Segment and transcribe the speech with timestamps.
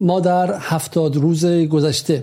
[0.00, 2.22] ما در هفتاد روز گذشته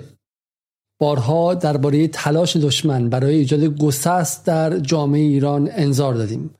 [0.99, 6.55] بارها درباره تلاش دشمن برای ایجاد گسست در جامعه ایران انظار دادیم.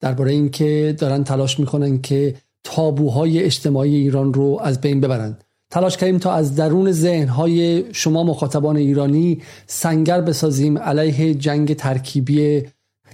[0.00, 6.18] درباره اینکه دارن تلاش می‌کنن که تابوهای اجتماعی ایران رو از بین ببرند تلاش کردیم
[6.18, 12.62] تا از درون ذهنهای شما مخاطبان ایرانی سنگر بسازیم علیه جنگ ترکیبی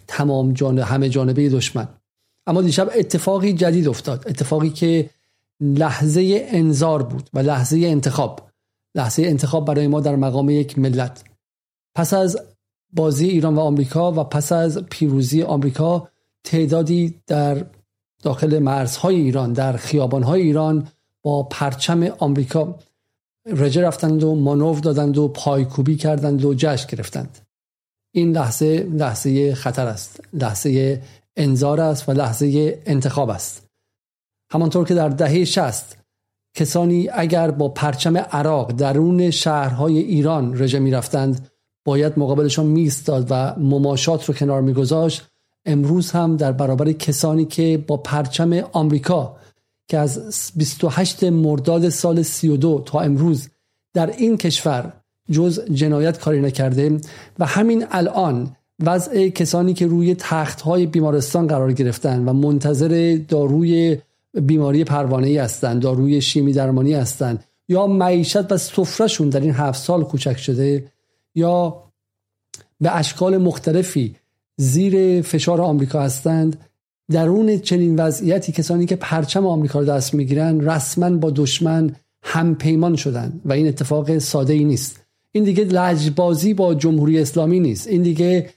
[0.06, 1.88] تمام جانب همه جانبه دشمن.
[2.46, 4.24] اما دیشب اتفاقی جدید افتاد.
[4.28, 5.10] اتفاقی که
[5.60, 8.50] لحظه انظار بود و لحظه انتخاب.
[8.94, 11.24] لحظه انتخاب برای ما در مقام یک ملت.
[11.94, 12.38] پس از
[12.92, 16.08] بازی ایران و آمریکا و پس از پیروزی آمریکا
[16.44, 17.66] تعدادی در
[18.22, 20.88] داخل مرزهای ایران در خیابانهای ایران
[21.22, 22.78] با پرچم آمریکا
[23.46, 27.38] رجه رفتند و مانور دادند و پایکوبی کردند و جشن گرفتند.
[28.12, 30.20] این لحظه لحظه خطر است.
[30.32, 31.02] لحظه
[31.36, 33.67] انذار است و لحظه انتخاب است.
[34.50, 35.98] همانطور که در دهه شست
[36.54, 41.48] کسانی اگر با پرچم عراق درون شهرهای ایران رژه می رفتند
[41.84, 45.28] باید مقابلشان میستاد و مماشات رو کنار میگذاشت.
[45.66, 49.36] امروز هم در برابر کسانی که با پرچم آمریکا
[49.88, 53.48] که از 28 مرداد سال 32 تا امروز
[53.94, 54.92] در این کشور
[55.30, 57.00] جز جنایت کاری نکرده
[57.38, 63.98] و همین الان وضع کسانی که روی تخت های بیمارستان قرار گرفتن و منتظر داروی
[64.32, 69.82] بیماری پروانه ای هستند داروی شیمی درمانی هستند یا معیشت و سفرهشون در این هفت
[69.82, 70.92] سال کوچک شده
[71.34, 71.82] یا
[72.80, 74.16] به اشکال مختلفی
[74.56, 76.60] زیر فشار آمریکا هستند.
[77.10, 82.96] درون چنین وضعیتی کسانی که پرچم آمریکا رو دست می‌گیرن رسما با دشمن هم پیمان
[82.96, 85.00] شدن و این اتفاق ساده ای نیست.
[85.32, 87.88] این دیگه لجبازی با جمهوری اسلامی نیست.
[87.88, 88.50] این دیگه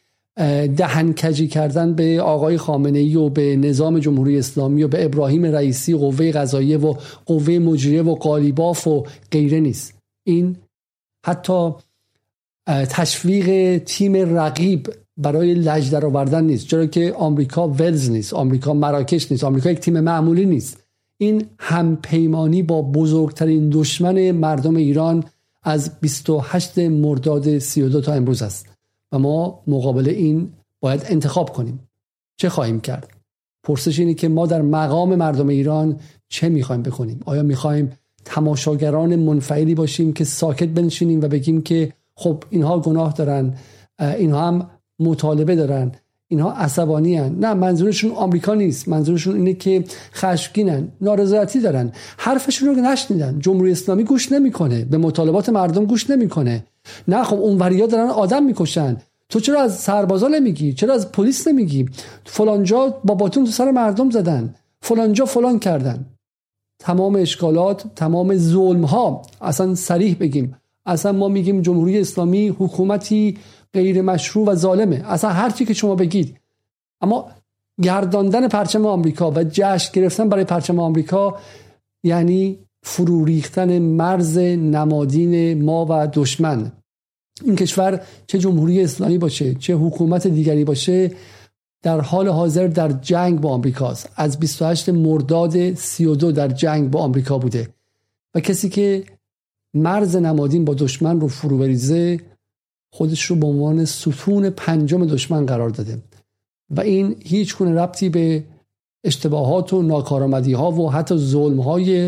[0.77, 5.45] دهن کجی کردن به آقای خامنه ای و به نظام جمهوری اسلامی و به ابراهیم
[5.45, 9.97] رئیسی قوه قضاییه و قوه مجریه و قالیباف و غیره نیست.
[10.23, 10.55] این
[11.25, 11.71] حتی
[12.67, 19.31] تشویق تیم رقیب برای لج در آوردن نیست چرا که آمریکا ولز نیست آمریکا مراکش
[19.31, 20.83] نیست آمریکا یک تیم معمولی نیست.
[21.17, 25.23] این همپیمانی با بزرگترین دشمن مردم ایران
[25.63, 28.70] از 28 مرداد 32 تا امروز است.
[29.11, 30.49] و ما مقابل این
[30.79, 31.79] باید انتخاب کنیم.
[32.37, 33.07] چه خواهیم کرد؟
[33.63, 35.99] پرسش اینه که ما در مقام مردم ایران
[36.29, 37.91] چه می‌خوایم بکنیم آیا می‌خوایم
[38.25, 43.53] تماشاگران منفعلی باشیم که ساکت بنشینیم و بگیم که خب اینها گناه دارن
[43.99, 45.91] اینها هم مطالبه دارن
[46.27, 47.35] اینها عصبانی هن.
[47.39, 48.87] نه منظورشون آمریکا نیست.
[48.87, 49.83] منظورشون اینه که
[50.13, 51.91] خشمگینن نارضایتی دارن.
[52.17, 53.39] حرفشون رو نشنیدن.
[53.39, 54.85] جمهوری اسلامی گوش نمی‌کنه.
[54.85, 56.65] به مطالبات مردم گوش نمی‌کنه.
[57.07, 58.97] نه خب اونوریا دارن آدم می‌کشن.
[59.29, 61.85] تو چرا از سربازا نمیگی؟ چرا از پلیس نمیگی؟
[62.25, 64.55] فلانجا با باتون تو سر مردم زدن.
[64.81, 66.05] فلانجا فلان کردن.
[66.79, 70.57] تمام اشکالات تمام ظلم ها اصلا سریح بگیم.
[70.85, 73.37] اصلا ما میگیم جمهوری اسلامی حکومتی
[73.73, 75.03] غیر مشروع و ظالمه.
[75.05, 76.37] اصلا هر چی که شما بگید.
[77.01, 77.31] اما
[77.81, 81.37] گرداندن پرچم آمریکا و جشن گرفتن برای پرچم آمریکا
[82.03, 86.71] یعنی فرو ریختن مرز نمادین ما و دشمن.
[87.43, 91.11] این کشور چه جمهوری اسلامی باشه چه حکومت دیگری باشه
[91.83, 97.37] در حال حاضر در جنگ با آمریکاست از 28 مرداد 32 در جنگ با آمریکا
[97.37, 97.69] بوده.
[98.35, 99.03] و کسی که
[99.73, 102.19] مرز نمادین با دشمن رو فرو بریزه
[102.93, 106.03] خودش رو به عنوان ستون پنجم دشمن قرار داده.
[106.69, 108.43] و این هیچ گونه ربطی به
[109.03, 112.07] اشتباهات و ناکارآمدی ها و حتی ظلم های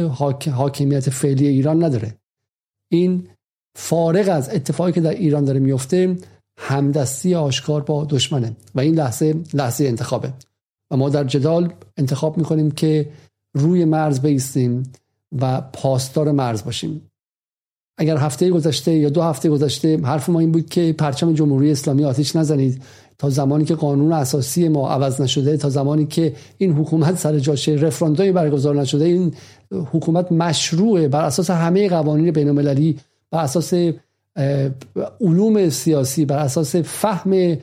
[0.52, 2.18] حاکمیت فعلی ایران نداره.
[2.92, 3.28] این
[3.76, 6.18] فارغ از اتفاقی که در ایران داره میفته
[6.58, 10.34] همدستی آشکار با دشمنه و این لحظه لحظه انتخابه.
[10.92, 13.10] و ما در جدال انتخاب می‌کنیم که
[13.54, 14.84] روی مرز بیستیم
[15.42, 17.10] و پاسدار مرز باشیم.
[17.98, 22.06] اگر هفته گذشته یا دو هفته گذشته حرف ما این بود که پرچم جمهوری اسلامی
[22.06, 22.84] آتیش نزنید.
[23.24, 27.72] تا زمانی که قانون اساسی ما عوض نشده تا زمانی که این حکومت سر جاشه
[27.72, 29.34] رفراندومی برگزار نشده این
[29.72, 33.00] حکومت مشروعه بر اساس همه قوانین بین المللی
[33.32, 33.74] بر اساس
[35.22, 37.58] علوم سیاسی بر اساس فهم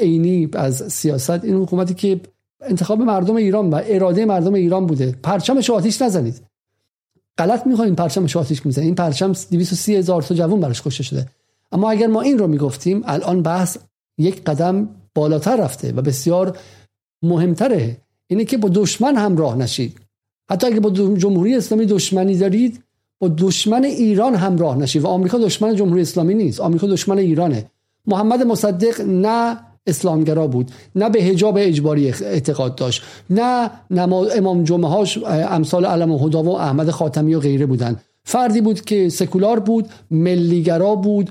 [0.00, 2.20] عینی از سیاست این حکومتی که
[2.60, 5.14] انتخاب مردم ایران و اراده مردم ایران بوده.
[5.22, 6.42] پرچمش آتیش نزنید.
[7.38, 8.86] غلط می‌کنیم پرچمش آتیش می‌زنید.
[8.86, 11.26] این پرچم 230 هزار تا جوان براش کشته شده.
[11.72, 13.78] اما اگر ما این رو می‌گفتیم الان بحث
[14.18, 16.58] یک قدم بالاتر رفته و بسیار
[17.22, 17.96] مهمتره.
[18.26, 19.96] اینه که با دشمن همراه نشید.
[20.50, 22.82] حتی اگه با جمهوری اسلامی دشمنی دارید
[23.20, 26.60] با دشمن ایران همراه نشید و آمریکا دشمن جمهوری اسلامی نیست.
[26.60, 27.70] آمریکا دشمن ایرانه.
[28.06, 33.70] محمد مصدق نه اسلامگرا بود نه به حجاب اجباری اعتقاد داشت نه
[34.36, 37.96] امام جمعه هاش امثال علم و و احمد خاتمی و غیره بودن.
[38.28, 41.30] فردی بود که سکولار بود ملیگرا بود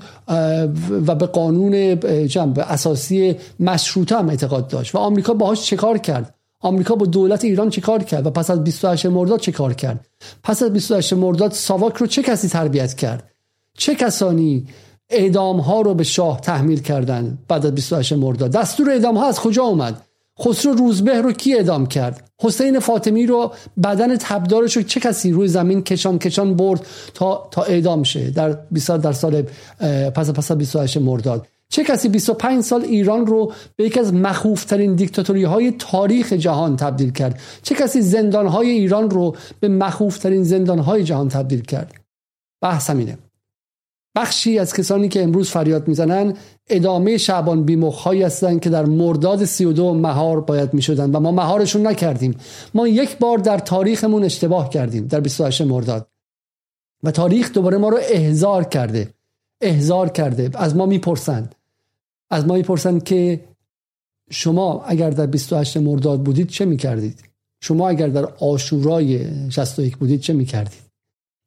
[1.06, 4.94] و به قانون به اساسی مشروطه هم اعتقاد داشت.
[4.94, 8.50] و آمریکا باهاش چه کار کرد؟ آمریکا با دولت ایران چه کار کرد؟ و پس
[8.50, 10.06] از 28 مرداد چه کار کرد؟
[10.42, 13.30] پس از 28 مرداد ساواک رو چه کسی تربیت کرد؟
[13.76, 14.66] چه کسانی
[15.10, 19.40] اعدام ها رو به شاه تحمیل کردند بعد از 28 مرداد؟ دستور اعدام ها از
[19.40, 20.02] کجا اومد؟
[20.40, 23.52] خسرو روزبه رو کی اعدام کرد؟ حسین فاطمی رو
[23.84, 28.58] بدن تبدارش رو چه کسی روی زمین کشان کشان برد تا تا اعدام شه در
[28.70, 29.42] 20 در سال
[30.14, 35.44] پس پس 28 مرداد؟ چه کسی 25 سال ایران رو به یکی از مخوفترین دیکتاتوری
[35.44, 41.04] های تاریخ جهان تبدیل کرد؟ چه کسی زندان های ایران رو به مخوفترین زندان های
[41.04, 41.94] جهان تبدیل کرد؟
[42.62, 43.18] بحث همینه.
[44.18, 46.34] بخشی از کسانی که امروز فریاد می‌زنن
[46.68, 52.36] ادامه شعبان بیمخهایی هستند که در مرداد 32 مهار باید می‌شدن و ما مهارشون نکردیم.
[52.74, 56.08] ما یک بار در تاریخمون اشتباه کردیم در 28 مرداد.
[57.02, 59.08] و تاریخ دوباره ما رو احضار کرده
[59.60, 60.50] احضار کرده.
[60.54, 61.54] از ما می‌پرسند
[62.30, 63.40] از ما می‌پرسند که
[64.30, 67.22] شما اگر در 28 مرداد بودید چه می‌کردید؟
[67.60, 70.82] شما اگر در آشورای 61 بودید چه می‌کردید؟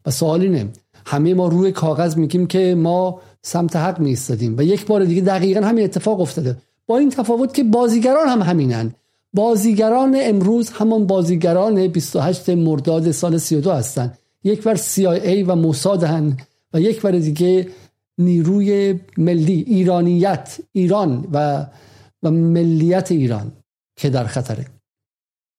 [0.05, 0.69] و سوال اینه
[1.05, 5.61] همه ما روی کاغذ میگیم که ما سمت حق میستادیم و یک بار دیگه دقیقا
[5.61, 6.57] همین اتفاق افتاده.
[6.87, 8.93] با این تفاوت که بازیگران هم همینن.
[9.33, 16.37] بازیگران امروز همان بازیگران 28 مرداد سال 32 هستند یک بر CIA و موساد هن
[16.73, 17.67] و یک بر دیگه
[18.17, 21.65] نیروی ملی ایرانیت ایران و
[22.23, 23.51] و ملیت ایران
[23.95, 24.65] که در خطره.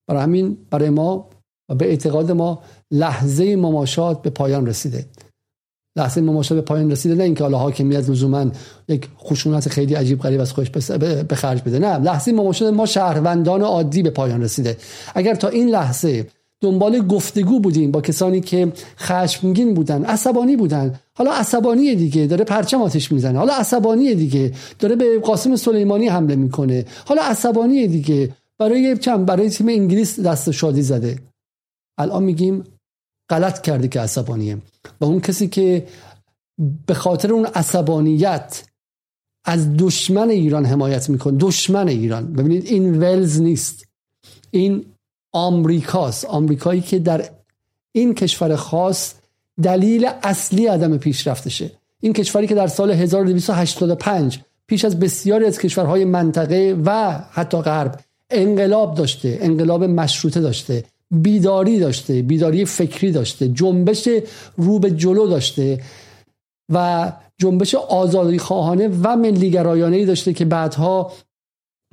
[0.08, 1.28] برای همین برای ما
[1.68, 5.06] و به اعتقاد ما لحظه مماشات به پایان رسیده.
[5.96, 8.46] لحظه مماشات به پایان رسیده نه اینکه حالا حاکمیت لزوما
[8.88, 10.70] یک خشونت خیلی عجیب غریب از خودش
[11.28, 11.78] به خرج بده.
[11.78, 14.76] نه لحظه مماشات ما شهروندان عادی به پایان رسیده.
[15.14, 16.26] اگر تا این لحظه
[16.60, 22.82] دنبال گفتگو بودیم با کسانی که خشمگین بودن عصبانی بودن حالا عصبانی دیگه داره پرچم
[22.82, 23.38] آتش می‌زنه.
[23.38, 26.84] حالا عصبانی دیگه داره به قاسم سلیمانی حمله می‌کنه.
[27.06, 31.18] حالا عصبانی دیگه برای چند؟ برای تیم انگلیس دست شادی زده.
[31.98, 32.64] الان میگیم
[33.30, 34.58] غلط کرده که عصبانیه.
[35.00, 35.86] و اون کسی که
[36.86, 38.62] به خاطر اون عصبانیت
[39.44, 42.32] از دشمن ایران حمایت می‌کنه دشمن ایران.
[42.32, 43.86] ببینید این ولز نیست.
[44.50, 44.84] این
[45.32, 46.24] آمریکاست.
[46.24, 47.28] آمریکایی که در
[47.92, 49.14] این کشور خاص
[49.62, 51.70] دلیل اصلی عدم پیشرفتشه.
[52.00, 58.00] این کشوری که در سال 1285 پیش از بسیاری از کشورهای منطقه و حتی غرب
[58.30, 60.84] انقلاب داشته انقلاب مشروطه داشته.
[61.12, 64.08] بیداری داشته بیداری فکری داشته جنبش
[64.56, 65.80] رو به جلو داشته
[66.72, 71.12] و جنبش آزادی خواهانه و ملیگرایانه داشته که بعدها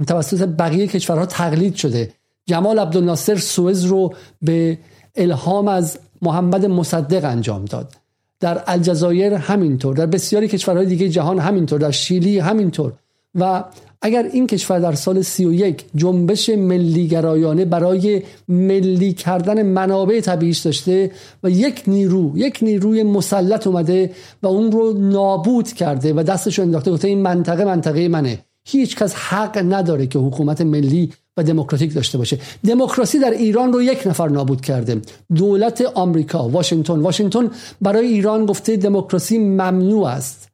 [0.07, 2.13] توسط بقیه کشورها تقلید شده.
[2.45, 4.77] جمال عبدالناصر سوئز رو به
[5.16, 7.95] الهام از محمد مصدق انجام داد.
[8.39, 12.94] در الجزایر همینطور در بسیاری کشورهای دیگه جهان همینطور در شیلی همینطور
[13.36, 13.63] و
[14.01, 21.12] اگر این کشور در سال 31 جنبش ملیگرایانه برای ملی کردن منابع طبیعیش داشته
[21.44, 24.12] و یک نیرو یک نیروی مسلط اومده
[24.44, 28.40] و اون رو نابود کرده و دستش رو انداخته گفته این منطقه منطقه منه.
[28.68, 32.40] هیچ کس حق نداره که حکومت ملی و دموکراتیک داشته باشه.
[32.66, 35.02] دموکراسی در ایران رو یک نفر نابود کرده.
[35.36, 37.00] دولت آمریکا واشنگتن.
[37.00, 40.50] واشنگتن برای ایران گفته دموکراسی ممنوع است.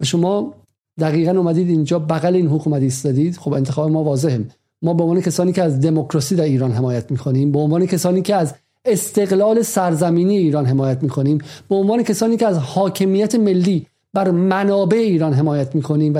[0.00, 0.54] و شما
[0.98, 3.36] دقیقا اومدید اینجا بغل این حکومت ایستادید.
[3.36, 4.44] خب انتخاب ما واضحه.
[4.82, 8.34] ما به عنوان کسانی که از دموکراسی در ایران حمایت می‌کنیم به عنوان کسانی که
[8.34, 14.96] از استقلال سرزمینی ایران حمایت می‌کنیم به عنوان کسانی که از حاکمیت ملی بر منابع
[14.96, 16.18] ایران حمایت می‌کنیم و,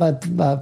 [0.00, 0.56] و, و,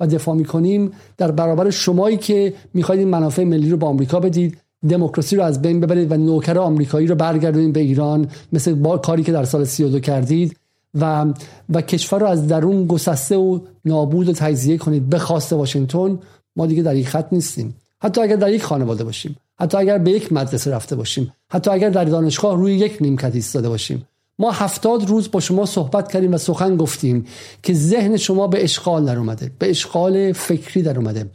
[0.00, 4.58] و دفاع می‌کنیم در برابر شمایی که می‌خواید این منافع ملی رو با آمریکا بدید
[4.88, 9.22] دموکراسی رو از بین ببرید و نوکر آمریکایی رو برگردونید به ایران مثل با کاری
[9.22, 10.56] که در سال 32 کردید.
[11.00, 11.34] و
[11.74, 15.08] و کشور رو از درون گسسته و نابود و تجزیه کنید.
[15.08, 16.18] به خواست واشنگتن
[16.56, 17.76] ما دیگه در یک خط نیستیم.
[18.02, 19.36] حتی اگر در یک خانواده باشیم.
[19.60, 21.32] حتی اگر به یک مدرسه رفته باشیم.
[21.50, 24.06] حتی اگر در دانشگاه روی یک نیمکت ایستاده باشیم.
[24.38, 27.26] ما هفتاد روز با شما صحبت کردیم و سخن گفتیم
[27.62, 29.50] که ذهن شما به اشغال در اومده.
[29.58, 31.30] به اشغال فکری در اومده.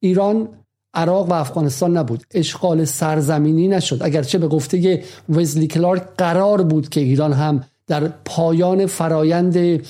[0.00, 0.48] ایران
[0.94, 2.24] عراق و افغانستان نبود.
[2.34, 3.98] اشغال سرزمینی نشد.
[4.00, 9.82] اگرچه به گفته وزلی کلارک قرار بود که ایران هم در پایان فرایند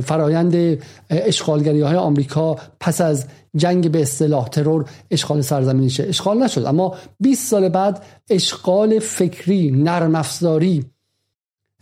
[0.00, 0.78] فرایند
[1.10, 3.26] اشغالگری های آمریکا پس از
[3.56, 6.04] جنگ به اصطلاح ترور اشغال سرزمینی شه.
[6.08, 10.84] اشغال نشد اما 20 سال بعد اشغال فکری نرم افزاری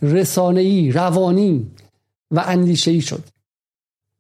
[0.02, 1.70] رسانه‌ای روانی
[2.30, 3.22] و اندیشه‌ای شد.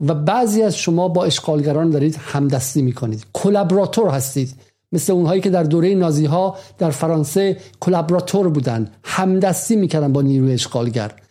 [0.00, 3.26] و بعضی از شما با اشغالگران دارید همدستی می‌کنید.
[3.32, 4.54] کلابراتور هستید.
[4.92, 10.52] مثل اونهایی که در دوره نازی ها در فرانسه کلابراتور بودن همدستی می‌کردن با نیروی
[10.52, 11.22] اشغالگر.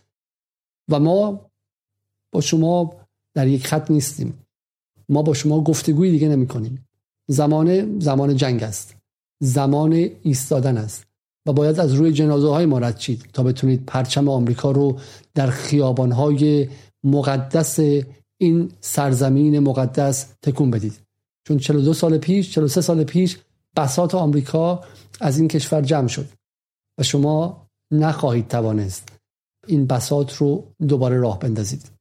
[0.90, 1.50] و ما
[2.32, 2.94] با شما
[3.34, 4.40] در یک خط نیستیم.
[5.10, 6.88] ما با شما گفتگوی دیگه نمی کنیم
[7.28, 8.96] زمان زمان جنگ است.
[9.40, 11.08] زمان ایستادن است.
[11.48, 15.00] و باید از روی جنازه های ما رد چید تا بتونید پرچم آمریکا رو
[15.34, 16.68] در خیابان های
[17.04, 17.80] مقدس
[18.38, 20.94] این سرزمین مقدس تکون بدید.
[21.48, 23.38] چون 42 سال پیش 43 سال پیش
[23.78, 24.84] بسات آمریکا
[25.22, 26.28] از این کشور جمع شد
[26.98, 29.10] و شما نخواهید توانست
[29.68, 31.92] این بسات رو دوباره راه بندازید.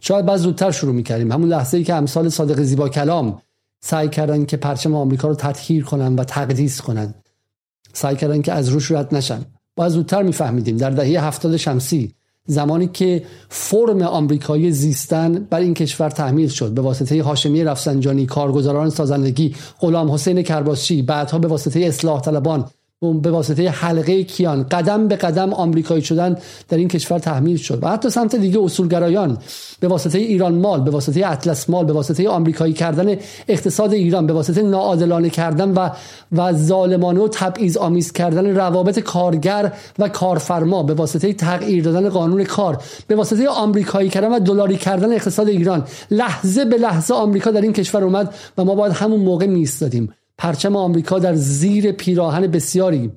[0.00, 1.32] شاید بعد زودتر شروع می‌کردیم.
[1.32, 3.42] همون لحظه ای که امثال صادق زیبا کلام
[3.80, 7.14] سعی کردن که پرچم آمریکا رو تطهیر کنن و تقدیس کنن.
[7.92, 9.44] سعی کردن که از روش رد نشن.
[9.76, 10.76] باید زودتر میفهمیدیم.
[10.76, 12.14] در دهه هفتاد شمسی
[12.46, 16.70] زمانی که فرم آمریکایی زیستن بر این کشور تحمیل شد.
[16.70, 22.64] به واسطه هاشمی رفسنجانی کارگزاران سازندگی غلام حسین کرباسچی بعدها به واسطه اصلاح طلبان
[23.00, 24.62] به واسطه حلقه کیان.
[24.62, 26.36] قدم به قدم آمریکایی شدن
[26.68, 27.78] در این کشور تحمیل شد.
[27.82, 29.38] و حتی سمت دیگه اصولگرایان
[29.80, 33.16] به واسطه ایران مال به واسطه اطلس مال به واسطه آمریکایی کردن
[33.48, 35.90] اقتصاد ایران به واسطه ناعادلانه کردن و
[36.32, 42.44] و ظالمانه و تبعیض آمیز کردن روابط کارگر و کارفرما به واسطه تغییر دادن قانون
[42.44, 45.84] کار به واسطه آمریکایی کردن و دلاری کردن اقتصاد ایران.
[46.10, 50.76] لحظه به لحظه آمریکا در این کشور اومد و ما باید همون موقع میستادیم پرچم
[50.76, 53.12] آمریکا در زیر پیراهن بسیاری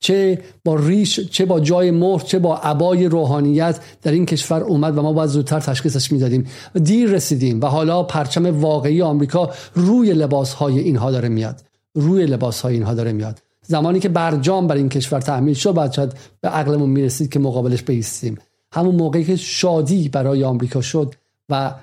[0.00, 4.98] چه با ریش چه با جای مهر چه با عبای روحانیت در این کشور اومد
[4.98, 6.46] و ما باید زودتر تشخیصش می‌دادیم.
[6.82, 11.62] دیر رسیدیم و حالا پرچم واقعی آمریکا روی لباس های اینها داره میاد.
[11.94, 13.38] روی لباس های اینها داره میاد.
[13.62, 17.82] زمانی که برجام بر این کشور تحمیل شد بعد شاید به عقلمون می‌رسید که مقابلش
[17.82, 18.38] بیستیم
[18.72, 21.14] همون موقعی که شادی برای آمریکا شد
[21.48, 21.74] و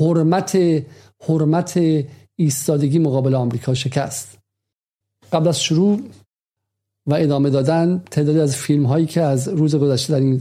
[0.00, 0.58] حرمت
[1.28, 1.80] حرمت
[2.36, 4.38] ایستادگی مقابل آمریکا شکست.
[5.32, 6.00] قبل از شروع
[7.06, 10.36] و ادامه دادن تعدادی از فیلم هایی که از روز گذشته در این,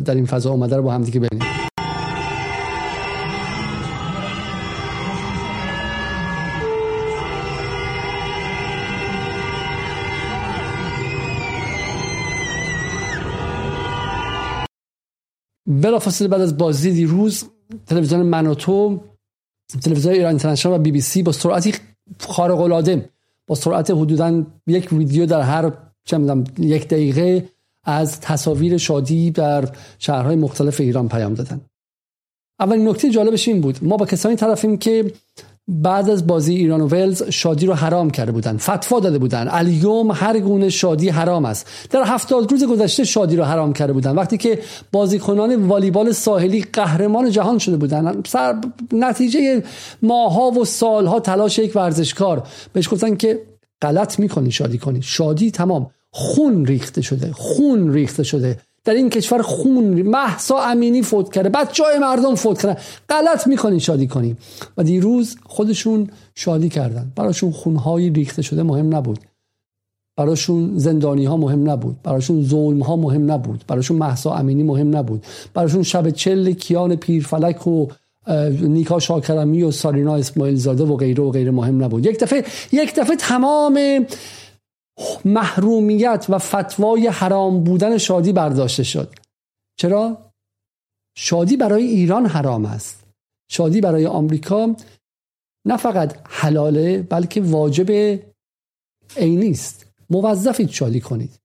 [0.00, 1.48] در این فضا اومده رو با هم دیگه ببینیم.
[15.66, 17.44] بلافاصله بعد از بازی دیروز
[17.86, 19.00] تلویزیون منوتو
[19.82, 21.74] تلویزیون ایران اینترنشنال و بی بی سی با سرعتی
[22.20, 23.08] خارق العاده
[23.46, 25.72] با سرعت حدودا یک ویدیو در هر
[26.04, 27.48] چه یک دقیقه
[27.84, 31.60] از تصاویر شادی در شهرهای مختلف ایران پیام دادن.
[32.60, 33.78] اولین نکته جالبش این بود.
[33.82, 35.12] ما با کسانی طرفیم که
[35.68, 39.48] بعد از بازی ایران و ولز شادی رو حرام کرده بودن فتوا داده بودن.
[39.50, 41.66] الیوم هر گونه شادی حرام است.
[41.90, 44.14] در هفتاد روز گذشته شادی رو حرام کرده بودن.
[44.14, 44.58] وقتی که
[44.92, 48.54] بازیکنان والیبال ساحلی قهرمان جهان شده بودن سر
[48.92, 49.62] نتیجه
[50.02, 52.42] ماها و سالها تلاش یک ورزشکار.
[52.72, 53.42] بهش گفتن که
[53.82, 55.02] غلط می‌کنی شادی کنی.
[55.02, 55.90] شادی تمام.
[56.10, 57.32] خون ریخته شده.
[57.32, 58.58] خون ریخته شده.
[58.88, 62.76] در این کشور خون محسا امینی فوت کرده بچه های مردم فوت کردن.
[63.08, 64.36] غلط می‌کنی شادی کنی
[64.76, 67.12] و دیروز خودشون شادی کردن.
[67.16, 69.18] براشون خونهای ریخته شده مهم نبود.
[70.16, 71.96] براشون زندانی ها مهم نبود.
[72.02, 73.64] براشون ظلم ها مهم نبود.
[73.68, 75.24] براشون محسا امینی مهم نبود.
[75.54, 77.86] براشون شب چل کیان پیرفلک و
[78.62, 82.06] نیکا شاکرمی و سارینا اسماعیل زاده و غیره و غیره مهم نبود.
[82.06, 84.06] یک دفعه یک دفعه تمام
[85.24, 89.14] محرومیت و فتوای حرام بودن شادی برداشته شد.
[89.76, 90.32] چرا؟
[91.16, 93.04] شادی برای ایران حرام است.
[93.50, 94.76] شادی برای آمریکا
[95.64, 97.90] نه فقط حلاله بلکه واجب
[99.16, 101.38] عینی است موظفید شادی کنید.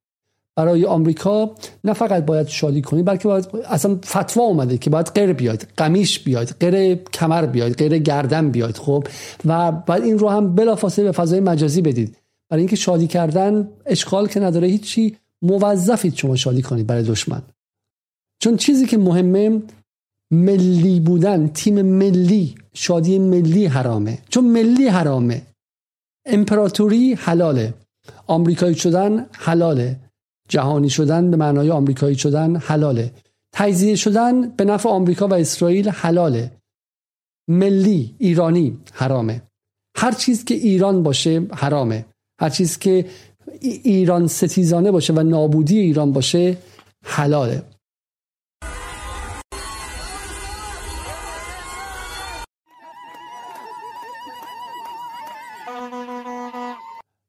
[0.55, 5.33] برای آمریکا نه فقط باید شادی کنید بلکه باید اصلا فتوا اومده که باید غیر
[5.33, 9.07] بیاید قمیش بیاید غیر کمر بیاید غیر گردن بیاید خب؟
[9.45, 12.17] و بعد این رو هم بلافاصله به فضای مجازی بدید.
[12.53, 17.41] برای اینکه شادی کردن اشکال که نداره هیچی موظفید شما شادی کنید برای دشمن.
[18.39, 19.61] چون چیزی که مهمه
[20.31, 24.19] ملی بودن تیم ملی شادی ملی حرامه.
[24.29, 25.41] چون ملی حرامه
[26.25, 27.73] امپراتوری حلاله.
[28.27, 29.99] آمریکایی شدن حلاله.
[30.49, 33.11] جهانی شدن به معنای آمریکایی شدن حلاله.
[33.51, 36.51] تجزیه شدن به نفع آمریکا و اسرائیل حلاله.
[37.47, 39.41] ملی ایرانی حرامه.
[39.97, 42.05] هر چیز که ایران باشه حرامه.
[42.43, 43.05] هر چیز که
[43.61, 46.57] ایران ستیزانه باشه و نابودی ایران باشه
[47.05, 47.63] حلاله.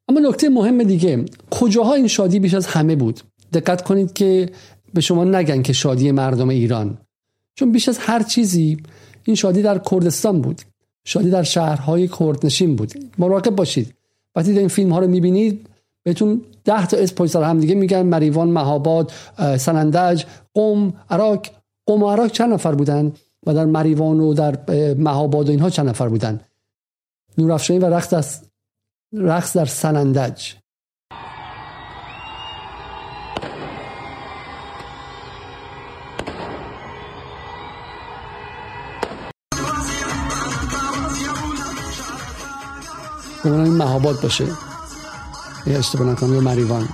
[0.08, 3.20] اما نکته مهم دیگه کجاها این شادی بیش از همه بود؟
[3.52, 4.50] دقت کنید که
[4.94, 6.98] به شما نگن که شادی مردم ایران.
[7.54, 8.76] چون بیش از هر چیزی
[9.24, 10.62] این شادی در کردستان بود.
[11.04, 12.92] شادی در شهرهای کردنشین بود.
[13.18, 13.94] مراقب باشید.
[14.34, 15.68] وقتی این فیلم ها رو می‌بینید
[16.02, 18.02] بهتون ده تا اسم پشت هم دیگه میگن.
[18.02, 19.12] مریوان مهاباد
[19.58, 20.24] سنندج
[20.54, 21.46] قم عراق.
[21.86, 23.12] قم و عراق چند نفر بودن؟
[23.46, 24.58] و در مریوان و در
[24.94, 26.40] مهاباد و اینها چند نفر بودن؟
[27.38, 28.00] نورافشانی و
[29.12, 30.52] رقص در سنندج.
[43.52, 44.46] این مهاباد باشه.
[45.66, 46.88] یا اشتباه نکنم یا مریوان.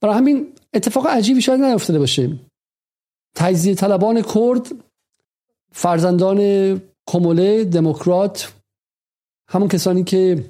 [0.00, 2.38] برای همین اتفاق عجیبی شاید نیفتاده باشه.
[3.34, 4.72] تجزیه طلبان کرد
[5.72, 6.40] فرزندان
[7.06, 8.52] کموله دموکرات
[9.48, 10.44] همون کسانی که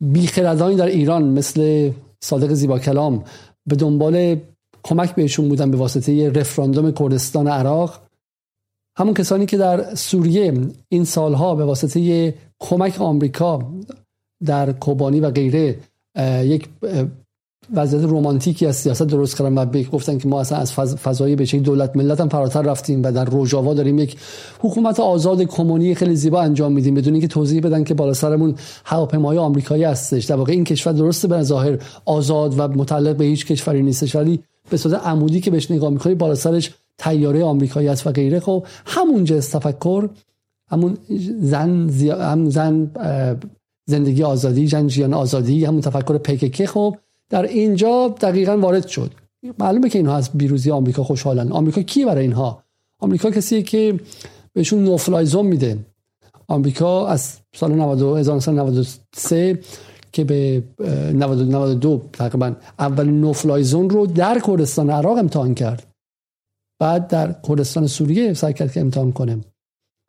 [0.00, 3.24] بیخردانی در ایران مثل صادق زیبا کلام
[3.66, 4.40] به دنبال
[4.82, 8.03] کمک بهشون بودن به واسطه رفراندوم کردستان عراق.
[8.96, 10.54] همون کسانی که در سوریه
[10.88, 13.72] این سالها به واسطه کمک آمریکا
[14.44, 15.78] در کوبانی و غیره
[16.44, 16.68] یک
[17.74, 21.96] وضعیت رومانتیکی از سیاست درست کردن و گفتن که ما اصلا از فضای به دولت
[21.96, 24.16] ملت هم فراتر رفتیم و در روجاوا داریم یک
[24.58, 29.38] حکومت آزاد کمونی خیلی زیبا انجام میدیم بدون اینکه توضیح بدن که بالا سرمون هواپیمای
[29.38, 30.24] آمریکایی هستش.
[30.24, 34.40] در واقع این کشور درسته به ظاهر آزاد و متعلق به هیچ کشوری نیستش ولی
[34.70, 38.40] به صورت عمودی که بهش نگاه می‌کنی بالا سرش تیاره آمریکایی است و غیره.
[38.40, 40.08] خب همونجا تفکر
[40.70, 40.98] همون
[41.40, 42.10] زن زی...
[42.10, 42.90] هم زن
[43.86, 46.96] زندگی آزادی جنجیان آزادی همون تفکر پکک خب
[47.30, 49.10] در اینجا دقیقا وارد شد.
[49.58, 51.52] معلومه که اینها از بیروزی آمریکا خوشحالن.
[51.52, 52.62] آمریکا کی برای اینها؟
[52.98, 54.00] آمریکا کسی که
[54.52, 55.78] بهشون نوفلایزون میده.
[56.48, 59.58] آمریکا از سال 1993
[60.12, 60.62] که به
[61.12, 65.93] 92 تقریبا اولین نوفلایزون رو در کردستان عراق امتحان کرد.
[66.84, 69.38] بعد در کردستان سوریه سعی کرد که امتحان کنه.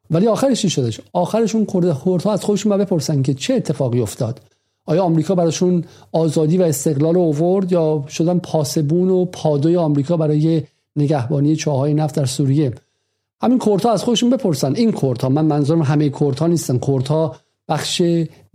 [0.10, 4.42] ولی آخرش چی شدش؟ آخرشون کردها از خودشون بپرسن که چه اتفاقی افتاد؟
[4.86, 10.64] آیا آمریکا براشون آزادی و استقلال اوورد یا شدن پاسبون و پادوی آمریکا برای
[10.96, 12.74] نگهبانی چاهای نفت در سوریه؟
[13.42, 14.76] همین کردها از خودشون بپرسن.
[14.76, 16.78] این کردها من منظورم همه کردها نیستن.
[16.78, 17.36] کردها
[17.68, 18.02] بخش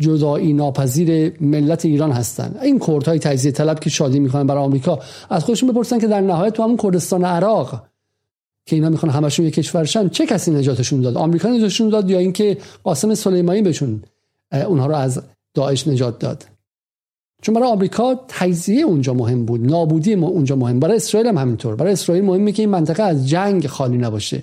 [0.00, 2.58] جدایی ناپذیر ملت ایران هستن.
[2.62, 4.98] این کردهای تجزیه طلب که شادی می‌کنن برای آمریکا.
[5.30, 7.89] از خودشون بپرسن که در نهایت تو همون کردستان عراق
[8.66, 12.58] که اینا می‌خوان همشون یک کشورشن چه کسی نجاتشون داد؟ آمریکا نجاتشون داد یا اینکه
[12.82, 14.02] قاسم سلیمانی بهشون
[14.52, 15.22] اونها رو از
[15.54, 16.46] داعش نجات داد؟
[17.42, 20.80] چون برای آمریکا تجزیه اونجا مهم بود نابودی اونجا مهم.
[20.80, 21.76] برای اسرائیل هم همینطور.
[21.76, 24.42] برای اسرائیل مهمه که این منطقه از جنگ خالی نباشه.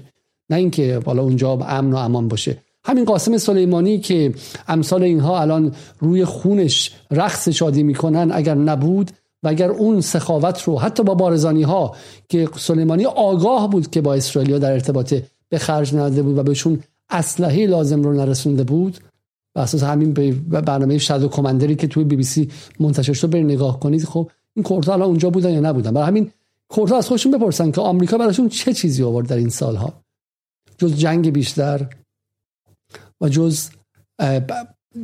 [0.49, 2.58] نه اینکه بالا اونجا امن و امان باشه.
[2.86, 4.34] همین قاسم سلیمانی که
[4.67, 9.12] امثال اینها الان روی خونش رقص شادی می‌کنن اگر نبود
[9.43, 11.95] و اگر اون سخاوت رو حتی با بارزانی ها
[12.30, 15.13] که سلیمانی آگاه بود که با اسرائیل در ارتباط
[15.50, 18.97] به خرج نداده بود و بهشون اسلحه لازم رو نرسونده بود
[19.56, 20.13] و اساس همین
[20.50, 24.06] برنامه شادو کماندری که توی بی بی سی منتشر شد برید نگاه کنید.
[24.06, 26.32] خب این کورتا الان اونجا بودن یا نبودن؟ برای همین
[26.67, 29.93] کورتا از خودشون بپرسن که آمریکا براشون چه چیزی آورد در این سالها؟
[30.78, 31.88] جز جنگ بیشتر
[33.21, 33.69] و جز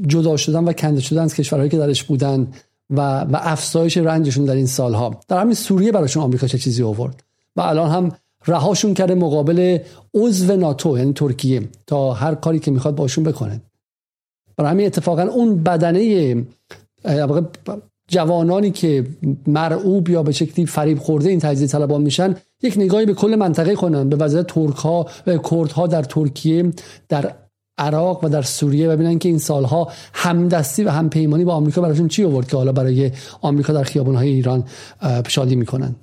[0.07, 2.47] جدا شدن و کنده شدن از کشورهایی که درش بودن.
[2.89, 5.19] و, و افزایش رنجشون در این سالها.
[5.27, 7.23] در همین سوریه براشون آمریکا چه چیزی آورد؟
[7.55, 8.11] و الان هم
[8.47, 9.77] رهاشون کرده مقابل
[10.13, 11.69] عضو ناتو یعنی ترکیه.
[11.87, 13.61] تا هر کاری که می‌خواد باشون بکنه.
[14.57, 16.45] برای همین اتفاقا اون بدنه
[18.07, 19.07] جوانانی که
[19.47, 23.75] مرعوب یا به شکلی فریب خورده این تجزیه طلبان میشن یک نگاهی به کل منطقه
[23.75, 24.09] کنن.
[24.09, 26.73] به وضعیت ترک ها و کرد ها در ترکیه
[27.09, 27.35] در
[27.77, 32.23] عراق و در سوریه ببینن که این سالها همدستی و همپیمانی با آمریکا براشون چی
[32.23, 34.63] آورد که حالا برای آمریکا در خیابانهای ایران
[35.27, 35.95] شادی می‌کنن؟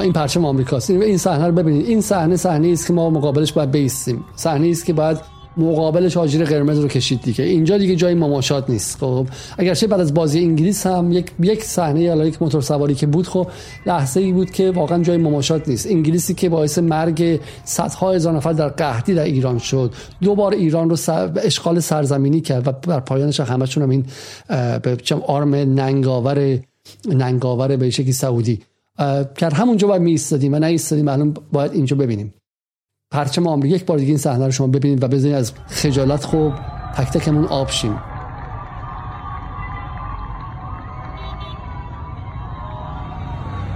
[0.00, 0.90] این پرچم آمریکاست.
[0.90, 1.86] این صحنه رو ببینید.
[1.86, 4.24] این صحنه صحنه است که ما مقابلش باید بیستیم.
[4.36, 5.18] صحنه است که باید
[5.56, 7.44] مقابلش آجیر قرمز رو کشید دیگه.
[7.44, 8.98] اینجا دیگه جای مماشات نیست.
[8.98, 9.26] خب
[9.58, 13.26] اگرچه بعد از بازی انگلیس هم یک یک صحنه یا یک موتور سواری که بود
[13.26, 13.46] خب
[13.86, 15.86] لحظه ای بود که واقعا جای مماشات نیست.
[15.86, 19.94] انگلیسی که باعث مرگ صدها هزار نفر در قحطی در ایران شد.
[20.22, 20.96] دو بار ایران رو.
[21.44, 24.04] اشغال سرزمینی کرد و در پایانش همشون هم این
[24.82, 26.58] به آرم ننگاور
[27.08, 28.60] ننگاور به شکلی سعودی.
[29.36, 32.34] کرد همونجا باید می ایستادیم و نه ایستادیم الان باید اینجا ببینیم.
[33.12, 36.52] پرچم آمریکا یک بار دیگه این صحنه رو شما ببینید و بزنید از خجالت خوب
[36.96, 37.98] تک تکمون آب شیم.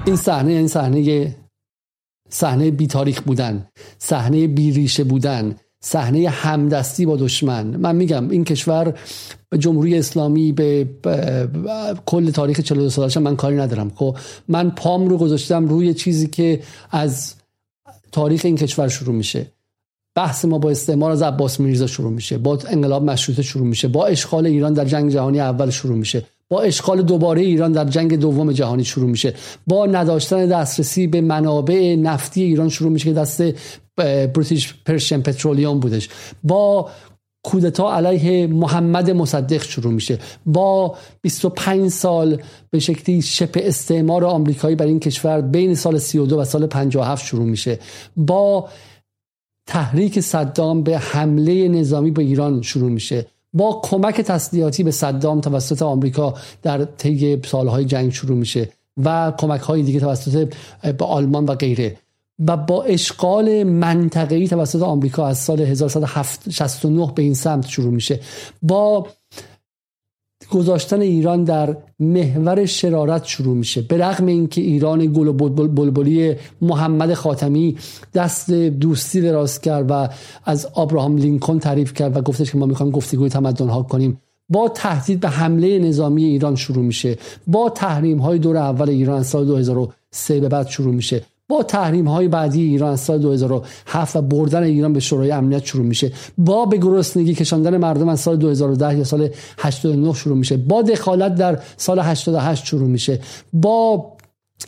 [0.06, 1.34] این صحنه این صحنه
[2.28, 7.66] صحنه بی تاریخ بودن صحنه بی ریشه بودن صحنه همدستی با دشمن.
[7.66, 8.94] من میگم این کشور
[9.58, 10.88] جمهوری اسلامی به,
[12.06, 13.92] کل تاریخ 42 سالش من کاری ندارم.
[13.94, 14.16] خب
[14.48, 17.34] من پام رو گذاشتم روی چیزی که از
[18.12, 19.46] تاریخ این کشور شروع میشه.
[20.14, 24.06] بحث ما با استعمار از عباس میرزا شروع میشه با انقلاب مشروطه شروع میشه با
[24.06, 26.22] اشغال ایران در جنگ جهانی اول شروع میشه.
[26.50, 29.34] با اشغال دوباره ایران در جنگ دوم جهانی شروع میشه.
[29.66, 33.42] با نداشتن دسترسی به منابع نفتی ایران شروع میشه که دست
[34.34, 36.08] بریتیش پرشن پترولیوم بودش.
[36.44, 36.90] با
[37.44, 40.18] کودتا علیه محمد مصدق شروع میشه.
[40.46, 46.44] با 25 سال به شکلی شبه استعمار آمریکایی بر این کشور بین سال 32 و
[46.44, 47.78] سال 57 شروع میشه.
[48.16, 48.68] با
[49.68, 53.26] تحریک صدام به حمله نظامی به ایران شروع میشه.
[53.52, 58.68] با کمک تسلیحاتی به صدام توسط آمریکا در طی سالهای جنگ شروع میشه
[59.04, 61.96] و کمک های دیگه توسط به آلمان و غیره.
[62.48, 68.20] و با اشغال منطقه‌ای توسط آمریکا از سال 1169 به این سمت شروع میشه.
[68.62, 69.06] با
[70.50, 73.82] گذاشتن ایران در محور شرارت شروع میشه.
[73.82, 77.76] به رغم اینکه ایران گل و بلبلی محمد خاتمی
[78.14, 80.08] دست دوستی دراز کرد و
[80.44, 84.20] از آبراهام لینکن تعریف کرد و گفتش که ما می‌خوایم گفتگوی تمدن ها کنیم.
[84.48, 87.18] با تهدید به حمله نظامی ایران شروع میشه.
[87.46, 91.22] با تحریم های دور اول ایران سال 2003 به بعد شروع میشه.
[91.48, 96.12] با تحریم های بعدی ایران سال 2007 و بردن ایران به شورای امنیت شروع میشه.
[96.38, 99.28] با به گرسنگی کشاندن مردم از سال 2010 یا سال
[99.58, 100.56] 89 شروع میشه.
[100.56, 103.20] با دخالت در سال 88 شروع میشه.
[103.52, 104.12] با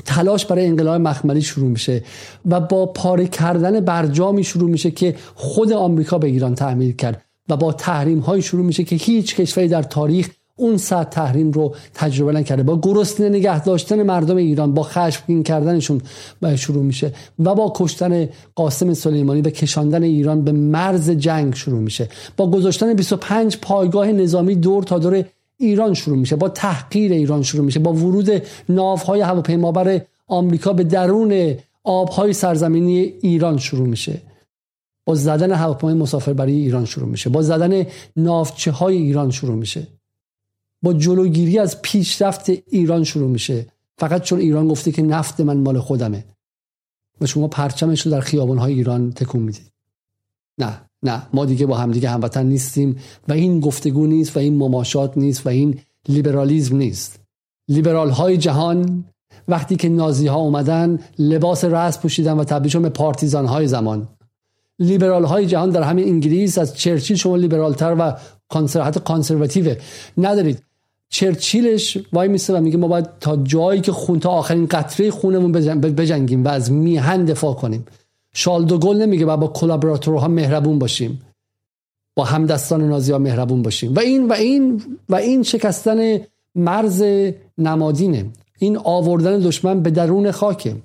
[0.05, 2.03] تلاش برای انقلاب مخملی شروع میشه
[2.47, 7.57] و با پاره کردن برجامی شروع میشه که خود آمریکا به ایران تعمیر کرد و
[7.57, 12.33] با تحریم های شروع میشه که هیچ کشوری در تاریخ اون سطح تحریم رو تجربه
[12.33, 12.63] نکرده.
[12.63, 16.01] با گرسنه نگه داشتن مردم ایران با خشمگین کردنشون
[16.57, 22.09] شروع میشه و با کشتن قاسم سلیمانی و کشاندن ایران به مرز جنگ شروع میشه.
[22.37, 25.25] با گذاشتن 25 پایگاه نظامی دور تا دور
[25.57, 26.37] ایران شروع میشه.
[26.37, 27.81] با تحقیر ایران شروع میشه.
[27.81, 34.23] با ورود ناوهای هواپیمابر آمریکا به درون آبهای سرزمینی ایران شروع میشه.
[35.05, 37.31] با زدن هواپیمای مسافربری ایران شروع میشه.
[37.31, 39.98] با زدن ناوچه های ایران شروع میشه.
[40.83, 43.67] با جلوگیری از پیشرفت ایران شروع میشه.
[43.99, 46.25] فقط چون ایران گفته که نفت من مال خودمه.
[47.21, 49.73] و شما پرچمش رو در خیابانهای ایران تکون می‌دید
[50.59, 51.23] نه نه.
[51.33, 52.97] ما دیگه با همدیگه هموطن نیستیم
[53.29, 57.21] و این گفتگو نیست و این مماشات نیست و این لیبرالیزم نیست.
[57.69, 59.05] لیبرال های جهان
[59.49, 64.09] وقتی که نازی ها اومدن لباس رأس پوشیدن و تبدیل به پارتیزان های زمان.
[64.79, 68.17] لیبرال های جهان در همین انگلیس از چرچیل شما لیبرال تر و
[68.83, 69.75] حتی کانسرواتیو
[70.19, 70.63] ندارید.
[71.11, 75.53] چرچیلش وای میسته و میگه ما باید تا جایی که خون تا آخرین قطره خونمون
[75.53, 77.87] بجنگیم و از میهن دفاع کنیم.
[78.81, 81.23] گل نمیگه و با کلابراتورها مهربون باشیم.
[82.17, 83.95] با همدستان نازی ها مهربون باشیم.
[83.95, 86.21] و این و این و این شکستن
[86.55, 87.05] مرز
[87.59, 88.27] نمادینه.
[88.59, 90.77] این آوردن دشمن به درون خاکه.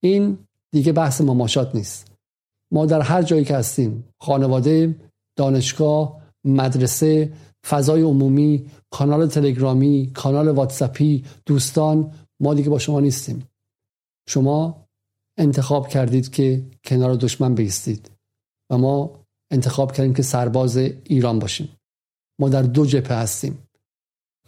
[0.00, 0.38] این
[0.72, 2.06] دیگه بحث مماشات نیست.
[2.70, 4.94] ما در هر جایی که هستیم خانواده
[5.36, 7.32] دانشگاه مدرسه
[7.66, 8.66] فضای عمومی
[8.96, 13.48] کانال تلگرامی کانال واتسپی دوستان ما دیگه با شما نیستیم.
[14.28, 14.86] شما
[15.38, 18.10] انتخاب کردید که کنار دشمن بیستید
[18.70, 21.68] و ما انتخاب کردیم که سرباز ایران باشیم.
[22.40, 23.58] ما در دو جبهه هستیم.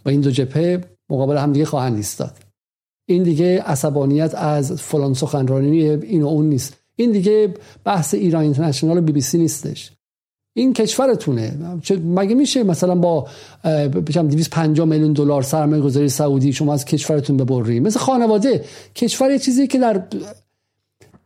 [0.05, 2.39] و این دو جبهه مقابل هم دیگه خواهند ایستاد.
[3.09, 6.77] این دیگه عصبانیت از فلان سخنرانی این و اون نیست.
[6.97, 9.93] این دیگه بحث ایران اینترنشنال بی بی سی نیستش.
[10.59, 11.53] این کشورتونه.
[12.05, 13.27] مگه میشه مثلا با
[14.07, 18.64] بشم 250 میلیون دلار سرمایه گذاری سعودی شما از کشورتون ببری مثل خانواده.
[18.94, 20.03] کشور یه چیزی که در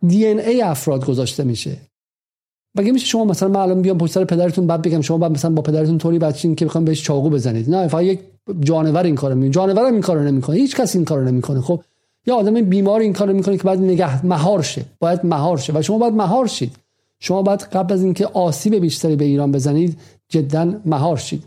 [0.07, 1.77] دی ان ای افراد گذاشته میشه.
[2.75, 5.51] مگه میشه شما مثلا من الان بیام پشت سر پدرتون بعد بگم شما بعد مثلا
[5.51, 8.21] با پدرتون طوری بچین که بخوام بهش چاقو بزنید؟ نه فقط یک
[8.61, 10.57] جانور این کارو می‌کنه جانور این کارو نمی‌کنه.
[10.57, 11.61] هیچ کس این کارو نمی‌کنه.
[11.61, 11.83] خب
[12.27, 14.85] یا آدم بیمار این کارو می‌کنه که بعد نگه مهار شه.
[15.01, 15.73] باید مهار شه.
[15.73, 16.77] و شما باید مهار شید.
[17.25, 21.45] شما باید قبل از اینکه آسیب بیشتری به ایران بزنید جدا مهار شید.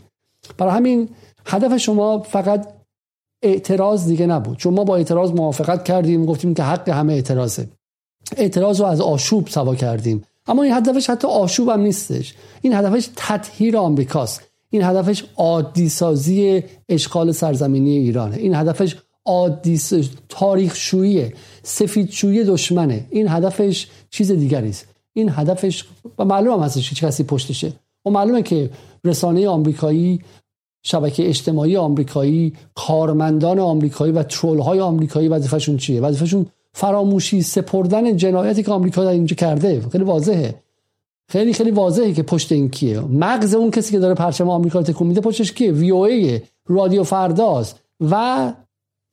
[0.58, 1.08] برای همین
[1.46, 2.68] هدف شما فقط
[3.42, 4.56] اعتراض دیگه نبود.
[4.56, 7.68] چون ما با اعتراض موافقت کردیم گفتیم که حق همه اعتراضه.
[8.36, 10.24] اعتراض رو از آشوب سوا کردیم.
[10.46, 12.34] اما این هدفش حتی آشوب هم نیستش.
[12.62, 14.42] این هدفش تطهیر آمریکاست.
[14.70, 18.36] این هدفش عادی سازی اشغال سرزمینی ایرانه.
[18.36, 19.80] این هدفش عادی
[20.28, 23.06] تاریخ شویی سفید شویی دشمنه.
[23.10, 24.95] این هدفش چیز دیگری است.
[25.16, 25.84] این هدفش
[26.18, 27.72] و معلوم هم هستش چه کسی پشتشه.
[28.06, 28.70] و معلومه که
[29.04, 30.20] رسانه آمریکایی
[30.82, 38.62] شبکه اجتماعی آمریکایی کارمندان آمریکایی و ترول های آمریکایی وظیفشون چیه؟ وظیفشون فراموشی سپردن جنایتی
[38.62, 39.80] که آمریکا در اینجا کرده.
[39.92, 40.54] خیلی واضحه.
[41.28, 43.00] خیلی خیلی واضحه که پشت این کیه.
[43.00, 47.02] مغز اون کسی که داره پرچم آمریکا رو تکون میده پشتش کیه؟ وی او رادیو
[47.02, 48.52] فرداز و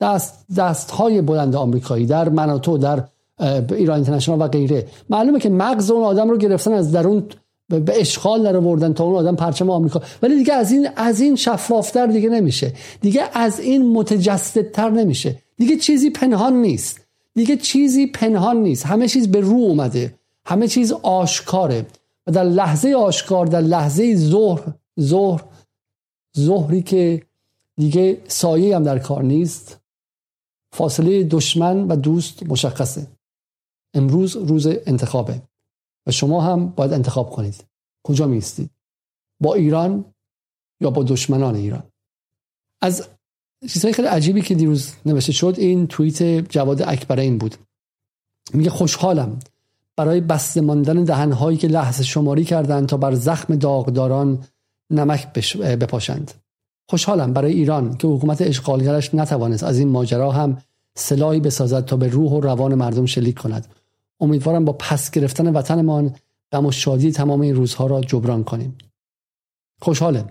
[0.00, 3.04] دست دست های بلند آمریکایی در مناتو در
[3.40, 4.86] ایران اینترنشنال و غیره.
[5.10, 7.24] معلومه که مغز اون آدم رو گرفتن از درون
[7.68, 10.02] به اشغال در آوردن تا اون آدم پرچم آمریکا.
[10.22, 12.72] ولی دیگه از این از این شفافتر دیگه نمیشه.
[13.00, 15.42] دیگه از این متجسدتر نمیشه.
[15.56, 17.00] دیگه چیزی پنهان نیست.
[17.34, 18.86] دیگه چیزی پنهان نیست.
[18.86, 20.14] همه چیز به رو اومده.
[20.46, 21.86] همه چیز آشکاره.
[22.26, 24.62] و در لحظه آشکار در لحظه ظهر
[25.00, 25.44] ظهر
[26.38, 27.22] ظهری که
[27.76, 29.80] دیگه سایه هم در کار نیست
[30.72, 33.06] فاصله دشمن و دوست مشخصه.
[33.94, 35.42] امروز روز انتخابه
[36.06, 37.64] و شما هم باید انتخاب کنید.
[38.02, 38.70] کجا میستید
[39.40, 40.04] با ایران
[40.80, 41.82] یا با دشمنان ایران؟
[42.80, 43.08] از
[43.68, 47.56] چیزهای خیلی عجیبی که دیروز نوشته شد این توییت جواد اکبرین بود.
[48.54, 49.38] میگه خوشحالم
[49.96, 54.44] برای بسته ماندن دهنهایی که لحظه شماری کردند تا بر زخم داغداران
[54.90, 56.34] نمک بپاشند.
[56.88, 60.58] خوشحالم برای ایران که حکومت اشغالگرش نتوانست از این ماجرا هم
[60.94, 63.66] سلاحی بسازد تا به روح و روان مردم شلیک کند.
[64.20, 66.16] امیدوارم با پس گرفتن وطنمان
[66.52, 68.78] غم و شادی تمام این روزها را جبران کنیم.
[69.80, 70.24] خوشحاله.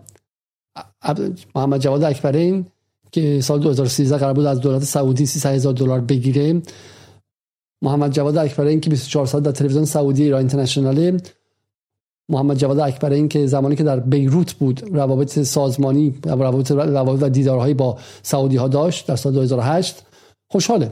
[1.56, 2.66] محمد جواد اکبرین
[3.12, 6.62] که سال 2013 قرار بود از دولت سعودی 300 هزار دلار بگیره.
[7.82, 11.20] محمد جواد اکبرین که 24 ساعت در تلویزیون سعودی ایران اینترنشنال.
[12.30, 17.74] محمد جواد اکبرین که زمانی که در بیروت بود روابط سازمانی روابط روابط و دیدارهایی
[17.74, 20.06] با سعودی ها داشت در سال 2008
[20.52, 20.92] خوشحاله.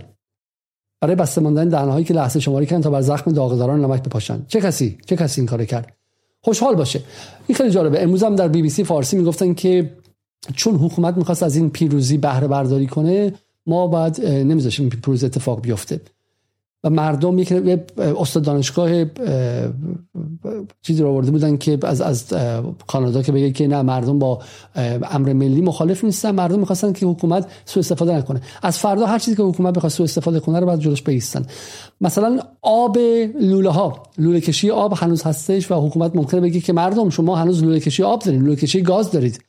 [1.01, 4.45] برای بسته ماندن دهنهایی که لحظه شماری کردن تا بر زخم داغداران نمک بپاشن.
[4.47, 5.93] چه کسی؟ چه کسی این کارو کرد؟
[6.41, 7.01] خوشحال باشه.
[7.47, 8.03] این خیلی جالبه.
[8.03, 9.91] امروز هم در بی بی سی فارسی می‌گفتن که
[10.55, 13.33] چون حکومت می‌خواست از این پیروزی بهره برداری کنه
[13.65, 16.01] ما باید نمیذاشیم پیروزی اتفاق بیفته.
[16.83, 17.53] و مردم یک
[17.97, 19.05] استاد دانشگاه
[20.81, 22.33] چیزی رو آورده بودن که از از
[22.87, 24.39] کانادا که بگه که نه مردم با
[25.11, 26.31] امر ملی مخالف نیستن.
[26.31, 28.41] مردم می‌خواستن که حکومت سوء استفاده نکنه.
[28.61, 31.45] از فردا هر چیزی که حکومت بخواد سوء استفاده کنه رو باید جلوش بیستن
[32.01, 32.97] مثلا آب
[33.41, 37.63] لوله ها لوله کشی آب هنوز هستش و حکومت ممکنه بگه که مردم شما هنوز
[37.63, 39.39] لوله کشی آب دارید لوله کشی گاز دارید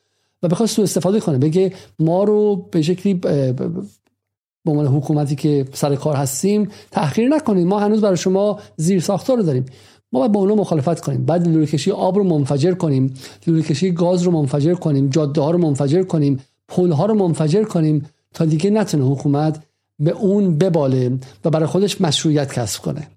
[0.43, 1.39] و بخواد سوء استفاده کنه.
[1.39, 3.21] بگه ما رو به شکلی
[4.65, 9.37] به عنوان حکومتی که سر کار هستیم تأخیر نکنید ما هنوز برای شما زیر ساختار
[9.37, 9.65] رو داریم.
[10.13, 11.25] ما باید با اونو مخالفت کنیم.
[11.25, 13.15] بعد لوله کشی آب رو منفجر کنیم.
[13.47, 15.09] لوله کشی گاز رو منفجر کنیم.
[15.09, 16.41] جاده ها رو منفجر کنیم.
[16.69, 19.63] پل ها رو منفجر کنیم تا دیگه نتونه حکومت
[19.99, 23.09] به اون بباله و برای خودش مشروعیت کسب کنه.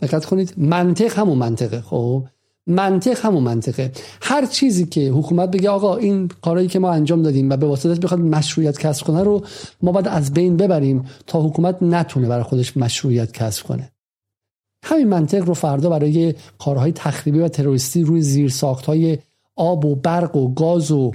[0.00, 0.54] دقت کنید.
[0.56, 2.24] منطق همون منطقه خب؟
[2.66, 3.92] منطق همون منطقه.
[4.22, 8.00] هر چیزی که حکومت بگه آقا این کارهایی که ما انجام دادیم و به واسطش
[8.00, 9.44] بخواد مشروعیت کسب کنه رو
[9.82, 13.92] ما باید از بین ببریم تا حکومت نتونه برای خودش مشروعیت کسب کنه.
[14.84, 18.54] همین منطق رو فردا برای کارهای تخریبی و تروریستی روی زیر
[18.86, 19.18] های
[19.56, 21.12] آب و برق و گاز و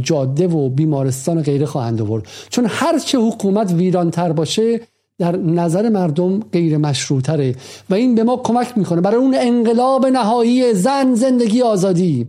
[0.00, 2.26] جاده و بیمارستان و غیره خواهند آورد.
[2.48, 4.80] چون هر چه حکومت ویرانتر باشه
[5.18, 7.54] در نظر مردم غیر مشروطره
[7.90, 9.00] و این به ما کمک می‌کنه.
[9.00, 12.28] برای اون انقلاب نهایی زن زندگی آزادی.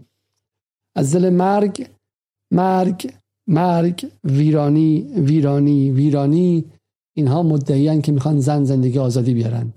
[0.96, 1.88] از دل مرگ
[2.52, 3.14] مرگ
[3.48, 6.66] مرگ ویرانی ویرانی ویرانی.
[7.14, 9.74] اینها مدعیان که می‌خوان زن زندگی آزادی بیارن.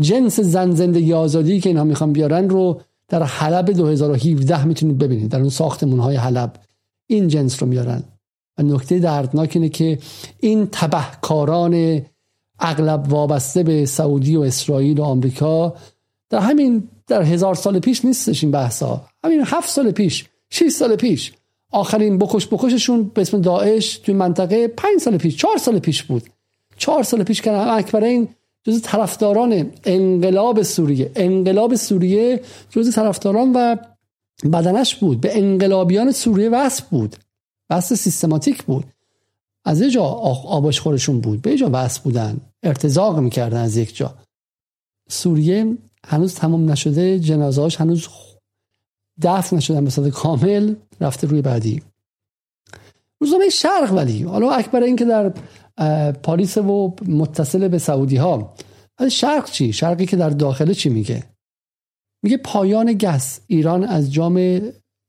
[0.00, 5.30] جنس زن زندگی آزادی که اینها می‌خوان بیارن رو در حلب 2017 می‌تونید ببینید.
[5.30, 6.52] در اون ساختمون های حلب.
[7.06, 8.02] این جنس رو میارن.
[8.58, 9.98] و نکته دردناک اینه که
[10.40, 12.02] این تبهکاران
[12.60, 15.74] اغلب وابسته به سعودی و اسرائیل و آمریکا
[16.30, 19.04] در همین در هزار سال پیش نیستش این بحثا.
[19.24, 21.32] همین هفت سال پیش 6 سال پیش.
[21.70, 26.22] آخرین بکش بکششون به اسم داعش توی منطقه پنج سال پیش چهار سال پیش بود.
[26.78, 28.28] چهار سال پیش که این
[28.64, 31.10] جز طرفداران انقلاب سوریه.
[31.16, 32.40] انقلاب سوریه
[32.70, 33.76] جز طرفداران و
[34.52, 35.20] بدنش بود.
[35.20, 37.16] به انقلابیان سوریه وصل بود.
[37.70, 38.84] وصل سیستماتیک بود.
[39.66, 41.42] از یه جا آباش خورشون بود.
[41.42, 42.40] به جا وصل بودن.
[42.62, 44.14] ارتزاق می‌کردن از یک جا.
[45.08, 48.08] سوریه هنوز تمام نشده جنازهاش هنوز
[49.22, 51.82] دفن نشدن به کامل رفته روی بعدی.
[53.20, 54.22] روزنامه شرق ولی.
[54.22, 55.32] حالا اکبر این که در
[56.12, 58.54] پاریس و متصل به سعودی ها
[59.10, 61.24] شرق چی؟ شرقی که در داخله چی میگه؟
[62.22, 64.60] میگه پایان گس ایران از جام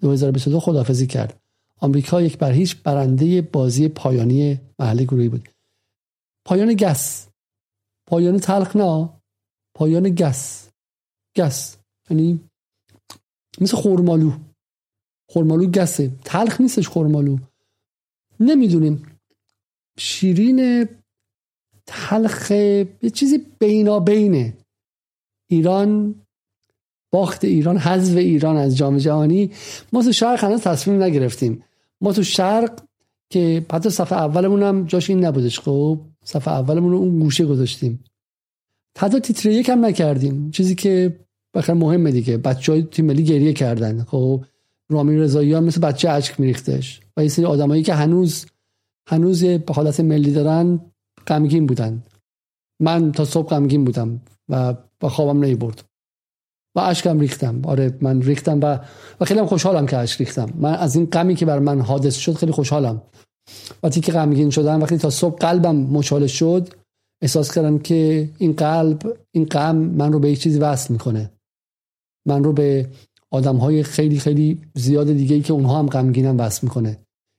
[0.02, 1.40] 2022 خدافزی کرد.
[1.80, 5.50] آمریکا یک بر هیچ برنده بازی پایانی محله گروهی بود.
[6.46, 7.28] پایان گس.
[8.08, 9.10] پایان تلخ نه.
[9.76, 10.70] پایان گس.
[11.38, 11.78] گس.
[12.10, 12.40] یعنی
[13.62, 14.32] مثل خورمالو.
[15.30, 16.12] خورمالو گسه.
[16.26, 17.38] تلخ نیستش خورمالو.
[18.40, 19.20] نمی‌دونیم.
[20.00, 20.88] شیرین
[21.86, 24.54] تلخ یه چیزی بینابینه
[25.50, 26.16] ایران
[27.14, 29.52] باخت ایران حذف ایران از جام جهانی.
[29.94, 31.64] ما تو شرق هنوز تصمیم نگرفتیم.
[32.02, 32.82] ما تو شرق
[33.30, 38.04] که حتی صفحه اولمون هم جاش این نبودش خب؟ صفحه اولمون رو اون گوشه گذاشتیم.
[38.98, 40.52] حتی تیتر یک هم نکردیم.
[40.52, 41.20] چیزی که
[41.54, 42.38] بخیر مهمه دیگه.
[42.38, 44.04] بچه های تیم ملی گریه کردن.
[44.04, 44.46] خب؟
[44.90, 47.02] رامی رضایی هم مثل بچه اشک میریختش.
[47.18, 48.46] و یه سری آدمایی که هنوز
[49.08, 50.80] هنوز به حالت ملی دارن
[51.28, 52.04] غمگین بودن.
[52.80, 55.84] من تا صبح غمگین بودم و با خوابم نمی برد
[56.78, 57.62] و اشکم ریختم.
[57.66, 58.80] آره من ریختم و
[59.20, 60.50] و خیلی خوشحالم که اشک ریختم.
[60.56, 63.02] من از این غمی که بر من حادث شد خیلی خوشحالم.
[63.84, 66.74] وقتی که غمگین شدم وقتی تا صبح قلبم مچاله شد
[67.22, 71.32] احساس کردم که این قلب این غم من رو به یک چیزی وصل می‌کنه.
[72.28, 72.90] من رو به
[73.32, 76.98] آدم های خیلی خیلی زیاد دیگه ای که اونها هم غمگینم وصل می‌کنه.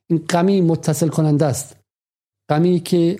[0.09, 1.75] این غمی متصل کننده است.
[2.49, 3.19] غمی که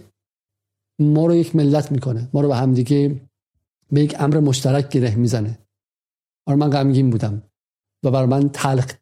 [0.99, 2.29] ما رو یک ملت می‌کنه.
[2.33, 3.21] ما رو به همدیگه
[3.91, 5.57] به یک امر مشترک گره می‌زنه.
[6.49, 7.41] آره من غمگین بودم
[8.03, 8.93] و برای من تلخ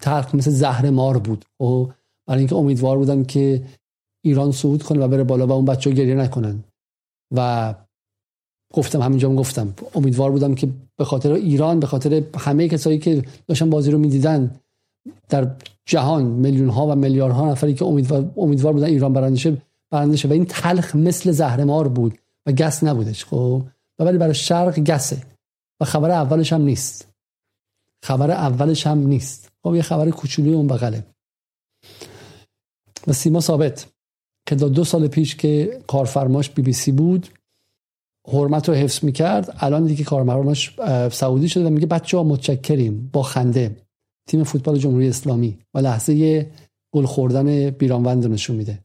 [0.00, 1.44] تلخ مثل زهر مار بود.
[1.60, 1.86] و
[2.26, 3.62] برای اینکه امیدوار بودم که
[4.24, 6.64] ایران صعود کنه و بره بالا و اون بچه گریه نکنن.
[7.34, 7.74] و
[8.72, 13.70] گفتم همینجا گفتم امیدوار بودم که به خاطر ایران به خاطر همه کسایی که داشتن
[13.70, 14.60] بازی رو می‌دیدن
[15.28, 20.32] در جهان میلیون ها و میلیاردها نفری که امیدوار, امیدوار بودن ایران برنده شه و
[20.32, 23.24] این تلخ مثل زهرمار بود و گس نبودش.
[23.24, 23.62] خب
[23.98, 25.35] ولی برای شرق گسه.
[25.80, 27.08] و خبر اولش هم نیست.
[28.02, 29.52] خبر اولش هم نیست.
[29.62, 31.06] خب یه خبر کوچولی اون بغله.
[33.06, 33.86] و سیما ثابت
[34.48, 37.28] که دو سال پیش که کارفرماش بی بی سی بود
[38.28, 39.56] حرمت رو حفظ می‌کرد.
[39.58, 40.80] الان دیگه کارفرماش
[41.12, 43.10] سعودی شده و میگه بچه ها متشکریم.
[43.12, 43.76] با خنده.
[44.28, 45.58] تیم فوتبال جمهوری اسلامی.
[45.74, 46.46] و لحظه
[46.94, 48.84] گل خوردن بیرانوند رو نشون میده.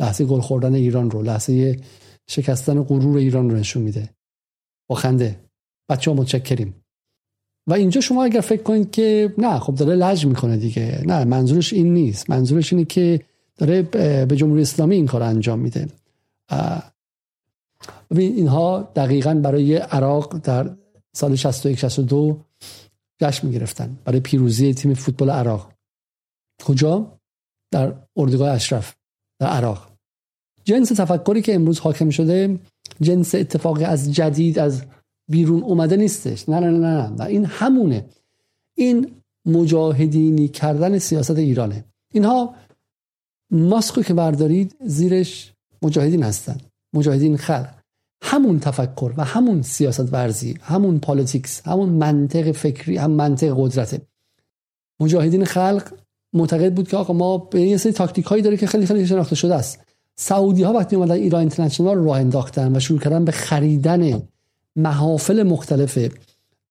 [0.00, 1.22] لحظه گل خوردن ایران رو.
[1.22, 1.80] لحظه
[2.28, 4.10] شکستن غرور ایران رو نشون میده.
[4.88, 5.49] با خنده.
[5.90, 6.74] بچه ها متشکریم.
[7.66, 11.02] و اینجا شما اگر فکر کنید که نه خب داره لج می‌کنه دیگه.
[11.06, 12.30] نه منظورش این نیست.
[12.30, 13.20] منظورش اینه که
[13.56, 13.82] داره
[14.26, 15.88] به جمهوری اسلامی این کار انجام میده.
[18.10, 20.70] ببین اینها دقیقا برای عراق در
[21.12, 22.40] سال 61 62
[23.20, 23.98] جشن می‌گرفتن.
[24.04, 25.72] برای پیروزی تیم فوتبال عراق.
[26.64, 27.18] کجا؟
[27.70, 28.94] در اردوگاه اشرف
[29.40, 29.90] در عراق.
[30.64, 32.58] جنس تفکری که امروز حاکم شده
[33.00, 34.82] جنس اتفاقی از جدید از
[35.30, 36.48] بیرون اومده نیستش.
[36.48, 37.24] نه نه نه نه, نه.
[37.24, 38.04] این همونه.
[38.74, 39.10] این
[39.46, 41.84] مجاهدینی کردن سیاست ایرانه.
[42.12, 42.54] اینها
[43.50, 46.58] ماسکو که بردارید زیرش مجاهدین هستن.
[46.92, 47.68] مجاهدین خلق.
[48.22, 54.00] همون تفکر و همون سیاست ورزی همون politics همون منطق فکری هم منطق قدرته.
[55.00, 55.92] مجاهدین خلق
[56.32, 59.34] معتقد بود که آقا ما به یه سری تاکتیک هایی داره که خیلی خیلی شناخته
[59.34, 59.80] شده است.
[60.16, 64.22] سعودی ها وقتی اومدن ایران اینترنشنال راه انداختن و شروع کردن به خریدن
[64.76, 65.98] محافل مختلف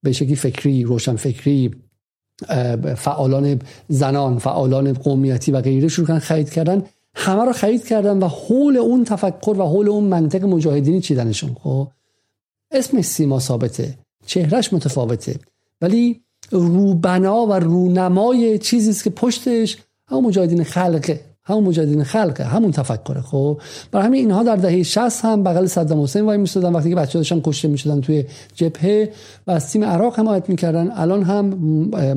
[0.04, 1.76] به شکلی فکری روشن فکری
[2.96, 6.84] فعالان زنان فعالان قومیتی و غیره شروع کردن خرید کردن.
[7.16, 11.56] همه رو خرید کردن و حول اون تفکر و حول اون منطق مجاهدینی چیدنشون.
[11.64, 11.88] خب
[12.72, 15.40] اسمش سیما ثابته چهرش متفاوته
[15.82, 23.22] ولی روبنا و رونمای چیزی که پشتش همون مجاهدین خلقه همون مجاهدین خلقه همون تفکره
[23.22, 26.96] خب برای همین اینها در دهه 60 هم بغل صدام حسین وای میستادن وقتی که
[26.96, 29.14] بچه‌ها داشتن کشته می‌شدن توی جبهه
[29.48, 31.46] و از تیم عراق حمایت می‌کردن الان هم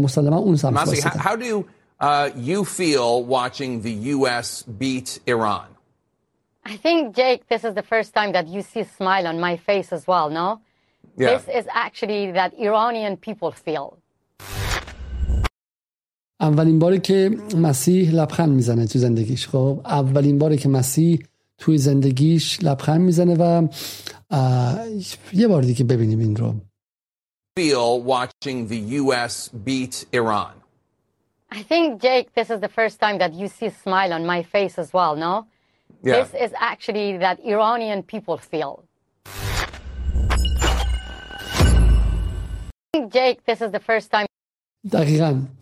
[0.01, 1.65] مسلما اون سمت How do you,
[2.01, 5.67] uh, you feel watching the US beat Iran?
[6.65, 9.57] I think Jake this is the first time that you see a smile on my
[9.57, 10.61] face as well, no?
[11.17, 11.31] Yeah.
[11.33, 13.99] This is actually that Iranian people feel.
[16.43, 21.19] اولین باری که مسیح لبخند می‌زنه تو زندگیش خب اولین باری که مسیح
[21.59, 23.69] توی زندگیش لبخند می‌زنه و
[25.33, 26.55] یه بار دیگه ببینیم این رو
[27.61, 29.35] feel watching the US
[29.67, 30.55] beat Iran?
[31.59, 34.41] I think Jake this is the first time that you see a smile on my
[34.55, 35.35] face as well, no?
[36.03, 36.15] Yeah.
[36.19, 38.75] This is actually that Iranian people feel.
[43.17, 44.27] Jake this is the first time
[44.93, 45.62] دقیقاً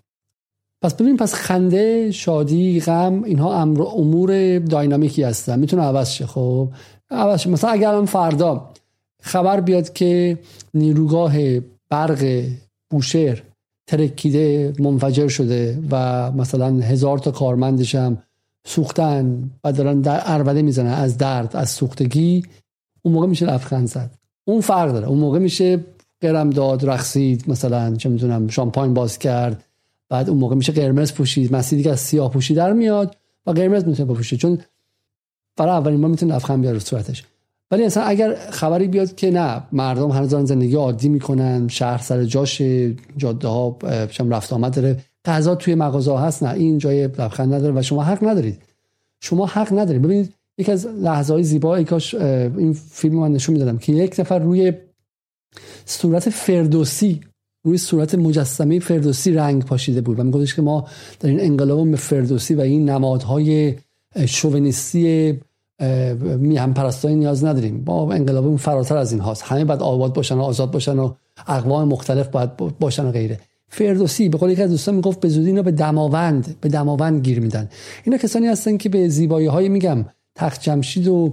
[0.82, 5.58] پس ببین پس خنده شادی غم اینها امر امور داینامیکی هستن.
[5.58, 6.68] می‌تونه عوض شه خب؟
[7.10, 7.50] عوض شه.
[7.50, 8.70] مثلا اگر فردا
[9.22, 10.38] خبر بیاد که
[10.74, 11.32] نیروگاه
[11.90, 12.44] برق
[12.90, 13.42] بوشهر
[13.86, 18.18] ترکیده منفجر شده و مثلا هزار تا کارمندش هم
[18.66, 22.42] سوختن و دارن در اربده می‌زنن از درد از سوختگی
[23.02, 24.10] اون موقع میشه لبخند زد.
[24.44, 25.06] اون فرق داره.
[25.06, 25.84] اون موقع میشه
[26.20, 29.64] قرم داد رقصید مثلا چه می‌دونم شامپاین باز کرد.
[30.10, 33.84] بعد اون موقع میشه قرمز پوشید مسیدی که از سیاه پوشی در میاد و قرمز
[33.84, 34.58] می‌تونه بپوشه چون
[35.56, 37.24] برای اولین بار می‌تونه لبخند بیاره صورتش.
[37.70, 42.24] ولی اصلا اگر خبری بیاد که نه مردم هنوز دارن زندگی عادی می‌کنن شهر سر
[42.24, 42.62] جاش
[43.16, 43.78] جاده ها
[44.30, 44.96] رفت آمد داره.
[45.24, 48.62] غذا توی مغازه هست نه این جای لبخند نداره و شما حق ندارید.
[49.20, 50.02] شما حق ندارید.
[50.02, 54.20] ببینید یکی از لحظه های زیبا ای کاش این فیلم من نشون می‌دادم که یک
[54.20, 54.72] نفر روی
[55.84, 57.20] صورت فردوسی
[57.62, 60.86] روی صورت مجسمه فردوسی رنگ پاشیده بود و میگفتش که ما
[61.20, 63.74] در این انقلاب فردوسی و این نمادهای
[64.26, 65.40] شوونیستی
[66.38, 67.84] میهم پرستانی نیاز نداریم.
[67.84, 69.42] با انقلابمون فراتر از این هاست.
[69.42, 71.12] همه باید آباد باشن و آزاد باشن و
[71.46, 73.40] اقوام مختلف باید باشن و غیره.
[73.68, 77.40] فردوسی به قول یکی از دوستان می‌گفت به زودی اینا به دماوند به دماوند گیر
[77.40, 77.68] میدن.
[78.04, 80.04] اینا کسانی هستن که به زیبایی های میگم.
[80.34, 81.32] تخت جمشید و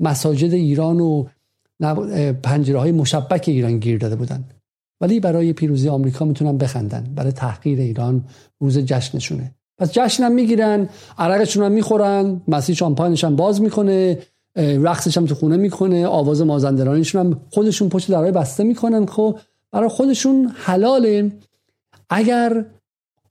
[0.00, 1.24] مساجد ایران و
[2.42, 4.44] پنجره های مشبک ایران گیر داده بودن.
[5.00, 7.06] ولی برای پیروزی آمریکا می‌تونن بخندن.
[7.14, 8.24] برای تحقیر ایران
[8.60, 9.54] روز جشنشونه.
[9.78, 10.88] پس جشن هم می‌گیرن
[11.18, 14.18] عرقشون هم می‌خورن مسیح شامپاینش هم باز می‌کنه
[14.56, 19.06] رقصش هم تو خونه می‌کنه آواز مازندرانیشون هم خودشون پشت درهای بسته می‌کنن.
[19.06, 19.38] خب
[19.72, 21.32] برای خودشون حلاله
[22.10, 22.64] اگر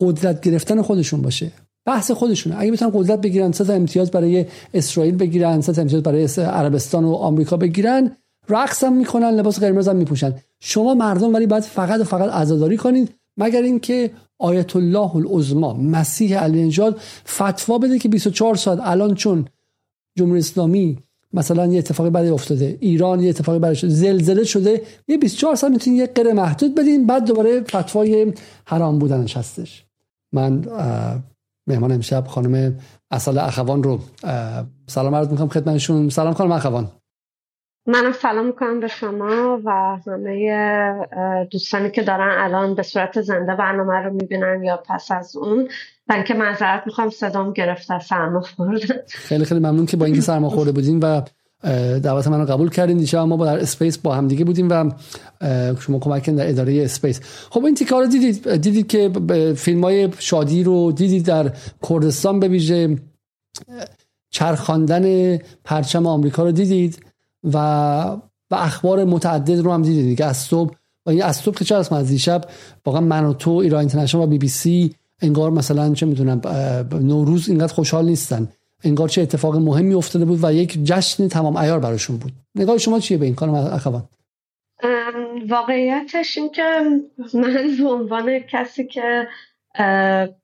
[0.01, 1.51] قدرت گرفتن خودشون باشه.
[1.85, 2.55] بحث خودشونه.
[2.59, 7.57] اگه بتونن قدرت بگیرن سه امتیاز برای اسرائیل بگیرن سه امتیاز برای عربستان و آمریکا
[7.57, 8.17] بگیرن
[8.49, 10.35] رقص هم می‌کنن لباس قرمز هم میپوشن.
[10.59, 16.39] شما مردم ولی باید فقط و فقط عزاداری کنید مگر اینکه آیت الله العظما مسیح
[16.39, 19.47] علی نژاد فتوا بده که 24 ساعت الان چون
[20.17, 20.99] جمهوری اسلامی
[21.33, 25.73] مثلا یه اتفاقی بعد افتاده ایران یه اتفاقی بعد شده زلزله شده یه 24 ساعت
[25.73, 28.33] می‌تونید یه قره محدود بدین بعد دوباره فتوای
[28.65, 29.85] حرام بودنش هستش.
[30.33, 30.65] من
[31.67, 32.79] مهمان امشب خانم
[33.11, 33.99] اصل اخوان رو
[34.87, 36.09] سلام عرض می‌کنم خدمتشون.
[36.09, 36.91] سلام خانم اخوان.
[37.85, 43.93] منم سلام می‌کنم به شما و همه دوستانی که دارن الان به صورت زنده برنامه
[43.93, 45.67] رو می‌بینن یا پس از اون.
[46.07, 49.03] من که معذرت می‌خوام صدام گرفته سرما خورده.
[49.07, 51.21] خیلی خیلی ممنون که با اینکه سرما خورده بودین و
[51.99, 52.97] دعوت من رو قبول کردین.
[52.97, 54.91] دیشب ما با در space با هم دیگه بودیم و
[55.79, 57.21] شما کمک در اداره space.
[57.49, 59.11] خب این تیکار رو دیدید؟ دیدید که
[59.55, 61.51] فیلم های شادی رو دیدید در
[61.89, 62.97] کردستان به ویژه
[64.29, 67.05] چرخاندن پرچم آمریکا رو دیدید؟
[67.43, 67.57] و
[68.51, 70.05] و اخبار متعدد رو هم دیدید.
[70.05, 70.75] دیگه از صبح
[71.05, 72.41] و این از صبح چه از دیشب
[72.85, 76.41] واقعا من و تو ایران اینترنشنال و بی بی سی انگار مثلا چه می‌دونم
[77.01, 78.47] نوروز اینقدر خوشحال نیستن.
[78.83, 82.31] انگار چه اتفاق مهمی افتاده بود و یک جشن تمام ایار براشون بود.
[82.55, 84.03] نگاه شما چیه به این کار اخوان؟
[85.49, 86.63] واقعیتش این که
[87.33, 89.27] من به عنوان کسی که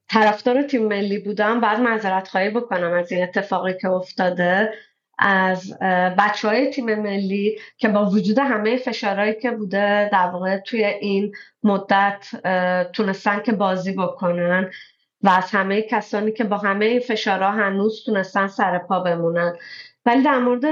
[0.08, 4.70] طرفدار تیم ملی بودم بعد معذرت خواهی بکنم از این اتفاقی که افتاده.
[5.20, 5.78] از
[6.18, 11.32] بچه های تیم ملی که با وجود همه فشارهایی که بوده در واقع توی این
[11.62, 12.26] مدت
[12.92, 14.70] تونستن که بازی بکنن
[15.22, 19.56] و از همه کسانی که با همه فشارها هنوز تونستن سر پا بمونن.
[20.06, 20.64] ولی در مورد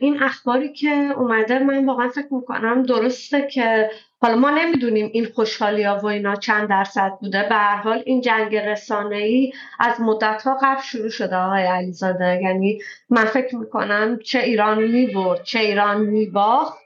[0.00, 3.90] این اخباری که اومده من واقعا فکر می‌کنم درسته که
[4.20, 7.42] حالا ما نمی‌دونیم این خوشحالی ها و اینا چند درصد بوده.
[7.48, 12.40] به هر حال این جنگ رسانه ای از مدت ها قبل شروع شده آقای علیزاده.
[12.42, 12.78] یعنی
[13.10, 16.84] من فکر می‌کنم چه ایران می‌برد چه ایران میباخت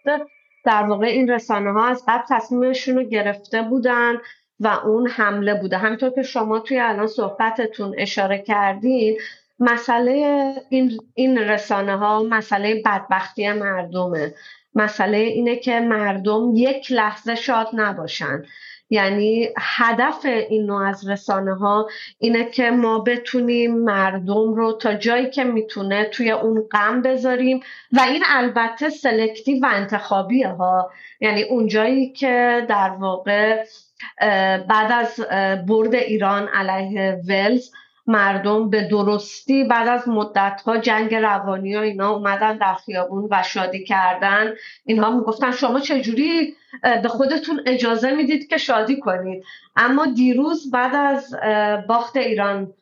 [0.64, 4.14] در واقع این رسانه ها از قبل تصمیمشون رو گرفته بودن
[4.60, 5.78] و اون حمله بوده.
[5.78, 9.18] همینطور که شما توی الان صحبتتون اشاره کردین
[9.60, 14.34] مسئله این, این رسانه ها مسئله بدبختی مردمه.
[14.74, 18.42] مسئله اینه که مردم یک لحظه شاد نباشن.
[18.92, 21.88] یعنی هدف این نوع از رسانه ها
[22.18, 27.60] اینه که ما بتونیم مردم رو تا جایی که می‌تونه توی اون غم بذاریم
[27.92, 30.90] و این البته سلکتیو و انتخابیه ها.
[31.20, 33.64] یعنی اون جایی که در واقع
[34.68, 35.20] بعد از
[35.66, 37.70] برد ایران علیه ولز
[38.10, 43.84] مردم به درستی بعد از مدتها جنگ روانی و اینا اومدن در خیابون و شادی
[43.84, 44.52] کردن.
[44.84, 46.54] اینها می‌گفتن شما چجوری
[47.02, 49.44] به خودتون اجازه می‌دید که شادی کنید؟
[49.76, 51.36] اما دیروز بعد از
[51.88, 52.72] باخت ایران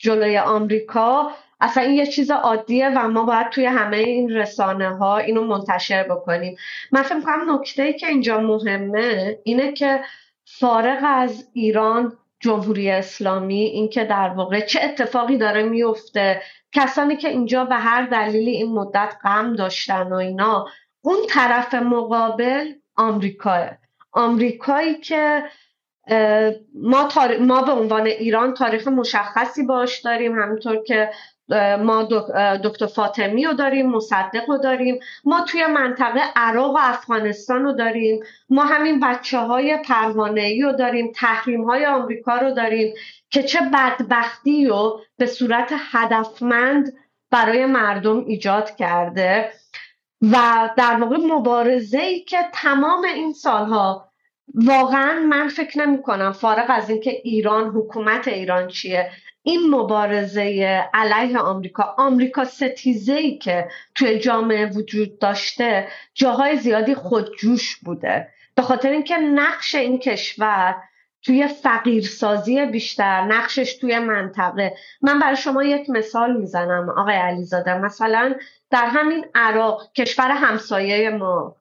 [0.00, 1.30] جلوی آمریکا
[1.60, 6.02] اصلا این یه چیز عادیه و ما باید توی همه این رسانه ها اینو منتشر
[6.02, 6.56] بکنیم.
[6.92, 10.00] من فکر کنم نکته ای که اینجا مهمه اینه که
[10.44, 12.12] فارغ از ایران
[12.44, 16.42] جمهوری اسلامی اینکه در واقع چه اتفاقی داره میفته.
[16.72, 20.66] کسانی که اینجا به هر دلیلی این مدت غم داشتن و اینا
[21.00, 23.70] اون طرف مقابل آمریکاه.
[24.12, 25.42] آمریکایی که
[26.74, 27.08] ما,
[27.40, 31.10] ما به عنوان ایران تاریخ مشخصی باش داریم همینطور که
[31.80, 32.08] ما
[32.64, 34.98] دکتر فاطمی رو داریم مصدق رو داریم.
[35.24, 38.20] ما توی منطقه عراق و افغانستان رو داریم.
[38.50, 42.94] ما همین بچه های پروانه رو داریم تحریم های آمریکا رو داریم
[43.30, 46.92] که چه بدبختی رو به صورت هدفمند
[47.30, 49.50] برای مردم ایجاد کرده
[50.22, 54.08] و در واقع مبارزه ای که تمام این سالها
[54.54, 59.10] واقعا من فکر نمی کنم فارغ از اینکه ایران حکومت ایران چیه
[59.42, 60.42] این مبارزه
[60.94, 68.28] علیه آمریکا آمریکا ستیزه ای که توی جامعه وجود داشته جاهای زیادی خودجوش بوده.
[68.54, 70.74] به خاطر اینکه نقش این کشور
[71.22, 74.74] توی فقیرسازی بیشتر نقشش توی منطقه.
[75.02, 77.78] من برای شما یک مثال می‌زنم آقای علیزاده.
[77.78, 78.34] مثلا
[78.70, 81.56] در همین عراق کشور همسایه ما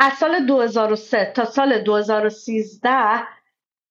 [0.00, 2.90] از سال 2003 تا سال 2013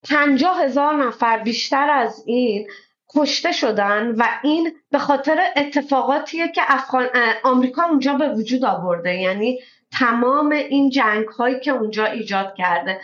[0.09, 2.67] پنجاه هزار نفر بیشتر از این
[3.15, 7.07] کشته شدن و این به خاطر اتفاقاتیه که افغان...
[7.43, 9.15] آمریکا اونجا به وجود آورده.
[9.15, 9.59] یعنی
[9.91, 13.01] تمام این جنگ هایی که اونجا ایجاد کرده.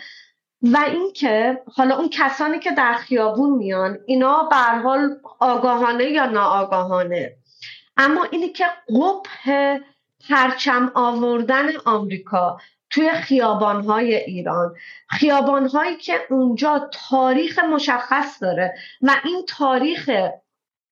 [0.62, 7.36] و اینکه حالا اون کسانی که در خیابون میان اینا به حال آگاهانه یا ناآگاهانه.
[7.96, 9.80] اما اینی که قبه
[10.28, 12.58] پرچم آوردن آمریکا
[12.96, 14.74] توی خیابانهای ایران.
[15.08, 20.10] خیابانهایی که اونجا تاریخ مشخص داره و این تاریخ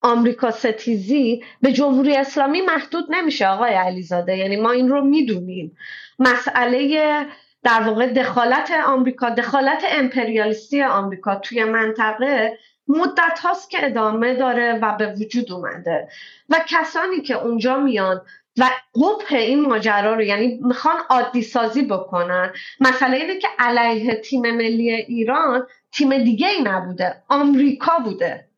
[0.03, 4.37] آمریکا ستیزی به جمهوری اسلامی محدود نمیشه آقای علیزاده.
[4.37, 5.77] یعنی ما این رو می‌دونیم.
[6.19, 7.27] مسئله
[7.63, 14.97] در واقع دخالت آمریکا دخالت امپریالیستی آمریکا توی منطقه مدت هاست که ادامه داره و
[14.97, 16.09] به وجود اومده.
[16.49, 18.23] و کسانی که اونجا میان
[18.59, 22.53] و قبه این ماجرا رو یعنی می‌خوان عادی سازی بکنن.
[22.81, 28.49] مسئله اینه که علیه تیم ملی ایران تیم دیگه ای نبوده آمریکا بوده.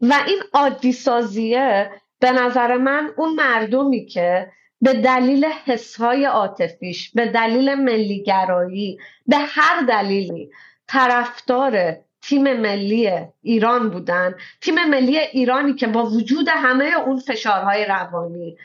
[0.00, 7.26] و این عادی سازیه به نظر من اون مردمی که به دلیل حسهای عاطفیش به
[7.26, 10.50] دلیل ملیگرایی به هر دلیلی
[10.86, 13.10] طرفدار تیم ملی
[13.42, 14.34] ایران بودن.
[14.60, 18.56] تیم ملی ایرانی که با وجود همه اون فشارهای روانی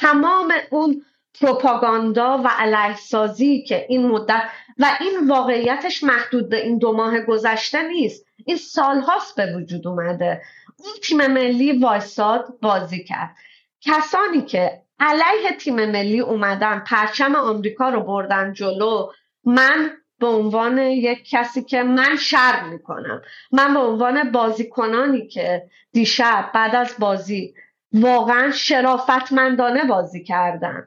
[0.00, 1.02] تمام اون
[1.40, 4.42] پروپاگاندا و علیهسازی که این مدت
[4.78, 8.26] و این واقعیتش محدود به این دو ماه گذشته نیست.
[8.46, 10.42] این سالهاست به وجود اومده.
[10.78, 13.36] اون تیم ملی وایساد بازی کرد.
[13.80, 19.08] کسانی که علیه تیم ملی اومدن پرچم آمریکا رو بردن جلو
[19.44, 23.22] من به عنوان یک کسی که من شر می‌کنم.
[23.52, 27.54] من به عنوان بازیکنانی که دیشب بعد از بازی
[27.94, 30.86] واقعا شرافتمندانه بازی کردن.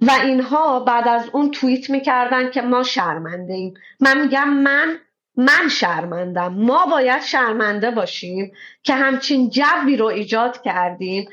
[0.00, 4.98] و اینها بعد از اون توییت می‌کردن که ما شرمنده ایم من میگم من
[5.36, 6.54] من شرمندم.
[6.54, 11.28] ما باید شرمنده باشیم که همچین جوی رو ایجاد کردیم.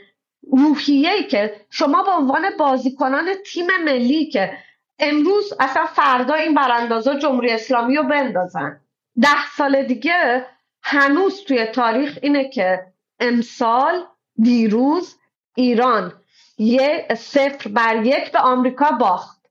[0.52, 4.58] روحیه که شما به عنوان بازیکنان تیم ملی که
[5.00, 8.82] امروز اصلا فردا این براندازا جمهوری اسلامی رو بندازن.
[9.22, 10.46] ده سال دیگه
[10.84, 12.86] هنوز توی تاریخ اینه که
[13.20, 14.06] امسال
[14.42, 15.16] دیروز
[15.56, 16.14] ایران
[16.58, 19.46] یه صفر بر یک به آمریکا باخت.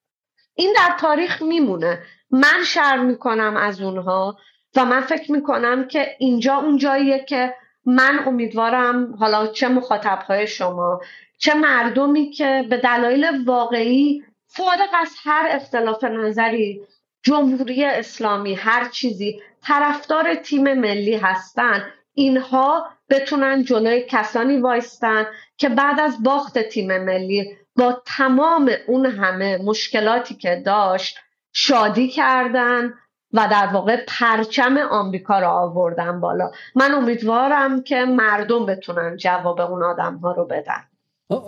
[0.55, 2.03] این در تاریخ میمونه.
[2.31, 4.39] من شر می‌کنم از اونها
[4.77, 7.55] و من فکر می‌کنم که اینجا اون جاییه که
[7.85, 11.01] من امیدوارم حالا چه مخاطبهای شما
[11.39, 16.81] چه مردمی که به دلایل واقعی فارغ از هر اختلاف نظری
[17.23, 21.93] جمهوری اسلامی هر چیزی طرفدار تیم ملی هستن.
[22.15, 25.25] اینها بتونن جلوی کسانی وایستن
[25.57, 31.17] که بعد از باخت تیم ملی با تمام اون همه مشکلاتی که داشت
[31.53, 32.95] شادی کردن
[33.33, 36.51] و در واقع پرچم آمریکا را آوردن بالا.
[36.75, 40.83] من امیدوارم که مردم بتونن جواب اون آدم ها رو بدن.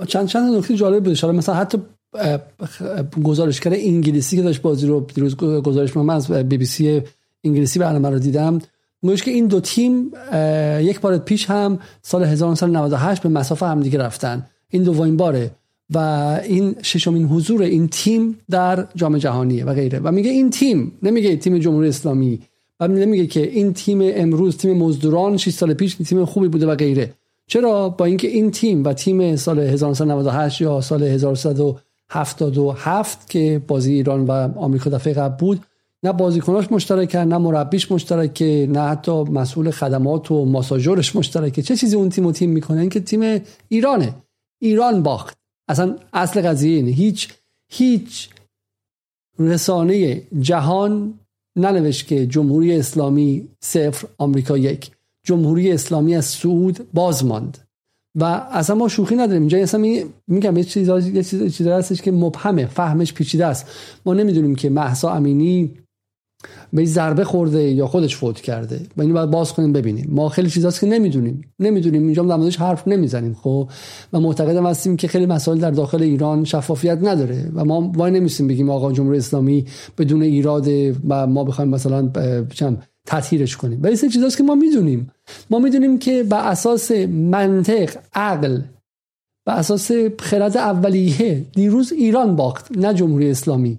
[0.06, 1.24] چند چند نکته جالب بود.
[1.24, 1.78] مثلا حتی
[3.24, 7.02] گزارشگر انگلیسی که داشت بازی رو دیروز گزارش من از بی بی سی
[7.44, 8.58] انگلیسی برنامه رو دیدم.
[9.04, 10.12] میگوش که این دو تیم
[10.80, 14.46] یک بار پیش هم سال 1998 به مسافه همدیگه رفتن.
[14.68, 15.50] این دومین باره
[15.94, 15.98] و
[16.44, 19.98] این ششمین حضور این تیم در جام جهانیه و غیره.
[19.98, 22.40] و میگه این تیم نمیگه تیم جمهوری اسلامی
[22.80, 26.74] و نمیگه که این تیم امروز تیم مزدوران 6 سال پیش تیم خوبی بوده و
[26.74, 27.14] غیره.
[27.46, 34.26] چرا؟ با اینکه این تیم و تیم سال 1998 یا سال 1177 که بازی ایران
[34.26, 35.60] و آمریکا دفعه قبل بود
[36.04, 41.62] نه بازیکناش مشترکن نه مربیش مشترکه نه حتی مسئول خدمات و ماساژورش مشترکه.
[41.62, 44.14] چه چیزی اون تیم و تیم می‌کنه؟ اینکه تیم ایرانه.
[44.62, 45.36] ایران باخت.
[45.68, 46.90] اصلا اصل قضیه اینه.
[46.90, 47.28] هیچ
[47.72, 48.28] هیچ
[49.38, 51.14] رسانه جهان
[51.56, 54.90] ننوشت که جمهوری اسلامی صفر آمریکا یک.
[55.22, 57.58] جمهوری اسلامی از سعود باز ماند.
[58.14, 59.42] و اصلا ما شوخی نداریم.
[59.42, 59.80] اینجا اصلا
[60.26, 62.66] میگم یه چیز هستش که مبهمه.
[62.66, 63.66] فهمش پیچیده است.
[64.06, 65.70] ما نمی‌دونیم که محسا امینی
[66.72, 68.80] به ضربه خورده یا خودش فوت کرده.
[68.96, 70.08] و اینو باید باز کنیم ببینیم.
[70.10, 71.44] ما خیلی چیزاست که نمی‌دونیم.
[71.58, 72.02] نمی‌دونیم.
[72.02, 73.68] اینجا در موردش حرف نمی‌زنیم خب؟
[74.12, 78.46] و معتقدم هستیم که خیلی مسائل در داخل ایران شفافیت نداره و ما وای نمیسیم
[78.48, 79.64] بگیم آقا جمهوری اسلامی
[79.98, 80.68] بدون ایراد
[81.08, 82.10] و ما بخوایم مثلا
[82.54, 83.80] چم تطهیرش کنیم.
[83.82, 85.10] ولی سه چیزاست که ما می‌دونیم.
[85.50, 88.60] ما می‌دونیم که بر اساس منطق عقل
[89.46, 93.78] بر اساس خرد اولیه دیروز ایران باخت نه جمهوری اسلامی.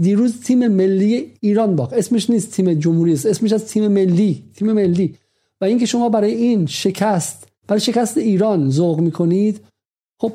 [0.00, 1.92] دیروز تیم ملی ایران باخت.
[1.92, 5.14] اسمش نیست تیم جمهوری است اسمش از تیم ملی تیم ملی.
[5.60, 9.60] و اینکه شما برای این شکست برای شکست ایران ذوق می‌کنید
[10.20, 10.32] خب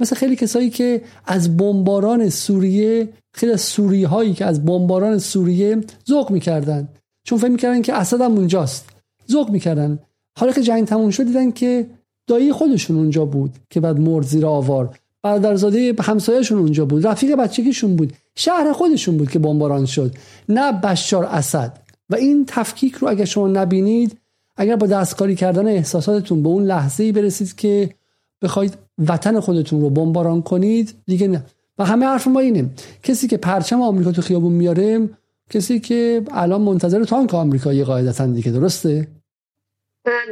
[0.00, 5.80] مثل خیلی کسایی که از بمباران سوریه خیلی از سوری هایی که از بمباران سوریه
[6.08, 6.88] ذوق می‌کردن.
[7.24, 8.88] چون فکر می‌کردن که اسد هم اونجاست.
[9.30, 9.98] ذوق می‌کردن.
[10.38, 11.86] حالا که جنگ تموم شد دیدن که
[12.26, 14.98] دایی خودشون اونجا بود که بعد مرد زیر آوار.
[15.22, 17.06] برادرزاده همسایهشون اونجا بود.
[17.06, 18.12] رفیق بچگیشون بود.
[18.36, 20.14] شهر خودشون بود که بمباران شد.
[20.48, 21.78] نه بشار اسد.
[22.10, 24.18] و این تفکیک رو اگر شما نبینید
[24.56, 27.94] اگر با دستکاری کردن احساساتتون به اون لحظه ای برسید که
[28.42, 28.78] بخواید
[29.08, 31.44] وطن خودتون رو بمباران کنید دیگه نه.
[31.78, 32.70] و همه حرف ما اینه.
[33.02, 35.08] کسی که پرچم آمریکا تو خیابون میاره
[35.50, 39.08] کسی که الان منتظر تانک آمریکایی قاعدتا دیگه درسته؟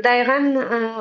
[0.04, 0.54] دقیقا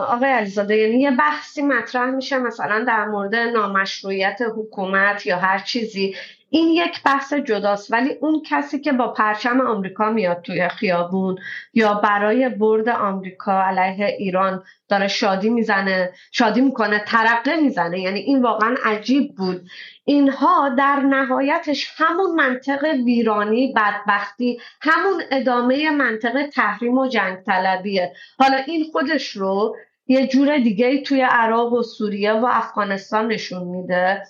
[0.08, 6.16] آقای علیزاده یعنی یه بحثی مطرح میشه مثلا در مورد نامشروعیت حکومت یا هر چیزی
[6.50, 11.38] این یک بحث جداست ولی اون کسی که با پرچم آمریکا میاد توی خیابون
[11.74, 18.42] یا برای برد آمریکا علیه ایران داره شادی می‌زنه شادی می‌کنه ترقه می‌زنه یعنی این
[18.42, 19.62] واقعا عجیب بود.
[20.06, 28.58] اینها در نهایتش همون منطق ویرانی بدبختی همون ادامه منطق تحریم و جنگ طلبیه حالا
[28.58, 29.76] این خودش رو
[30.08, 34.24] یه جور دیگه توی عراق و سوریه و افغانستان نشون میده.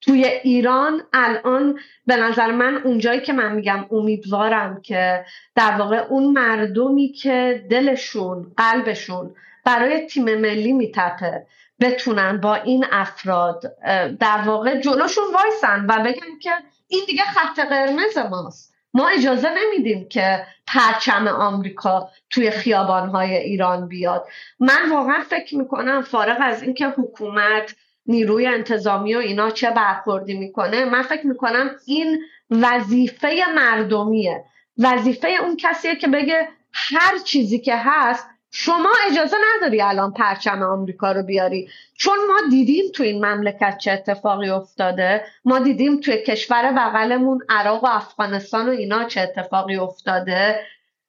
[0.00, 5.24] توی ایران الان به نظر من اونجایی که من میگم امیدوارم که
[5.54, 9.34] در واقع اون مردمی که دلشون قلبشون
[9.64, 11.46] برای تیم ملی میتپه
[11.80, 13.76] بتونن با این افراد
[14.20, 16.50] در واقع جلوشون وایسن و بگن که
[16.88, 18.74] این دیگه خط قرمز ماست.
[18.94, 24.26] ما اجازه نمیدیم که پرچم آمریکا توی خیابانهای ایران بیاد.
[24.60, 27.74] من واقعا فکر می‌کنم فارغ از اینکه حکومت
[28.06, 30.84] نیروی انتظامی و اینا چه برخوردی می‌کنه.
[30.84, 32.18] من فکر می‌کنم این
[32.50, 34.44] وظیفه مردمیه.
[34.78, 41.12] وظیفه اون کسیه که بگه هر چیزی که هست شما اجازه نداری الان پرچم آمریکا
[41.12, 41.68] رو بیاری.
[41.94, 45.24] چون ما دیدیم تو این مملکت چه اتفاقی افتاده.
[45.44, 50.60] ما دیدیم توی کشور بغلمون عراق و افغانستان و اینا چه اتفاقی افتاده.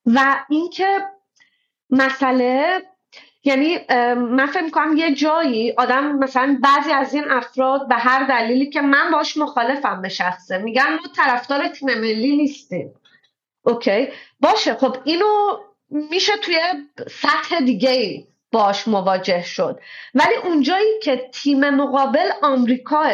[0.06, 1.00] و اینکه
[1.90, 2.82] مسئله
[3.44, 3.80] یعنی
[4.16, 8.82] من فکر می‌کنم یه جایی آدم مثلا بعضی از این افراد به هر دلیلی که
[8.82, 12.94] من باش مخالفم به شخصه میگن ما طرفدار تیم ملی نیستیم.
[13.64, 14.08] اوکی؟
[14.40, 15.58] باشه خب اینو
[15.90, 16.58] میشه توی
[17.10, 19.80] سطح دیگه باش مواجه شد.
[20.14, 23.12] ولی اونجایی که تیم مقابل آمریکاه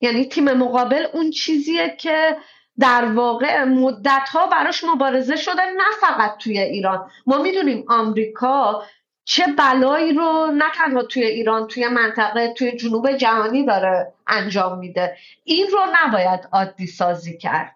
[0.00, 2.36] یعنی تیم مقابل اون چیزیه که
[2.78, 7.10] در واقع مدت ها براش مبارزه شده نه فقط توی ایران.
[7.26, 8.82] ما می‌دونیم آمریکا
[9.24, 15.16] چه بلایی رو نه تنها توی ایران توی منطقه توی جنوب جهانی داره انجام میده.
[15.44, 17.72] این رو نباید عادی سازی کرد.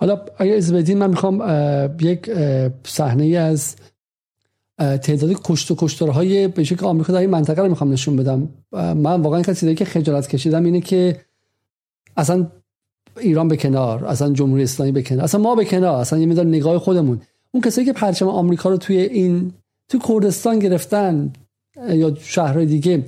[0.00, 1.42] حالا اگه از بدین من می‌خوام
[2.00, 2.30] یک
[2.86, 3.76] صحنه از
[4.78, 8.48] تعداد کشت و کشتارهای به شکل آمریکا در این منطقه رو می‌خوام نشون بدم.
[8.72, 11.20] من واقعا کسی که خجالت کشیدم اینه که
[12.16, 12.46] اصلا
[13.20, 16.46] ایران به کنار اصلا جمهوری اسلامی به کنار اصلا ما به کنار اصلا یه مقدار
[16.46, 17.20] نگاه خودمون.
[17.50, 19.52] اون کسایی که پرچم آمریکا رو توی این
[19.88, 21.32] تو کردستان گرفتن
[21.90, 23.04] یا شهرهای دیگه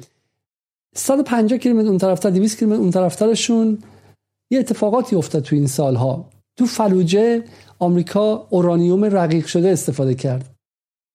[0.97, 3.79] 150 کیلومتر اون طرفتر 200 کیلومتر اون طرفترشون
[4.51, 6.29] یه اتفاقاتی افتاد تو این سالها.
[6.57, 7.45] تو فلوجه
[7.79, 10.51] آمریکا اورانیوم رقیق شده استفاده کرد.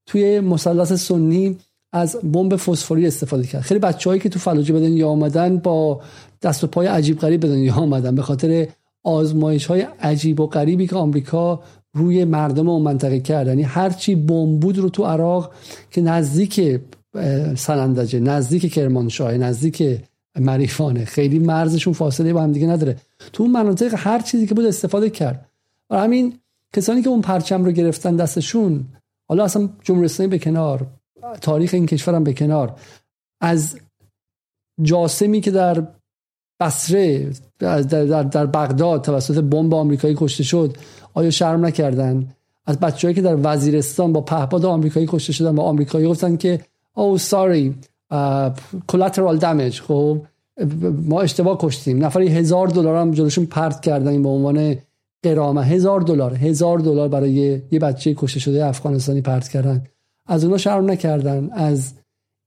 [0.07, 1.57] توی مثلث سنی
[1.93, 3.61] از بمب فسفوری استفاده کرد.
[3.61, 6.01] خیلی بچههایی که تو فلوجه به دنیا آمدن با
[6.41, 8.15] دست و پای عجیب غریب به دنیا آمدن.
[8.15, 8.67] به خاطر
[9.03, 11.63] آزمایش های عجیب و غریبی که آمریکا
[11.95, 13.47] روی مردم اون منطقه کرد.
[13.47, 15.53] یعنی هرچی بمب بود رو تو عراق
[15.91, 16.81] که نزدیک
[17.55, 19.99] سنندجه نزدیک کرمانشاه نزدیک
[20.39, 22.97] مریفانه خیلی مرزشون فاصله با هم دیگه نداره.
[23.33, 25.49] تو اون مناطق هر چیزی که بود استفاده کرد.
[25.89, 26.39] و همین
[26.75, 28.85] کسانی که اون پرچم رو گرفتن دستشون
[29.29, 30.87] حالا اصلا جمهوری اسلامی به کنار
[31.41, 32.75] تاریخ این کشورم به کنار.
[33.41, 33.75] از
[34.81, 35.87] جاسمی که در
[36.59, 40.77] بصره در, بغداد توسط بمب آمریکایی کشته شد.
[41.13, 42.27] آیا شرم نکردن؟
[42.65, 46.59] از بچههایی که در وزیرستان با پهپاد آمریکایی کشته شدن با آمریکایی گفتن که
[46.93, 47.75] او ساری
[48.87, 50.21] کلاترال دمیج خب
[51.05, 52.05] ما اشتباه کشتیم.
[52.05, 54.75] نفری هزار دلار هم جلوشون پرت کردن به عنوان
[55.23, 55.63] قرامه.
[55.63, 59.83] هزار دلار هزار دلار برای یه بچه کشته شده افغانستانی پرت کردن.
[60.25, 61.49] از اونا شرم نکردن.
[61.53, 61.93] از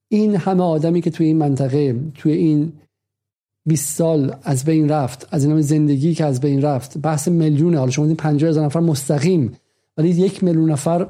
[0.08, 2.72] این همه آدمی که توی این منطقه توی این
[3.68, 6.98] 20 سال از بین رفت از این زندگی که از بین رفت.
[6.98, 7.78] بحث میلیونه.
[7.78, 9.52] حالا شما دیدین 50 هزار نفر مستقیم.
[9.96, 11.08] ولی یک میلیون نفر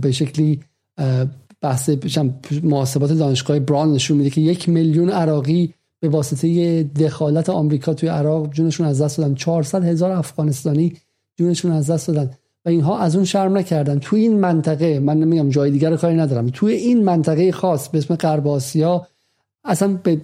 [0.00, 0.60] به شکلی
[1.60, 1.90] بحث
[2.62, 8.52] محاسبات دانشگاه بران نشون میده که یک میلیون عراقی به واسطه دخالت آمریکا توی عراق
[8.52, 9.34] جونشون از دست دادن.
[9.34, 10.92] 400 هزار افغانستانی
[11.38, 12.30] جونشون از دست دادن.
[12.64, 13.98] و اینها از اون شرم نکردن.
[13.98, 16.46] توی این منطقه من نمیگم جای دیگر کاری ندارم.
[16.46, 19.06] توی این منطقه خاص به اسم غرب آسیا
[19.64, 20.20] اصلا به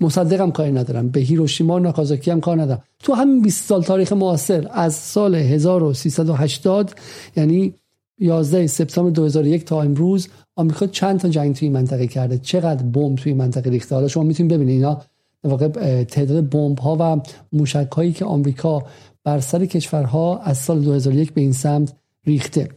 [0.00, 1.08] مصدقم کاری ندارم.
[1.08, 2.82] به هیروشیما و ناکازاکی هم کار ندارم.
[2.98, 6.94] تو همین 20 سال تاریخ معاصر از سال 1380
[7.36, 7.74] یعنی
[8.18, 13.34] 11 سپتامبر 2001 تا امروز آمریکا چند تا جنگ توی منطقه کرده؟ چقدر بمب توی
[13.34, 15.00] منطقه ریخته؟ حالا شما می‌تونید ببینید اینا
[15.44, 17.20] واقع تعداد بمب ها و
[17.52, 18.82] موشک هایی که آمریکا
[19.24, 21.92] بر سر کشورها از سال 2001 به این سمت
[22.26, 22.68] ریخته.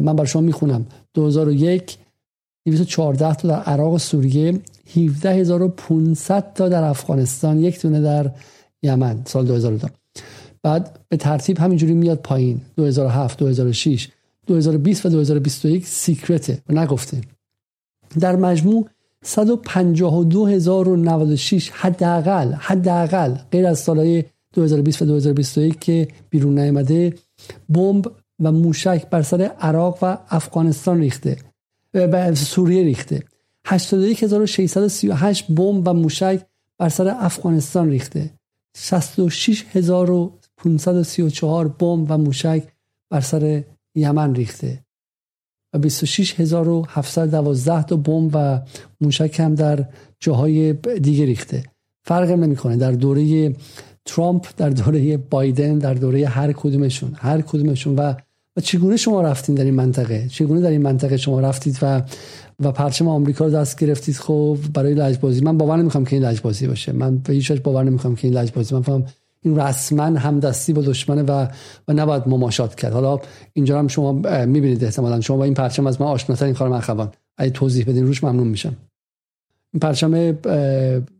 [0.00, 0.86] من بر شما می‌خونم.
[1.14, 1.96] 2001
[2.70, 4.60] 214 تا در عراق و سوریه
[4.94, 8.30] 17500 تا در افغانستان یک تونه در
[8.82, 9.88] یمن سال 2002
[10.62, 14.08] بعد به ترتیب همینجوری میاد پایین 2007 2006
[14.46, 17.20] 2020 و 2021 سیکرته و نگفته.
[18.20, 18.88] در مجموع
[19.22, 27.14] 152096 حداقل حداقل غیر از سالهای 2020 و 2021 که بیرون نیامده
[27.68, 31.36] بمب و موشک بر سر عراق و افغانستان ریخته.
[32.06, 33.22] به سوریه ریخته.
[33.64, 36.46] 81638 بمب و موشک
[36.78, 38.30] بر سر افغانستان ریخته.
[38.76, 42.62] 66534 بمب و موشک
[43.10, 44.84] بر سر یمن ریخته.
[45.72, 48.60] و 26712 تا بمب و
[49.00, 49.84] موشک هم در
[50.20, 51.64] جاهای دیگه ریخته.
[52.02, 52.76] فرق نمی‌کنه.
[52.76, 53.54] در دوره
[54.04, 57.14] ترامپ در دوره بایدن در دوره هر کدومشون.
[57.14, 57.96] هر کدومشون.
[57.96, 58.14] و
[58.58, 62.02] و چگونه شما رفتین در این منطقه؟ چگونه در این منطقه شما رفتید و
[62.60, 65.40] و پرچم آمریکا رو دست گرفتید؟ خب برای لجبازی.
[65.40, 66.92] من باور نمی‌خوام که این لجبازی باشه.
[66.92, 68.74] من به هیچ باور نمی‌خوام که این لجبازی.
[68.74, 69.04] من فهم
[69.42, 71.46] این رسما همدستی با دشمنه و
[71.88, 72.92] و نباید مماشات کرد.
[72.92, 73.20] حالا
[73.52, 74.12] اینجا هم شما
[74.46, 75.20] می‌بینید احتمالا.
[75.20, 78.24] شما با این پرچم از من آشناتر این کار من خواهم اگه توضیح بدین روش
[78.24, 78.76] ممنون میشم.
[79.72, 80.10] این پرچم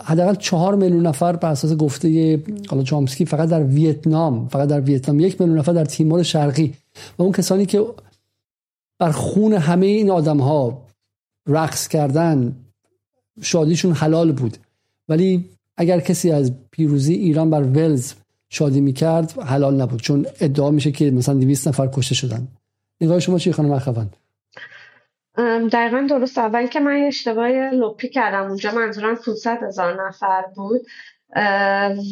[0.03, 5.19] حداقل چهار میلیون نفر بر اساس گفته حالا چامسکی فقط در ویتنام فقط در ویتنام.
[5.19, 6.73] یک میلیون نفر در تیمور شرقی.
[7.17, 7.85] و اون کسانی که
[8.99, 10.85] بر خون همه این آدم ها
[11.47, 12.55] رقص کردن
[13.41, 14.57] شادیشون حلال بود.
[15.09, 18.13] ولی اگر کسی از پیروزی ایران بر ولز
[18.49, 20.01] شادی می‌کرد حلال نبود.
[20.01, 22.47] چون ادعا میشه که مثلا 200 نفر کشته شدن.
[23.01, 24.09] نگاه شما چی خانم اخوان؟
[25.71, 26.37] دقیقا درست.
[26.37, 28.47] اول که من اشتباه لپی کردم.
[28.47, 30.81] اونجا منظورم 500 هزار نفر بود.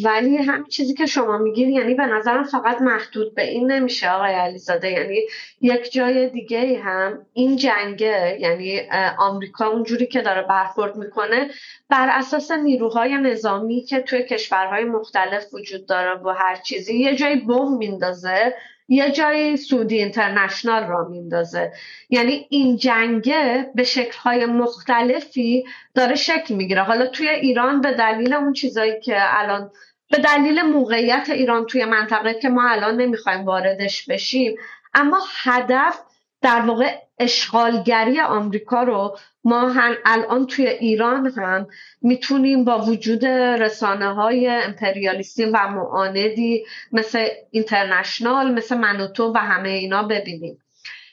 [0.03, 4.34] ولی هم چیزی که شما میگید یعنی به نظرم فقط محدود به این نمیشه آقای
[4.34, 4.91] علیزاده.
[4.91, 5.20] یعنی
[5.61, 8.82] یک جای دیگه هم این جنگه یعنی
[9.18, 11.49] آمریکا اونجوری که داره برخورد می‌کنه
[11.89, 17.36] بر اساس نیروهای نظامی که توی کشورهای مختلف وجود داره و هر چیزی یه جای
[17.36, 18.53] بم میندازه.
[18.93, 21.71] یه جای سودی اینترنشنال را میندازه.
[22.09, 25.65] یعنی این جنگه به شکلهای مختلفی
[25.95, 26.81] داره شکل می‌گیره.
[26.81, 29.71] حالا توی ایران به دلیل اون چیزایی که الان
[30.11, 34.55] به دلیل موقعیت ایران توی منطقه که ما الان نمی‌خوایم واردش بشیم
[34.93, 35.99] اما هدف
[36.41, 41.67] در واقع اشغالگری آمریکا رو ما هم الان توی ایران هم
[42.01, 50.03] می‌تونیم با وجود رسانه های امپریالیستی و معاندی مثل اینترنشنال مثل منوتو و همه اینا
[50.03, 50.57] ببینیم.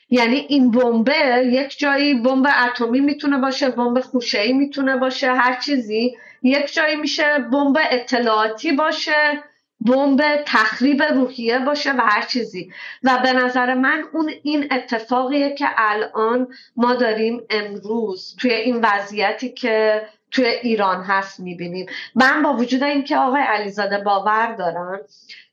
[0.09, 6.17] یعنی این بمبه یک جایی بمب اتمی می‌تونه باشه بمب خوشه‌ای می‌تونه باشه هر چیزی
[6.43, 9.43] یک جایی میشه بمب اطلاعاتی باشه.
[9.85, 12.73] بمب تخریب روحیه باشه و هر چیزی.
[13.03, 19.49] و به نظر من اون این اتفاقیه که الان ما داریم امروز توی این وضعیتی
[19.49, 21.85] که توی ایران هست می‌بینیم.
[22.15, 24.99] من با وجود اینکه آقای علیزاده باور دارم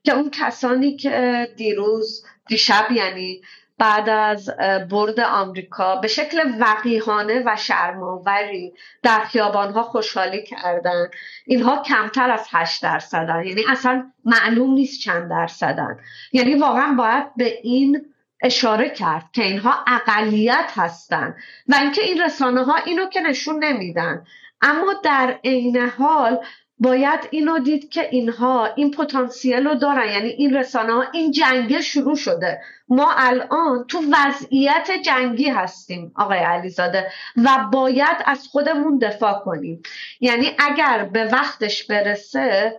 [0.04, 3.40] که اون کسانی که دیروز دیشب یعنی
[3.78, 4.50] بعد از
[4.90, 8.72] برد آمریکا به شکل وقیحانه و شرماوری
[9.02, 11.08] در خیابانها خوشحالی کردن.
[11.46, 13.44] اینها کمتر از 8 درصدن.
[13.46, 15.98] یعنی اصلا معلوم نیست چند درصدن.
[16.32, 21.36] یعنی واقعا باید به این اشاره کرد که اینها اقلیت هستند
[21.68, 24.24] و اینکه این رسانه ها اینو که نشون نمیدن.
[24.60, 26.38] اما در عین حال
[26.80, 30.08] باید اینو دید که اینها این پتانسیل رو دارن.
[30.08, 32.60] یعنی این رسانه ها این جنگه شروع شده.
[32.88, 39.82] ما الان تو وضعیت جنگی هستیم آقای علیزاده و باید از خودمون دفاع کنیم.
[40.20, 42.78] یعنی اگر به وقتش برسه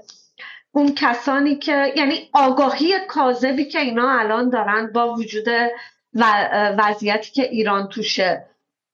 [0.71, 5.47] اون کسانی که یعنی آگاهی کاذبی که اینا الان دارن با وجود
[6.77, 8.45] وضعیتی که ایران توشه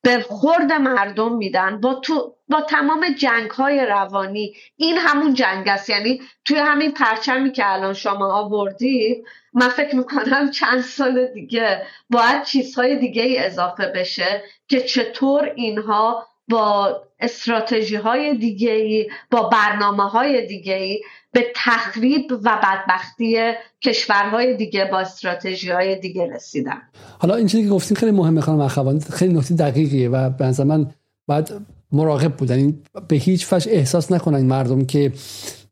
[0.05, 4.55] به خورد مردم میدن با, تو با تمام جنگ های روانی.
[4.77, 5.89] این همون جنگ است.
[5.89, 12.43] یعنی توی همین پرچمی که الان شما آوردید من فکر می‌کنم چند سال دیگه باید
[12.43, 20.09] چیزهای دیگه ای اضافه بشه که چطور اینها با استراتژی های دیگه ای با برنامه
[20.09, 21.01] های دیگه ای
[21.36, 23.38] به تخریب و بدبختی
[23.81, 26.81] کشورهای دیگه با استراتژی های دیگه رسیدن.
[27.19, 30.91] حالا این چیزی که گفتیم خیلی مهمه خانم اخوان خیلی نکته دقیقیه و به من
[31.27, 31.51] باید
[31.91, 35.13] مراقب بودن یعنی به هیچ فش احساس نکنن مردم که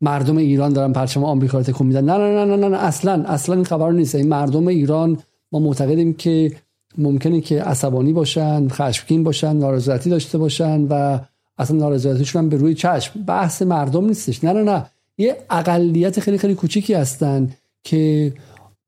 [0.01, 2.05] مردم ایران دارن پرچم آمریکا رو تکون میدن.
[2.05, 4.15] نه نه نه نه نه اصلا اصلا این خبر نیست.
[4.15, 5.17] این مردم ایران
[5.51, 6.51] ما معتقدیم که
[6.97, 11.19] ممکنه که عصبانی باشن خشمگین باشن نارضایتی داشته باشن و
[11.57, 13.23] اصلا نارضایتیشون هم به روی چشم.
[13.23, 14.43] بحث مردم نیستش.
[14.43, 14.85] نه نه نه.
[15.17, 17.49] یه اقلیت خیلی خیلی کوچیکی هستن
[17.83, 18.33] که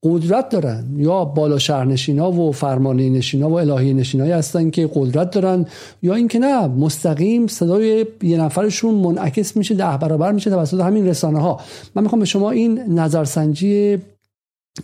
[0.02, 0.84] قدرت دارن.
[0.96, 5.66] یا بالا شهرنشینا و فرمانه نشینا و الهی نشینایی هستن که قدرت دارن
[6.02, 11.40] یا اینکه نه مستقیم صدای یه نفرشون منعکس میشه ده برابر میشه توسط همین رسانه
[11.40, 11.60] ها
[11.94, 13.98] من می‌خوام به شما این نظرسنجی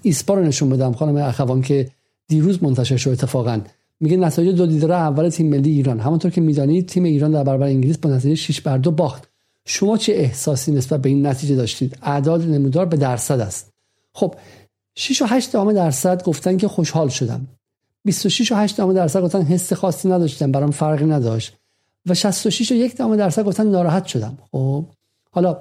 [0.02, 1.88] ایسپا رو نشون بدم خانم اخوان که
[2.28, 3.60] دیروز منتشر شد اتفاقا.
[4.00, 6.00] میگه نتایج دو دیدار اول تیم ملی ایران.
[6.00, 9.31] همونطور که می‌دانید تیم ایران در برابر انگلیس با نتیجه 6 بر 2 باخت.
[9.66, 13.70] شما چه احساسی نسبت به این نتیجه داشتید؟ اعداد نمودار به درصد است.
[14.14, 14.34] خب
[14.94, 17.46] 6 و 8 درصد گفتن که خوشحال شدم.
[18.04, 21.56] 26 و 8 درصد گفتن حس خاصی نداشتم برام فرقی نداشت.
[22.06, 24.38] و 66 و 1 درصد گفتن ناراحت شدم.
[24.52, 24.84] خب
[25.30, 25.58] حالا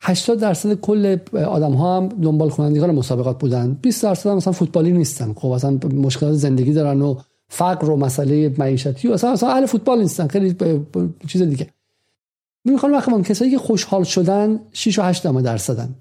[0.00, 3.78] 80 درصد کل آدم ها هم دنبال کنندگان مسابقات بودن.
[3.82, 5.32] 20 درصد هم مثلا فوتبالی نیستن.
[5.32, 7.16] خب مثلا مشکلات زندگی دارن و
[7.48, 10.28] فقر و مسئله معیشتی و اصلا اصلا اهل فوتبال نیستن.
[10.28, 10.56] خیلی
[11.28, 11.68] چیز دیگه.
[12.72, 15.94] می‌خوام بخوام کسایی که خوشحال شدن 6 و 8 درصدن.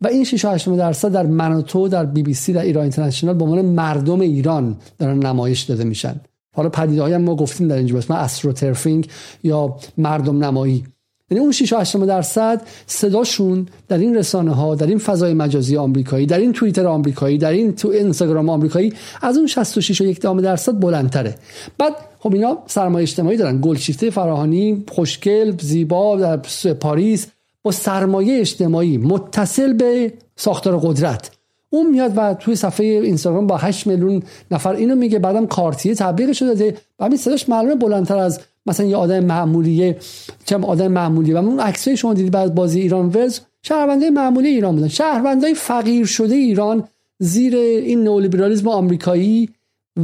[0.00, 3.34] و این 6 و 8 درصد در منوتو در بی بی سی در ایران اینترنشنال
[3.34, 6.20] به عنوان مردم ایران دارن نمایش داده میشن.
[6.56, 9.08] حالا پدیده ما گفتیم در اینجا بس استروترفینگ
[9.42, 10.84] یا مردم نمایی
[11.30, 16.26] یعنی اون 6 8 درصد صداشون در این رسانه ها در این فضای مجازی آمریکایی
[16.26, 21.34] در این توییتر آمریکایی در این تو اینستاگرام آمریکایی از اون 66 و درصد بلندتره.
[21.78, 23.60] بعد خب اینا سرمایه اجتماعی دارن.
[23.60, 26.36] گلشیفته فراهانی خوشگل زیبا در
[26.74, 27.26] پاریس
[27.62, 31.30] با سرمایه اجتماعی متصل به ساختار قدرت.
[31.70, 36.42] اون میاد و توی صفحه اینستاگرام با 8 میلیون نفر اینو میگه بعدم کارتیه تبلیغش
[36.42, 36.76] داده.
[36.98, 39.96] و همین صداش معلومه بلندتر از مثلا یه آدم معمولیه
[40.44, 44.74] چه آدم معمولی و اون عکسای شما دیدید بعد بازی ایران ورز شهرونده معمولی ایران
[44.74, 44.88] بودن.
[44.88, 46.84] شهروندای فقیر شده ایران
[47.18, 49.48] زیر این نولیبرالیسم آمریکایی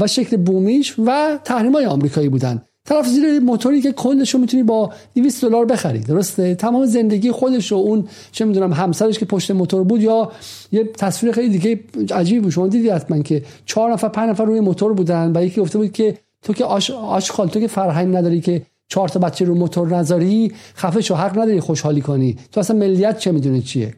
[0.00, 2.62] و شکل بومیش و تحریم آمریکایی بودن.
[2.84, 5.98] طرف زیر موتوری که کلش رو می‌تونی با 200 دلار بخری.
[5.98, 10.32] درسته؟ تمام زندگی خودش و اون چه می‌دونم همسرش که پشت موتور بود یا
[10.72, 11.80] یه تصویر خیلی دیگه
[12.14, 12.52] عجیب بود.
[12.52, 15.92] شما دیدی حتما که چهار نفر پنج نفر روی موتور بودن و یکی گفته بود
[15.92, 19.96] که تو که آش آشخال تو که فرهنگ نداری که چهار تا بچه رو موتور
[19.96, 22.36] نذاری خفه شو حق نداری خوشحالی کنی.
[22.52, 23.94] تو اصلا ملیت چه می‌دونی چیه؟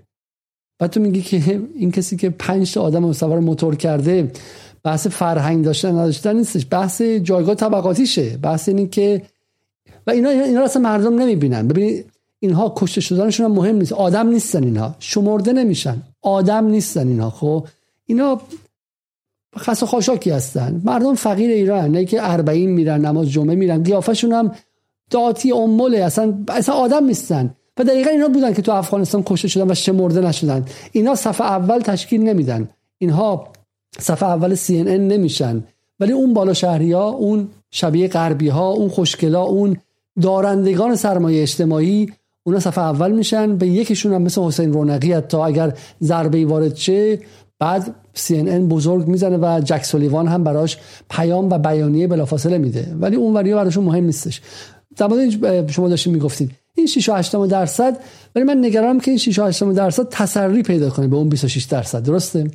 [0.78, 4.32] بعد تو میگی که این کسی که پنج تا آدم سوار موتور کرده
[4.82, 6.66] بحث فرهنگ داشتن نداشتن نیستش.
[6.70, 8.36] بحث جایگاه طبقاتیشه.
[8.36, 9.22] بحث اینه که
[10.06, 11.68] و اینا اینا اصلا مردم نمی‌بینن.
[11.68, 12.04] ببینید
[12.40, 13.92] اینها کشته شدنشون هم مهم نیست.
[13.92, 14.94] آدم نیستن اینها.
[14.98, 16.02] شمرده نمیشن.
[16.22, 17.30] آدم نیستن اینها.
[17.30, 17.66] خب؟
[18.06, 18.40] اینا
[19.58, 20.80] خاص خاشاکی هستن.
[20.84, 24.52] مردم فقیر ایران نه که اربعین میرن نماز جمعه میرن قیافشون هم
[25.10, 27.54] داتی اموله اصلا اصلا آدم نیستن.
[27.78, 30.64] و دقیقا اینا بودن که تو افغانستان کشته شدن و شمرده نشدن.
[30.92, 32.68] اینا صفحه اول تشکیل نمیدن.
[32.98, 33.48] اینها
[33.98, 35.64] صفحه اول CNN نمیشن.
[36.00, 39.76] ولی اون بالا شهری ها اون شبیه غربی ها اون خوشگلا اون
[40.22, 43.56] دارندگان سرمایه اجتماعی اونا صفحه اول میشن.
[43.56, 47.18] به یکیشون هم مثل حسین رونقی تا اگر ضربه وارد شه
[47.58, 50.78] بعد CNN بزرگ می‌زنه و جک سولیوان هم براش
[51.10, 52.96] پیام و بیانیه بلافاصله میده.
[53.00, 54.40] ولی اون وریا براشون مهم نیستش.
[54.96, 58.00] در شما داشتین می‌گفتید این 6 8 درصد
[58.34, 62.02] ولی من نگرانم که این 6 8 درصد تسری پیدا کنه به اون 26 درصد.
[62.02, 62.50] درسته؟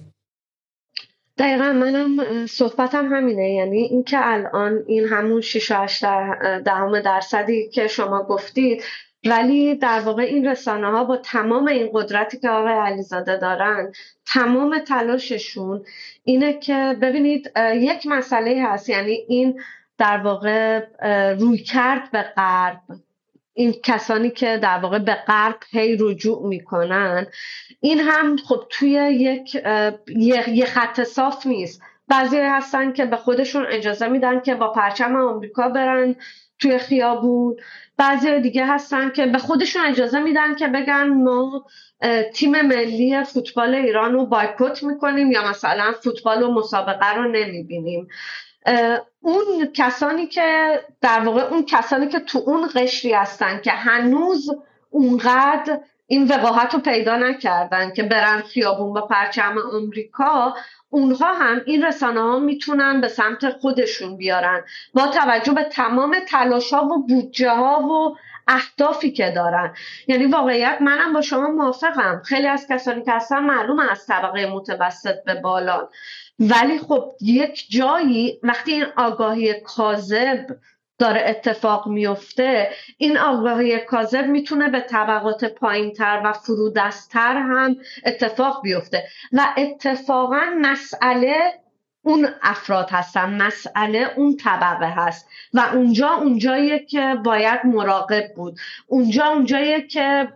[1.37, 3.49] دقیقا منم صحبتم همینه.
[3.49, 6.03] یعنی اینکه الان این همون 6 8
[6.65, 8.81] دهم درصدی که شما گفتید
[9.25, 13.91] ولی در واقع این رسانه ها با تمام این قدرتی که آقای علیزاده دارن
[14.25, 15.85] تمام تلاششون
[16.23, 19.61] اینه که ببینید یک مسئله هست یعنی این
[19.97, 20.85] در واقع
[21.33, 22.79] روی کرد به غرب.
[23.53, 27.27] این کسانی که در واقع به غرب هی رجوع می‌کنن
[27.79, 29.55] این هم خب توی یک
[30.47, 31.81] یه خط صاف نیست.
[32.07, 36.15] بعضی هستن که به خودشون اجازه میدن که با پرچم آمریکا برن.
[36.63, 37.55] توی خیابون.
[37.97, 41.65] بعضی دیگه هستن که به خودشون اجازه میدن که بگن ما
[42.33, 48.07] تیم ملی فوتبال ایران رو بایکوت می‌کنیم یا مثلا فوتبال و مسابقه رو نمی‌بینیم.
[49.21, 54.49] اون کسانی که در واقع اون کسانی که تو اون قشری هستن که هنوز
[54.89, 55.79] اونقدر
[56.13, 60.55] این وقاحت رو پیدا نکردن که برن خیابون با پرچم آمریکا
[60.89, 66.73] اونها هم این رسانه ها می‌تونن به سمت خودشون بیارن با توجه به تمام تلاش
[66.73, 69.73] ها و بودجه ها و اهدافی که دارن.
[70.07, 72.21] یعنی واقعیت منم با شما موافقم.
[72.25, 75.87] خیلی از کسانی که هستن معلوم از طبقه متوسط به بالان.
[76.39, 80.47] ولی خب یک جایی وقتی این آگاهی کاذب
[81.03, 87.75] داره اتفاق میفته این آگاهی کاذب می‌تونه به طبقات پایینتر و فرودستتر هم
[88.05, 89.03] اتفاق بیفته.
[89.33, 91.35] و اتفاقا مسئله
[92.01, 95.29] اون افراد هستن مسئله اون طبقه هست.
[95.53, 98.59] و اونجا اونجاییه که باید مراقب بود.
[98.87, 100.27] اونجا اونجاییه که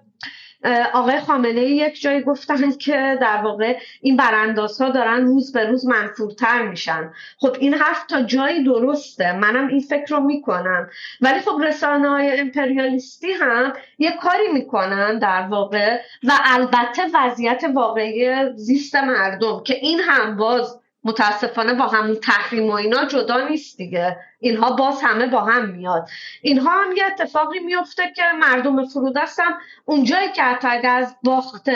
[0.94, 6.62] آقای خامنه یک جایی گفتن که در واقع این براندازها دارن روز به روز منفورتر
[6.62, 7.12] میشن.
[7.38, 9.34] خب این حرف تا جایی درسته.
[9.34, 10.90] منم این فکر رو می‌کنم.
[11.22, 18.54] ولی خب رسانه های امپریالیستی هم یه کاری می‌کنن در واقع و البته وضعیت واقعی
[18.56, 24.18] زیست مردم که این هم باز متاسفانه با همون تحریم و اینا جدا نیست دیگه.
[24.40, 26.10] اینها باز همه با هم میاد.
[26.42, 29.54] اینها هم یه اتفاقی میفته که مردم فرودست هم
[29.86, 31.70] اونجایی که حتی از باخت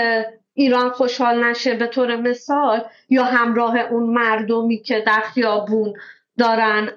[0.54, 5.94] ایران خوشحال نشه به طور مثال یا همراه اون مردمی که در خیابون
[6.42, 6.90] دارن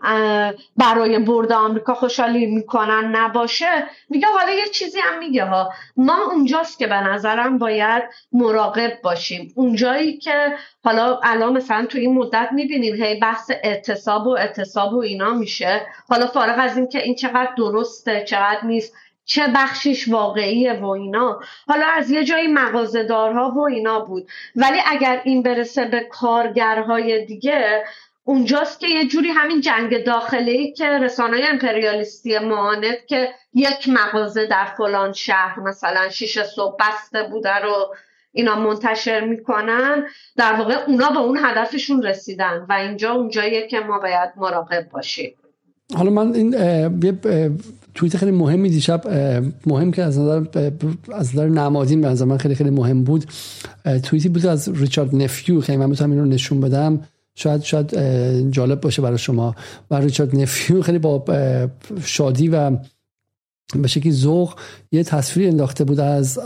[0.76, 3.84] برای برد آمریکا خوشحالی می‌کنن نباشه.
[4.10, 5.72] میگه حالا یه چیزی هم میگه ها.
[5.96, 9.52] ما اونجاست که به نظرم باید مراقب باشیم.
[9.56, 10.52] اونجایی که
[10.84, 15.86] حالا الان مثلا تو این مدت می‌بینیم هی بحث اعتصاب و اعتصاب و اینا میشه.
[16.08, 18.94] حالا فارغ از این که این چقدر درسته چقدر نیست
[19.26, 21.40] چه بخشیش واقعیه و اینا.
[21.68, 24.28] حالا از یه جایی مغازدارها و اینا بود.
[24.56, 27.84] ولی اگر این برسه به کارگرهای دیگه
[28.26, 34.64] اونجاست که یه جوری همین جنگ داخلی که رسانه امپریالیستی معاند که یک مغازه در
[34.64, 37.94] فلان شهر مثلا شیش صبح بسته بوده رو
[38.32, 40.04] اینا منتشر می‌کنن
[40.36, 45.34] در واقع اونا به اون هدفشون رسیدن و اینجا اونجاییه که ما باید مراقب باشیم.
[45.96, 46.52] حالا من این
[47.02, 47.18] یه
[47.94, 49.02] توییت خیلی مهمی دیشب
[49.66, 50.42] مهم که از نظر
[51.12, 53.24] از نظر نمادین به نظر من خیلی خیلی مهم بود.
[54.02, 57.00] توییتی بود از ریچارد نفیو که من می‌تونم این رو نشون بدم.
[57.34, 57.96] شاید شاید
[58.50, 59.54] جالب باشه برای شما.
[59.90, 61.24] و ریچارد نفیو خیلی با
[62.04, 62.70] شادی و
[63.74, 64.54] به شکلی ذوق
[64.92, 66.38] یه تصویر انداخته بود از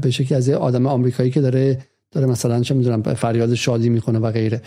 [0.00, 1.78] به شکلی از یه آدم آمریکایی که داره
[2.10, 4.62] داره مثلا چه می‌دونم فریاد شادی می‌کنه و غیره.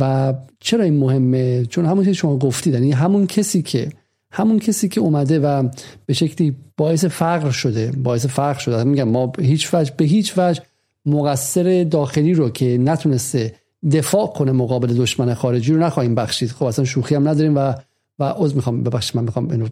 [0.00, 3.88] و چرا این مهمه؟ چون همون که شما گفتید یعنی همون کسی که
[4.30, 5.68] همون کسی که اومده و
[6.06, 8.84] به شکلی باعث فقر شده باعث فقر شده.
[8.84, 10.62] میگم ما هیچ وجه به هیچ وجه
[11.06, 13.54] مقصر داخلی رو که نتونسته
[13.92, 16.50] دفاع کنه مقابل دشمن خارجی رو نخواهیم بخشید.
[16.50, 17.74] خب اصلا شوخی هم نداریم و
[18.18, 18.82] و عذر می‌خوام.
[18.82, 19.68] ببخشید من می‌خوام اینو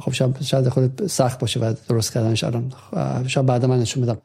[0.00, 2.72] خب شاید شاید خود سخت باشه و درست کردنش الان.
[3.26, 4.18] شاید بعد من نشون بدم.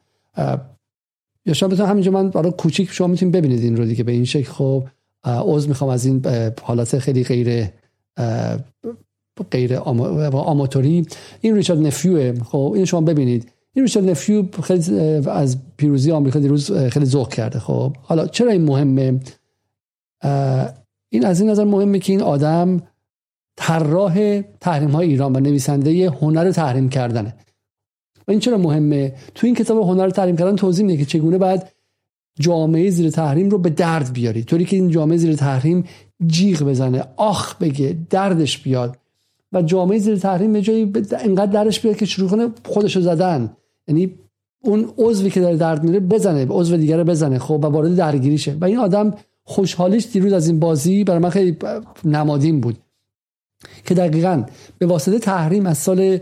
[1.46, 4.24] یا شاید بتونم همینجا من برای کوچیک شما می‌تونید ببینید این رو دیگه به این
[4.24, 4.50] شکل.
[4.50, 4.84] خب
[5.24, 6.26] عذر می‌خوام از این
[6.62, 7.68] حالات خیلی غیر
[9.50, 9.76] غیر
[10.32, 11.06] آماتوری.
[11.40, 12.34] این ریچارد نفیوه.
[12.44, 13.52] خب این شما ببینید.
[13.76, 14.96] این ریچارد نفیو خیلی
[15.28, 17.58] از پیروزی آمریکا دیروز خیلی ذوق کرده.
[17.58, 19.20] خب حالا چرا این مهمه؟
[21.08, 22.82] این از این نظر مهمه که این آدم
[23.56, 27.34] طراح تحریم های ایران و نویسنده هنر تحریم کردنه.
[28.28, 31.72] و این چرا مهمه؟ تو این کتاب هنر تحریم کردن توضیح میده که چگونه بعد
[32.40, 34.44] جامعه زیر تحریم رو به درد بیاری.
[34.44, 35.84] طوری که این جامعه زیر تحریم
[36.26, 38.98] جیغ بزنه آخ بگه دردش بیاد.
[39.52, 43.56] و جامعه زیر تحریم به جایی انقدر درش بیاد که شروع کنه خودشو زدن.
[43.88, 44.14] یعنی
[44.64, 47.38] اون عضوی که داره درد میره بزنه عضو دیگر بزنه.
[47.38, 49.14] خب و وارد درگیری شه و این آدم
[49.44, 51.56] خوشحالیش دیروز از این بازی برای من خیلی
[52.04, 52.78] نمادین بود
[53.84, 54.44] که دقیقا
[54.78, 56.18] به واسطه تحریم از سال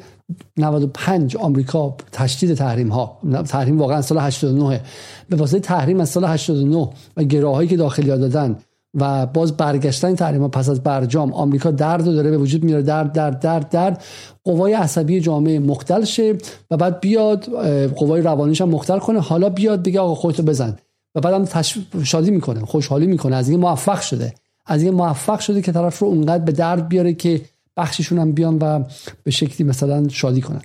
[0.56, 4.80] 95 آمریکا تشدید تحریم ها تحریم واقعا سال 89
[5.28, 8.58] به واسطه تحریم از سال 89 و گراهایی که داخلی ها دادن
[8.94, 13.12] و باز برگشتن تحریم ها پس از برجام آمریکا درد داره به وجود میاره درد
[13.12, 14.04] درد درد درد.
[14.44, 16.38] قوای عصبی جامعه مختل شه
[16.70, 17.44] و بعد بیاد
[17.88, 19.20] قوای روانیش هم مختل کنه.
[19.20, 20.76] حالا بیاد بگه آقا خودتو بزن.
[21.14, 21.78] و بعدم تش...
[22.04, 23.36] شادی می‌کنه خوشحالی می‌کنه.
[23.36, 24.34] از این موفق شده.
[24.66, 27.40] از این موفق شده که طرف رو اونقدر به درد بیاره که
[27.76, 28.84] بخششون هم بیان و
[29.24, 30.62] به شکلی مثلا شادی کنن.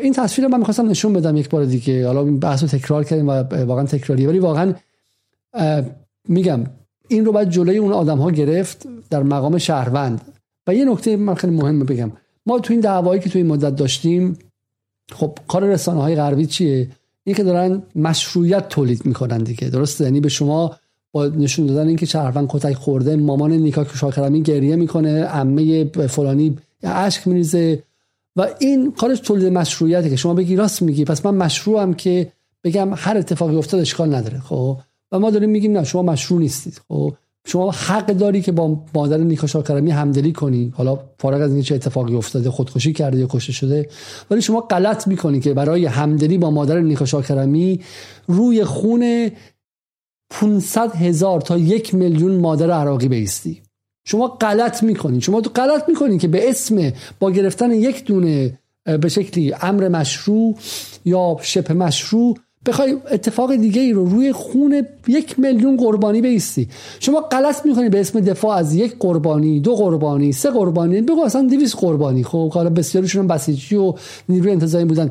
[0.00, 2.06] این تصویر من می‌خواستم نشون بدم یک بار دیگه.
[2.06, 4.28] حالا این بحث رو تکرار کردیم و واقعا تکراریه.
[4.28, 4.74] ولی واقعا
[6.28, 6.64] میگم
[7.10, 10.20] این رو باید جلوی اون آدم ها گرفت در مقام شهروند.
[10.66, 12.12] و یه نکته من خیلی مهمه بگم.
[12.46, 14.38] ما تو این دعوایی که تو این مدت داشتیم
[15.12, 16.88] خب کار رسانه های غربی چیه؟
[17.24, 20.76] این که دارن مشروعیت تولید می‌کنن دیگه درسته؟ یعنی به شما
[21.12, 27.28] با نشون دادن اینکه شهروند کتک خورده مامان نیکا شاکرمی گریه می‌کنه عمه فلانی اشک
[27.28, 27.82] میریزه.
[28.36, 32.32] و این کارش تولید مشروعیته که شما بگی راست میگی پس من مشروعم که
[32.64, 34.40] بگم هر اتفاقی افتاد اشکال نداره.
[34.40, 34.78] خب؟
[35.12, 36.80] و ما داریم میگیم نه شما مشروع نیستید.
[36.88, 37.14] خب
[37.46, 40.72] شما حق داری که با مادر نیکا شاکرمی همدلی کنی.
[40.76, 43.88] حالا فارغ از اینکه چه اتفاقی افتاده خودکشی کرده یا کشته شده
[44.30, 47.80] ولی شما غلط می‌کنی که برای همدلی با مادر نیکا شاکرمی
[48.26, 49.30] روی خون
[50.30, 53.62] 500 هزار تا یک میلیون مادر عراقی بیستی.
[54.04, 58.58] شما غلط می‌کنین شما تو غلط می‌کنین که به اسم با گرفتن یک دونه
[59.00, 60.56] به شکلی امر مشروع
[61.04, 66.68] یا شبه مشروع بخوای اتفاق دیگه ای رو روی خون یک میلیون قربانی بیستی.
[67.00, 71.00] شما غلط می‌کنی به اسم دفاع از یک قربانی دو قربانی سه قربانی.
[71.00, 72.24] بگو اصلا 200 قربانی.
[72.24, 73.94] خب حالا بسیاریشون بسیجی و
[74.28, 75.10] نیروی انتظامی بودن.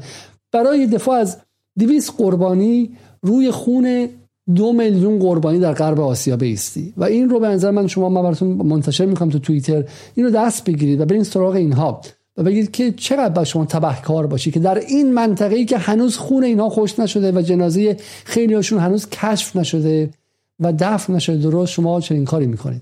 [0.52, 1.38] برای دفاع از
[1.80, 2.90] 200 قربانی
[3.22, 4.10] روی خون
[4.56, 6.94] دو میلیون قربانی در غرب آسیا بیستی.
[6.98, 9.84] و این رو به نظر من شما من براتون منتشر می‌کنم تو توییتر.
[10.16, 12.02] این رو دست بگیرید و برین سراغ اینها.
[12.40, 16.18] و بگید که چقدر با شما تبهکار باشی که در این منطقه ای که هنوز
[16.18, 20.10] خون اینها خوش نشده و جنازه خیلی هاشون هنوز کشف نشده
[20.60, 22.82] و دفن نشده درست شما چنین کاری می‌کنید.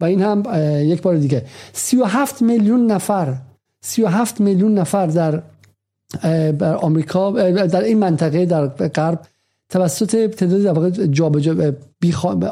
[0.00, 0.42] و این هم
[0.84, 1.44] یک بار دیگه.
[1.72, 3.34] 37 میلیون نفر
[3.80, 5.42] 37 میلیون نفر در
[6.80, 9.20] آمریکا در این منطقه در غرب
[9.68, 11.74] توسط تعداد در واقع جابجا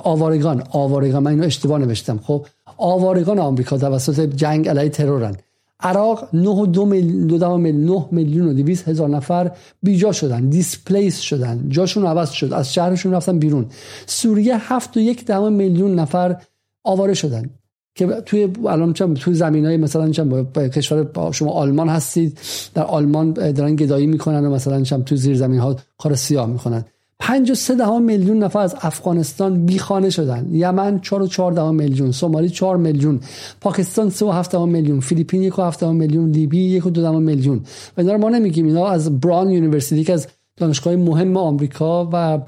[0.05, 2.47] آوارگان آوارگان من اینو اشتباه نوشتم خب؟
[2.77, 5.37] آوارگان آمریکا توسط جنگ علیه ترورن.
[5.81, 9.51] عراق 9 و 2 میلیون 9 میلیون و 200 هزار نفر
[9.83, 13.67] بیجا شدن دیسپلیس شدن جاشون عوض شد از شهرشون رفتن بیرون.
[14.07, 16.37] سوریه 7 و 1 میلیون نفر
[16.85, 17.51] آواره شدن.
[17.95, 22.39] که توی الان چم توی زمینای مثلا چم کشور شما آلمان هستید
[22.75, 26.85] در آلمان دارن گدایی می‌کنن و مثلا چم تو زیر زمین ها کار سیاه می‌کنن.
[27.19, 30.49] 5 و 3 میلیون نفر از افغانستان بیخانه شدن.
[30.53, 33.21] یمن 4 و 4 میلیون سومالی 4 میلیون
[33.61, 37.65] پاکستان 3 و 7 میلیون فیلیپین 1 و 7 میلیون لیبی 1 و 2 میلیون.
[37.97, 38.67] و اینا ما نمیگیم.
[38.67, 42.41] اینا از Brown University که از دانشگاه مهم آمریکا و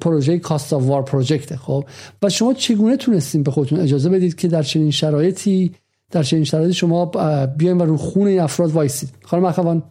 [0.00, 1.84] پروژه war project خب.
[2.22, 5.72] و شما چگونه تونستین به خودتون اجازه بدید که در چنین شرایطی
[6.10, 7.06] در چنین شرایطی شما
[7.56, 9.82] بیاین و رو خون این افراد وایسید؟ خانم اخوان.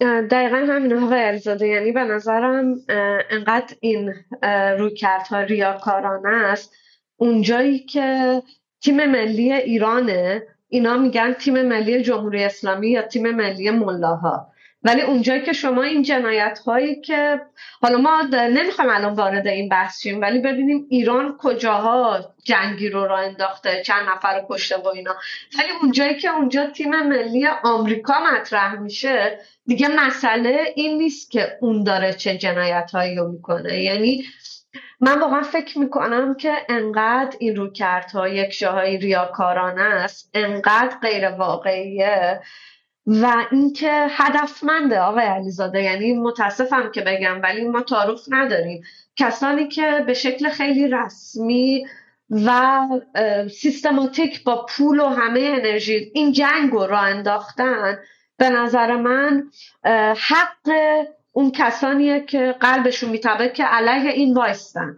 [0.00, 1.66] دقیقا همین آقای علیزاده.
[1.68, 2.74] یعنی به نظرم
[3.30, 4.14] انقدر این
[4.78, 6.74] رویکردها ریاکارانه است.
[7.16, 8.42] اونجایی که
[8.80, 14.52] تیم ملی ایرانه اینا میگن تیم ملی جمهوری اسلامی یا تیم ملی ملاها.
[14.82, 17.40] ولی اونجایی که شما این جنایت هایی که
[17.82, 23.18] حالا ما نمی‌خوایم الان وارد این بحث شیم ولی ببینیم ایران کجاها جنگی رو را
[23.18, 25.16] انداخته چند نفر رو کشته و اینا.
[25.58, 31.84] ولی اونجایی که اونجا تیم ملی آمریکا مطرح میشه دیگه مسئله این نیست که اون
[31.84, 33.82] داره چه جنایت هایی رو می‌کنه.
[33.82, 34.24] یعنی
[35.00, 37.70] من واقعا فکر می‌کنم که انقدر این رو
[38.14, 42.40] ها یک جاهای ریاکارانه است انقدر غیر واقعیه
[43.06, 45.82] و اینکه هدفمنده آقای علیزاده.
[45.82, 48.82] یعنی متاسفم که بگم ولی ما تعارف نداریم.
[49.16, 51.86] کسانی که به شکل خیلی رسمی
[52.30, 52.80] و
[53.60, 57.98] سیستماتیک با پول و همه انرژی این جنگ رو را انداختن
[58.36, 59.50] به نظر من
[60.16, 60.70] حق
[61.32, 64.96] اون کسانیه که قلبشون میتابه که علیه این وایستن.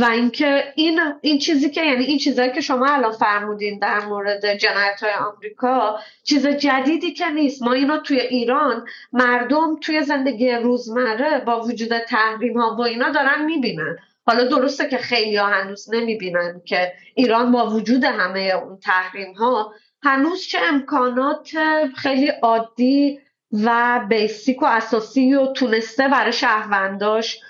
[0.00, 4.54] و اینکه این این چیزی که یعنی این چیزایی که شما الان فرمودین در مورد
[4.54, 7.62] جنایت های آمریکا چیز جدیدی که نیست.
[7.62, 13.44] ما اینو توی ایران مردم توی زندگی روزمره با وجود تحریم ها و اینا دارن
[13.44, 13.96] می‌بینن.
[14.26, 19.72] حالا درسته که خیلی ها هنوز نمی‌بینن که ایران با وجود همه اون تحریم ها
[20.02, 21.50] هنوز چه امکانات
[21.96, 23.20] خیلی عادی
[23.64, 27.40] و بیسیک و اساسی و تونسته برای شهرونداش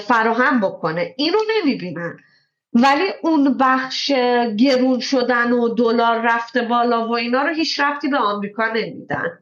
[0.00, 1.14] فراهم بکنه.
[1.16, 2.18] این رو نمی‌بینن.
[2.72, 4.12] ولی اون بخش
[4.58, 9.38] گرون شدن و دلار رفته بالا و اینا رو هیچ رفتی به آمریکا نمیدن.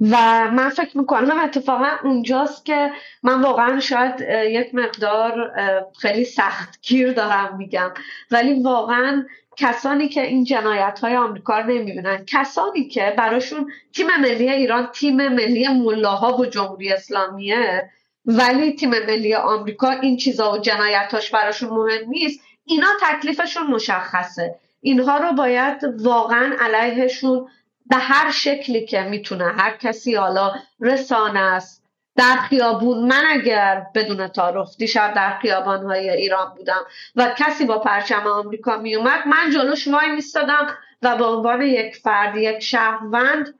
[0.00, 0.16] و
[0.50, 2.90] من فکر می‌کنم اتفاقا اونجاست که
[3.22, 5.52] من واقعا شاید یک مقدار
[6.00, 7.90] خیلی سخت گیر دارم میگم.
[8.30, 9.24] ولی واقعا
[9.56, 15.28] کسانی که این جنایت های آمریکا رو نمی‌بینن کسانی که براشون تیم ملی ایران تیم
[15.28, 17.90] ملی ملاها و جمهوری اسلامیه
[18.26, 22.40] ولی تیم ملی آمریکا این چیزا و جنایتاش براشون مهم نیست.
[22.64, 24.54] اینا تکلیفشون مشخصه.
[24.80, 27.48] اینها رو باید واقعا علیهشون
[27.86, 29.44] به هر شکلی که می‌تونه.
[29.44, 31.84] هر کسی حالا رسانه است
[32.16, 32.98] در خیابون.
[32.98, 36.80] من اگر بدون تعارف دیشب در خیابان های ایران بودم
[37.16, 40.66] و کسی با پرچم آمریکا میومد من جلوش وای میستادم
[41.02, 43.54] و به عنوان یک فرد یک شهروند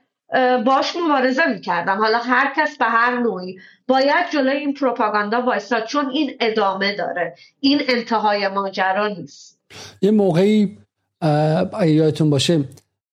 [0.67, 1.99] باش مبارزه می‌کردم.
[1.99, 3.57] حالا هر کس به هر نوعی.
[3.89, 7.35] باید جلوی این پروپاگاندا وایستاد چون این ادامه داره.
[7.61, 9.59] این انتهای ماجرا نیست.
[10.03, 10.79] یه موقعی
[11.21, 12.65] اگه یادتون باشه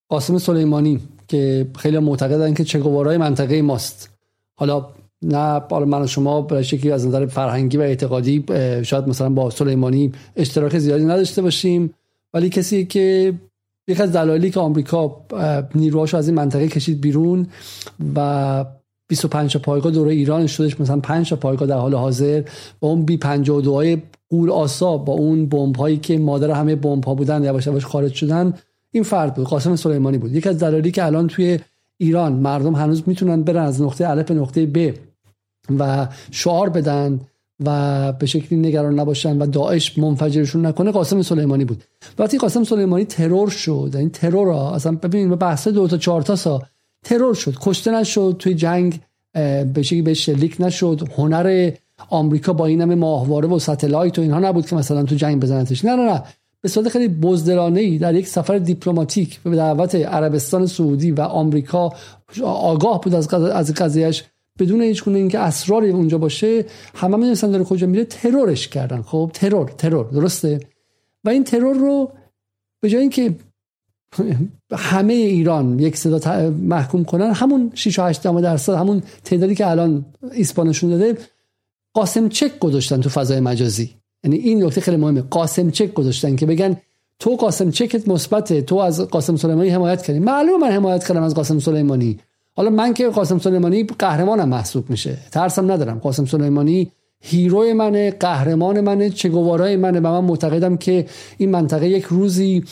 [0.09, 4.09] قاسم سلیمانی که خیلی معتقدن که چگوارای منطقه ماست.
[4.55, 4.87] حالا
[5.21, 8.45] نه حالا من و شما به شکلی از نظر فرهنگی و اعتقادی
[8.83, 11.93] شاید مثلا با سلیمانی اشتراک زیادی نداشته باشیم
[12.33, 13.33] ولی کسی که
[13.91, 15.25] یک از دلایلی که آمریکا
[15.75, 17.47] نیروهاشو از این منطقه کشید بیرون
[18.15, 18.65] و
[19.07, 22.43] 25 پایگاه دوره ایران شدش مثلا 5 پایگاه در حال حاضر.
[22.79, 23.97] با اون بی 52 های
[24.29, 28.13] قول آسا با اون بمب هایی که مادر همه بمب ها بودن یواش یواش خارج
[28.13, 28.53] شدن
[28.91, 30.35] این فرد بود قاسم سلیمانی بود.
[30.35, 31.59] یکی از دلایلی که الان توی
[31.97, 34.93] ایران مردم هنوز می‌تونن برن از نقطه الف به نقطه ب
[35.79, 37.19] و شعار بدن
[37.65, 41.83] و به شکلی نگران نباشن و داعش منفجرشون نکنه قاسم سلیمانی بود.
[42.19, 46.35] وقتی قاسم سلیمانی ترور شد این ترور را اصلا ببینید بحث دو تا چهار تا
[46.35, 46.61] سا
[47.03, 48.99] ترور شد کشته نشد توی جنگ
[49.73, 51.71] به شکلی به شلیک نشد هنر
[52.09, 55.85] آمریکا با این همه ماهواره و satellite و اینها نبود که مثلا تو جنگ بزنتش.
[55.85, 56.23] نه نه نه.
[56.61, 61.93] به صورت خیلی بزدلانه ای در یک سفر دیپلماتیک به دعوت عربستان سعودی و آمریکا
[62.43, 64.23] آگاه بود از قضیهش
[64.59, 66.65] بدون هیچ گونه اینکه اسراری اونجا باشه
[66.95, 69.01] همه می‌دونستن داره کجا میره ترورش کردن.
[69.01, 70.59] خب ترور ترور درسته؟
[71.23, 72.11] و این ترور رو
[72.81, 73.35] به جای اینکه
[74.71, 80.05] همه ایران یک صدا محکوم کنن همون 6 و 8 درصد همون تعدادی که الان
[80.31, 81.17] ایسپانشون داده
[81.93, 83.89] قاسم چک گذاشتن تو فضای مجازی.
[84.23, 85.21] یعنی این نکته خیلی مهمه.
[85.21, 86.77] قاسم چک گذاشتن که بگن
[87.19, 90.19] تو قاسم چکت مثبته تو از قاسم سلیمانی حمایت کردی.
[90.19, 92.19] معلومه من حمایت کردم از قاسم سلیمانی.
[92.55, 95.17] حالا من که قاسم سلیمانی قهرمانم محسوب میشه.
[95.31, 95.99] ترسم ندارم.
[95.99, 96.91] قاسم سلیمانی
[97.21, 101.05] هیروی منه قهرمان منه چگوارای منه و من معتقدم که
[101.37, 102.63] این منطقه یک روزی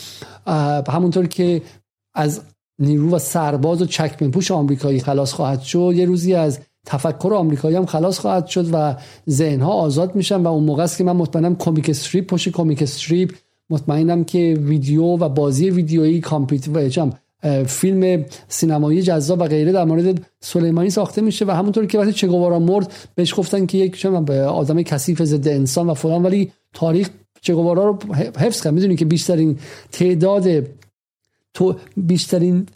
[0.88, 1.62] همونطور که
[2.14, 2.40] از
[2.78, 7.76] نیرو و سرباز و چکمه پوش آمریکایی خلاص خواهد شد یه روزی از تفکر آمریکایی
[7.76, 8.96] هم خلاص خواهد شد و
[9.30, 13.32] ذهنها آزاد میشن و اون موقع است که من مطمئنم کمیک استریپ پشت کمیک استریپ
[13.70, 16.70] مطمئنم که ویدیو و بازی ویدیویی کامپیوتر
[17.66, 22.58] فیلم سینمایی جذاب و غیره در مورد سلیمانی ساخته میشه و همونطور که وقتی چگوارا
[22.58, 27.10] مرد بهش گفتن که یک به آدم کثیف ضد انسان و فلان ولی تاریخ
[27.40, 28.74] چگوارا رو حفظ کرد.
[28.74, 29.58] می‌دونی که بیشترین
[29.92, 30.66] تعداد
[31.54, 32.66] تو بیشترین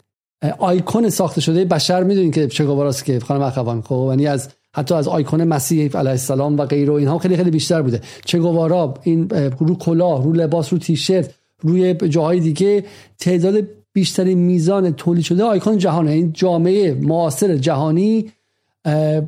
[0.57, 3.81] آیکون ساخته شده بشر می‌دونین که چگوواراست که خانم اخوان.
[3.81, 7.51] خب یعنی از حتی از آیکون مسیح علیه السلام و غیره و اینها خیلی خیلی
[7.51, 8.01] بیشتر بوده.
[8.25, 9.29] چگوارا این
[9.59, 12.83] رو کلاه رو لباس رو تیشرت روی جاهای دیگه
[13.19, 16.11] تعداد بیشترین میزان تولید شده آیکون جهانه.
[16.11, 18.31] این جامعه معاصر جهانی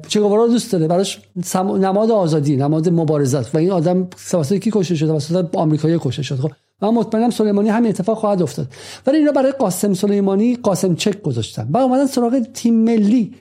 [0.07, 1.21] چگوارا دوست داره؟ براش
[1.55, 3.55] نماد آزادی نماد مبارزت.
[3.55, 7.69] و این آدم توسط کی کشته شده؟ توسط آمریکایی کشته شد خب من مطمئنم سلیمانی
[7.69, 8.67] همین اتفاق خواهد افتاد.
[9.07, 11.67] ولی اینا برای قاسم سلیمانی قاسم چک گذاشتن.
[11.71, 13.35] و اومدن سراغ تیم ملی.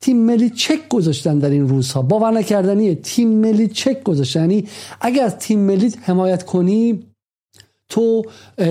[0.00, 2.02] تیم ملی چک گذاشتن در این روزها.
[2.02, 2.94] باور نکردنیه.
[2.94, 4.40] تیم ملی چک گذاشتن.
[4.40, 4.68] یعنی
[5.00, 7.09] اگر از تیم ملی حمایت کنی
[7.90, 8.22] تو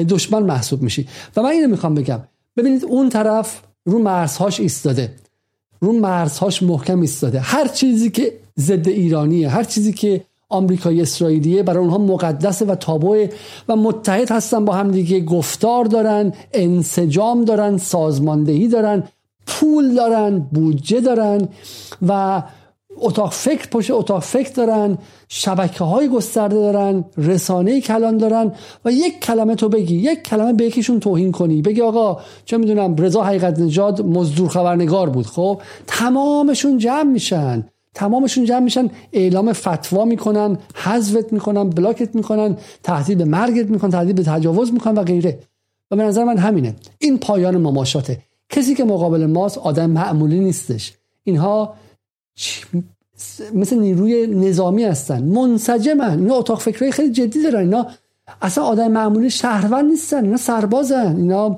[0.10, 1.08] دشمن محسوب میشی.
[1.36, 2.20] و من اینو می‌خوام بگم.
[2.58, 5.14] ببینید اون طرف رو مرزهاش ایستاده.
[5.80, 7.40] رو مرزهاش محکم ایستاده.
[7.40, 13.30] هر چیزی که ضد ایرانیه هر چیزی که آمریکای اسرائیلیه برای اونها مقدسه و تابوه
[13.68, 19.04] و متحد هستن با هم دیگه گفتار دارن انسجام دارن سازماندهی دارن
[19.48, 21.48] پول دارن بودجه دارن
[22.08, 22.44] و
[22.98, 24.98] اتاق فکر پشت اتاق فکر دارن
[25.28, 28.52] شبکه های گسترده دارن رسانه کلان دارن
[28.86, 31.62] و یک کلمه تو بگی یک کلمه به یکیشون توهین کنی.
[31.62, 35.26] بگی آقا چه می‌دونم رضا حقیقت نژاد مزدور خبرنگار بود.
[35.26, 37.66] خب تمامشون جمع میشن.
[37.94, 44.16] تمامشون جمع میشن اعلام فتوا می‌کنن حذفت می‌کنن بلاکت می‌کنن تهدید به مرگت می‌کنن تهدید
[44.16, 45.40] به تجاوز می‌کنن و غیره.
[45.92, 46.76] و به نظر من همینه.
[47.00, 48.20] این پایان مماشاته.
[48.50, 50.94] کسی که مقابل ماست آدم معمولی نیستش.
[51.24, 51.74] اینها
[53.54, 55.24] مثل نیروی نظامی هستن.
[55.24, 56.20] منسجمن.
[56.20, 57.60] اینا اتاق فکرهای خیلی جدی دارن.
[57.60, 57.88] اینا
[58.42, 60.24] اصلا آدم معمولی شهروند نیستن.
[60.24, 61.16] اینا سربازن.
[61.18, 61.58] اینا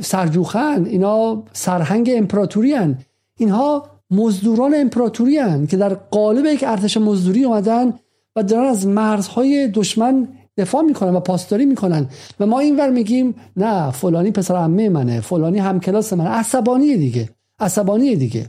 [0.00, 0.84] سرجوخن.
[0.84, 2.98] اینا سرهنگ امپراتوری هن.
[3.38, 7.94] اینها مزدوران امپراتوری هن که در قالب یک ارتش مزدوری اومدن
[8.36, 12.08] و دارن از مرزهای دشمن دفاع می‌کنن و پاسداری می‌کنن.
[12.40, 15.20] و ما اینور میگیم نه فلانی پسر عمه منه.
[15.20, 16.28] فلانی همکلاس منه.
[16.28, 17.30] عصبانی دیگه.
[17.60, 18.46] عصبانی دیگه.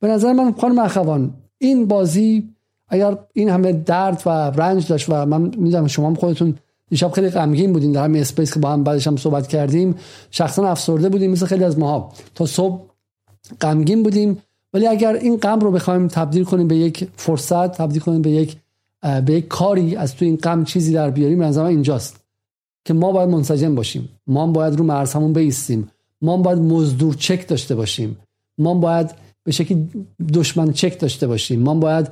[0.00, 2.48] به نظر من خانم اخوان این بازی
[2.88, 6.54] اگر این همه درد و رنج داشت و من می‌دونم شما هم خودتون
[6.90, 9.94] دیشب خیلی غمگین بودین در همین اسپیس که با هم بعدش هم صحبت کردیم
[10.30, 12.12] شخصا افسرده بودیم مثل خیلی از ماها.
[12.34, 12.82] تا صبح
[13.60, 14.38] غمگین بودیم.
[14.74, 18.56] ولی اگر این غم رو بخوایم تبدیل کنیم به یک فرصت تبدیل کنیم به یک
[19.26, 22.20] به یک کاری از تو این غم چیزی در بیاریم از اینجاست
[22.84, 24.08] که ما باید منسجم باشیم.
[24.26, 25.90] ما باید رو مرزمون بیستیم.
[26.22, 28.18] ما باید مزدور چک داشته باشیم.
[28.58, 29.10] ما باید
[29.48, 29.88] به شکلی
[30.34, 31.60] دشمن چک داشته باشیم.
[31.60, 32.08] ما باید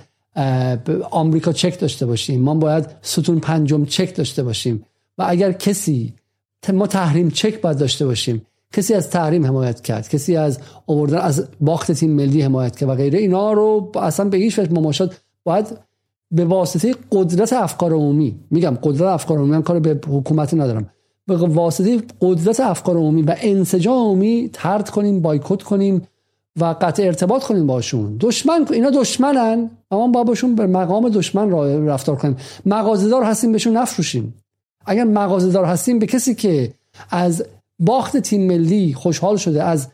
[1.11, 2.43] آمریکا چک داشته باشیم.
[2.43, 4.85] ما باید ستون پنجم چک داشته باشیم.
[5.19, 6.15] و اگر کسی
[6.75, 8.43] ما تحریم چک باید داشته باشیم.
[8.73, 10.09] کسی از تحریم حمایت کرد.
[10.09, 14.37] کسی از آوردن از باخت تیم ملی حمایت کرد و غیره اینا رو اصلا به
[14.37, 15.79] هیچ وجه مماشات باید
[16.31, 20.91] به واسطه قدرت افکار عمومی میگم قدرت افکار عمومی من کار به حکومت ندارم.
[21.27, 26.03] به واسطه قدرت افکار عمومی و انسجام عمومی ترد کنیم بایکوت کنیم.
[26.61, 28.17] و قطع ارتباط کنیم باشون.
[28.21, 31.51] دشمن اینا دشمنن اما با باشون به مقام دشمن
[31.87, 32.37] رفتار کنیم.
[32.67, 34.35] مغازه‌دار هستیم بهشون نفروشیم.
[34.87, 36.73] اگر مغازه‌دار هستیم به کسی که
[37.11, 37.45] از
[37.79, 39.89] باخت تیم ملی خوشحال شده از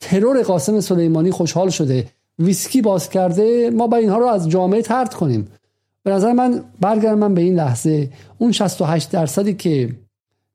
[0.00, 2.06] ترور قاسم سلیمانی خوشحال شده
[2.38, 5.48] ویسکی باز کرده ما با اینها رو از جامعه ترد کنیم.
[6.02, 9.88] به نظر من برگردم من به این لحظه اون 68 درصدی که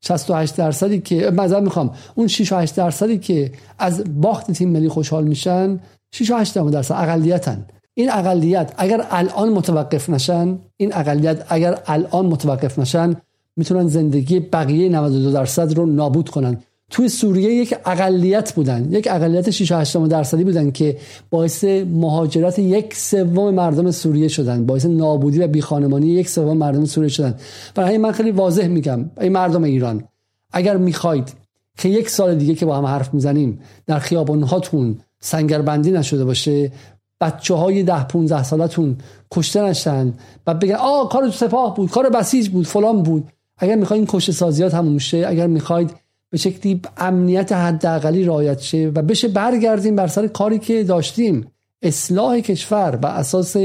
[0.06, 1.90] 68 درصدی که مثلا می‌خوام.
[2.14, 5.80] اون 6 8 درصدی که از باخت تیم ملی خوشحال میشن
[6.12, 7.66] 6 8 درصد اقلیتن.
[7.94, 13.16] این اقلیت اگر الان متوقف نشن این اقلیت اگر الان متوقف نشن
[13.56, 16.56] می‌تونن زندگی بقیه 92 درصد رو نابود کنن.
[16.90, 20.96] توی سوریه یک اقلیت بودن یک اقلیت 6 8 درصدی بودن که
[21.30, 27.08] باعث مهاجرت یک سوم مردم سوریه شدن باعث نابودی و بیخانمانی یک سوم مردم سوریه
[27.08, 27.34] شدن.
[27.74, 30.04] برای من خیلی واضح میگم ای مردم ایران
[30.52, 31.32] اگر می‌خواید
[31.78, 36.72] که یک سال دیگه که با هم حرف می‌زنیم در خیابان هاتون سنگربندی نشده باشه
[37.20, 38.96] بچه های ده 15 سالتون
[39.30, 40.12] کشته نشن
[40.46, 43.28] و بگن آ کار سپاه بود کار بسیج بود فلان بود.
[43.58, 46.03] اگر می‌خواید این کشته سازیات همون شه اگر می‌خواید
[46.34, 51.46] به شکلی امنیت حداقلی رعایت شه و بشه برگردیم بر سر کاری که داشتیم.
[51.82, 53.56] اصلاح کشور و اساس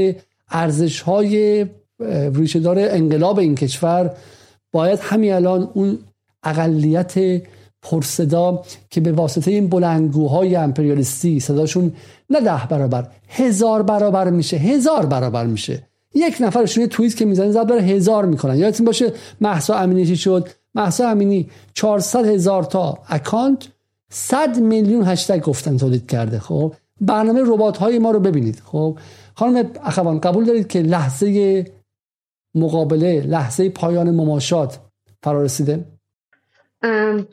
[0.50, 1.66] ارزش های
[2.34, 4.10] ریشهدار انقلاب این کشور
[4.72, 5.98] باید همین الان اون
[6.42, 7.42] اقلیت
[7.82, 11.92] پرصدا که به واسطه این بلنگوهای امپریالیستی صداشون
[12.30, 15.82] نه ده برابر هزار برابر میشه هزار برابر میشه.
[16.14, 18.56] یک نفرشون یه توییت که می‌زنه زد داره هزار می‌کنن.
[18.56, 23.68] یادتون باشه محسا امینی چی شد؟ محسا امینی 400 هزار تا اکانت
[24.10, 28.98] 100 میلیون هشتگ گفتن تولید کرده خب؟ برنامه ربات های ما رو ببینید خب؟
[29.34, 31.64] خانم اخوان قبول دارید که لحظه
[32.54, 34.78] مقابله لحظه پایان مماشات
[35.22, 35.84] فرا رسیده؟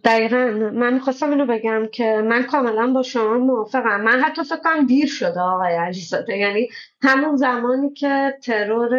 [0.04, 0.72] دقیقا.
[0.74, 4.02] من می‌خواستم اینو بگم که من کاملا با شما موافقم.
[4.02, 6.38] من حتی فکر کنم دیر شده آقای علیزاده.
[6.38, 6.70] یعنی
[7.02, 8.92] همون زمانی که ترور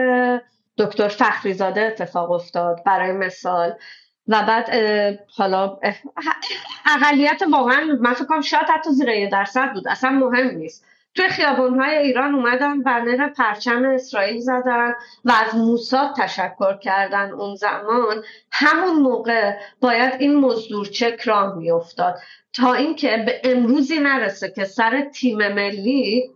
[0.78, 3.74] دکتر فخریزاده اتفاق افتاد برای مثال.
[4.28, 4.70] و بعد
[5.36, 5.78] حالا
[6.86, 9.88] اقلیت واقعا من فکر کنم شاید حتی زیر یه درصد بود.
[9.88, 10.84] اصلا مهم نیست.
[11.14, 14.94] توی خیابانهای ایران اومدن بنر پرچم اسرائیل زدن
[15.24, 18.22] و از موساد تشکر کردن اون زمان.
[18.52, 22.18] همون موقع باید این مزدور چک راه میافتاد.
[22.52, 26.30] تا اینکه به امروزی نرسه که سر تیم ملی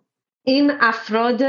[0.45, 1.43] این افراد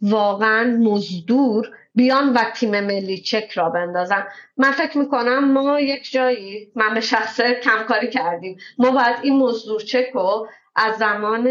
[0.00, 4.26] واقعا مزدور بیان و تیم ملی چک را بندازن.
[4.56, 8.58] من فکر می‌کنم ما یک جایی من به شخصه کمکاری کردیم.
[8.78, 11.44] ما باید این مزدور چک رو از زمان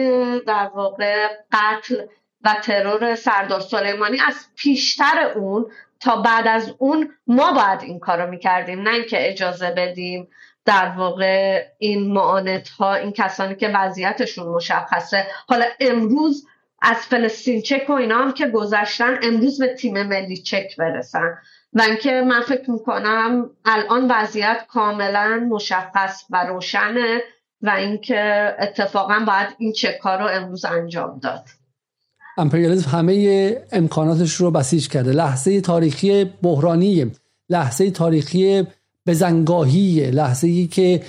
[0.48, 2.06] در واقع قتل
[2.42, 5.66] و ترور سردار سلیمانی از پیشتر اون
[6.00, 8.82] تا بعد از اون ما باید این کارو می‌کردیم.
[8.82, 10.28] نه اینکه اجازه بدیم
[10.66, 15.28] در واقع این معانت ها این کسانی که وضعیتشون مشخصه.
[15.48, 16.48] حالا امروز
[16.82, 21.38] از فلسطین چک و اینا هم که گذشتن امروز به تیم ملی چک برسن.
[21.74, 27.22] و اینکه من فکر می‌کنم الان وضعیت کاملا مشخص و روشنه
[27.62, 31.44] و اینکه اتفاقا باید این چک ها رو امروز انجام داد.
[32.38, 35.12] امپریالیزم همه امکاناتش رو بسیج کرده.
[35.12, 37.12] لحظه تاریخی بحرانی
[37.50, 38.68] لحظه تاریخی
[39.08, 41.02] بزنگاهی لحظه ای که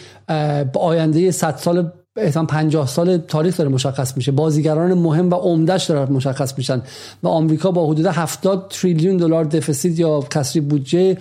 [0.73, 4.33] با آینده 100 سال احتمال 50 سال تاریخ داره مشخص میشه.
[4.33, 6.83] بازیگران مهم و عمدهش داره مشخص میشن.
[7.23, 11.19] و آمریکا با حدود 70 تریلیون دلار دفیسیت یا کسری بودجه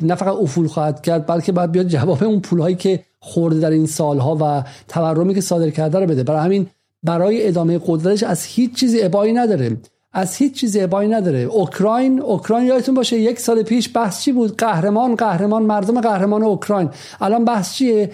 [0.00, 3.86] نه فقط افول خواهد کرد بلکه باید بیاد جواب اون پولهایی که خورده در این
[3.86, 6.22] سالها و تورمی که صادر کرده رو بده.
[6.22, 6.66] برای همین
[7.02, 9.76] برای ادامه قدرتش از هیچ چیزی ابایی نداره.
[10.12, 11.38] از هیچ چیزی ابایی نداره.
[11.38, 16.90] اوکراین اوکراین یادتون باشه یک سال پیش بحث چی بود؟ قهرمان قهرمان مردم قهرمان اوکراین.
[17.20, 18.10] الان بحث چیه؟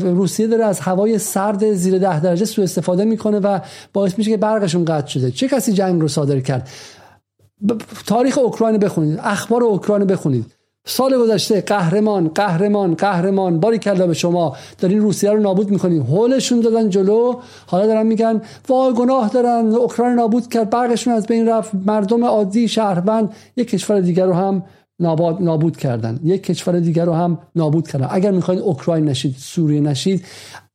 [0.00, 3.58] روسیه داره از هوای سرد زیر ده درجه سوء استفاده می‌کنه و
[3.92, 5.30] باعث میشه که برقشون قطع شده.
[5.30, 6.68] چه کسی جنگ رو صادر کرد؟
[8.06, 9.20] تاریخ اوکراین بخونید.
[9.22, 10.46] اخبار اوکراین بخونید.
[10.86, 16.02] سال گذشته قهرمان قهرمان قهرمان باری کلا به شما دارین روسیه رو نابود می‌کنین.
[16.02, 17.34] هولشون دادن جلو.
[17.66, 19.66] حالا دارن میگن وای گناه دارن.
[19.66, 20.70] اوکراین نابود کرد.
[20.70, 21.70] برقشون از بین رفت.
[21.86, 23.32] مردم عادی شهروند.
[23.56, 24.64] یک کشور دیگر رو هم
[25.00, 26.20] نابود, نابود کردن.
[26.24, 28.08] یک کشور دیگر رو هم نابود کردن.
[28.10, 30.24] اگر می‌خواین اوکراین نشید سوریه نشید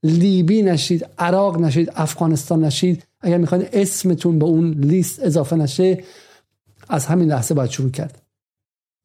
[0.04, 6.04] لیبی نشید عراق نشید افغانستان نشید اگر می‌خواین اسمتون به اون لیست اضافه نشه
[6.90, 8.29] از همین لحظه باید شروع کرد.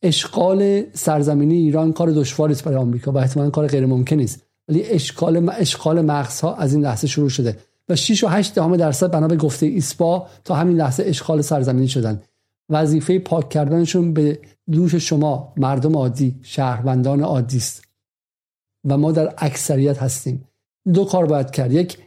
[0.07, 4.83] اشغال سرزمینی ایران کار دشواری است برای آمریکا و احتمالاً کار غیر ممکن است ولی
[4.83, 7.57] اشغال اشغال مغزها از این لحظه شروع شده
[7.89, 11.89] و 6 و 8 دهم درصد بنا به گفته ایسپا تا همین لحظه اشغال سرزمینی
[11.89, 12.23] شدن.
[12.71, 14.39] وظیفه پاک کردنشون به
[14.73, 17.83] دوش شما مردم عادی شهروندان عادی است.
[18.85, 20.45] و ما در اکثریت هستیم.
[20.95, 21.73] دو کار باید کرد.
[21.73, 21.99] یک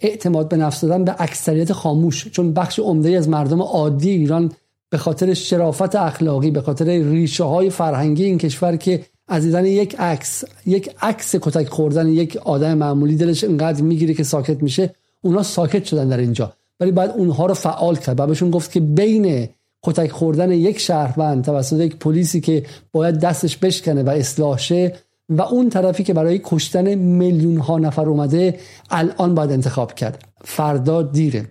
[0.00, 2.28] اعتماد به نفس دادن به اکثریت خاموش.
[2.28, 4.52] چون بخش عمده از مردم عادی ایران
[4.94, 9.96] به خاطر شرافت اخلاقی به خاطر ریشه های فرهنگی این کشور که از دیدن یک
[9.98, 15.42] عکس یک عکس کتک خوردن یک آدم معمولی دلش انقدر می‌گیره که ساکت میشه اونا
[15.42, 16.52] ساکت شدن در اینجا.
[16.80, 19.48] ولی باید اونها رو فعال کرد و بهشون گفت که بین
[19.82, 24.94] کتک خوردن یک شهروند توسط یک پلیسی که باید دستش بشکنه و اصلاح شه
[25.28, 28.58] و اون طرفی که برای کشتن میلیون ها نفر اومده
[28.90, 30.24] الان باید انتخاب کرد.
[30.44, 31.46] فردا دیره.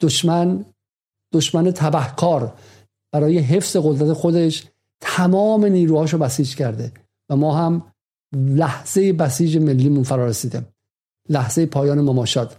[0.00, 0.64] دشمن
[1.32, 2.54] دشمن تبهکار
[3.12, 4.64] برای حفظ قدرت خودش
[5.00, 6.92] تمام نیروهاش رو بسیج کرده
[7.30, 7.82] و ما هم
[8.32, 10.62] لحظه بسیج ملیمون فرا رسیده
[11.28, 12.56] لحظه پایان مماشات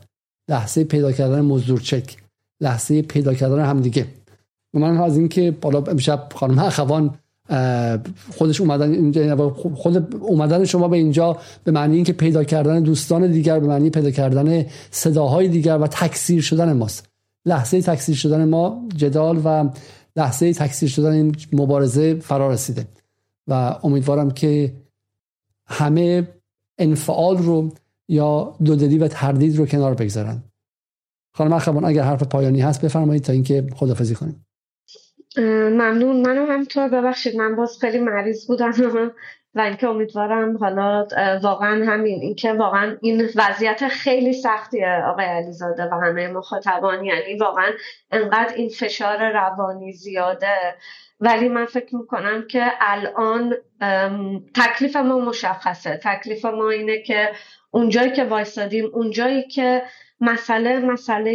[0.50, 2.18] لحظه پیدا کردن مزدورچک
[2.62, 4.08] لحظه پیدا کردن همدیگه.
[4.74, 7.16] من از اینکه بالا امشب خانم اخوان
[8.38, 13.60] خودش اومدن اینجا خود اومدن شما به اینجا به معنی اینکه پیدا کردن دوستان دیگر
[13.60, 17.10] به معنی پیدا کردن صداهای دیگر و تکثیر شدن ماست.
[17.48, 19.70] لحظه تکثیر شدن ما جدال و
[20.16, 22.88] لحظه تکثیر شدن این مبارزه فرا رسیده.
[23.48, 24.74] و امیدوارم که
[25.68, 26.28] همه
[26.78, 27.74] انفعال رو
[28.08, 30.44] یا دودلی و تردید رو کنار بگذارن.
[31.34, 34.46] خانم اخوان اگر حرف پایانی هست بفرمایید تا اینکه خدافزی کنیم.
[35.38, 36.22] ممنون.
[36.22, 37.36] منم همطور ببخشید.
[37.36, 38.72] من باز خیلی مریض بودم.
[39.58, 41.08] و اینکه امیدوارم حالا
[41.42, 47.06] واقعا همین اینکه واقعا این وضعیت خیلی سختیه آقای علیزاده و همه مخاطبان.
[47.06, 47.72] یعنی واقعا
[48.12, 50.76] انقدر این فشار روانی زیاده.
[51.20, 53.56] ولی من فکر می‌کنم که الان
[54.56, 56.00] تکلیف ما مشخصه.
[56.04, 57.32] تکلیف ما اینه که
[57.72, 59.84] اونجایی که وایستادیم اونجایی که
[60.22, 61.32] مسئله مسئله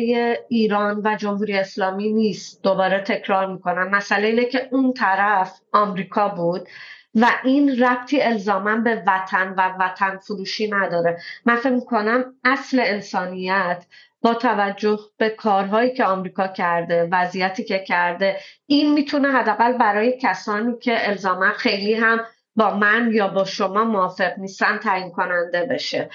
[0.48, 2.62] ایران و جمهوری اسلامی نیست.
[2.62, 3.88] دوباره تکرار می‌کنم.
[3.88, 6.68] مسئله اینه که اون طرف آمریکا بود.
[7.14, 11.18] و این ربطی الزاما به وطن و وطن فروشی نداره.
[11.44, 13.86] من فکر می‌کنم اصل انسانیت
[14.22, 18.36] با توجه به کارهایی که آمریکا کرده وضعیتی که کرده
[18.66, 22.20] این می‌تونه حداقل برای کسانی که الزاما خیلی هم
[22.56, 26.10] با من یا با شما موافق نیستن تعیین کننده بشه.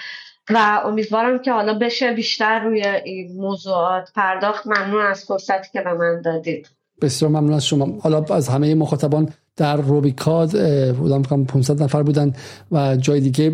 [0.49, 4.68] و امیدوارم که حالا بشه بیشتر روی این موضوعات پرداخت.
[4.68, 6.76] ممنون از فرصتی که به من دادید.
[7.02, 7.88] بسیار ممنون از شما.
[8.02, 10.52] حالا از همه مخاطبان در روبیکاد
[10.94, 12.34] بودم 500 نفر بودن
[12.72, 13.49] و جای دیگه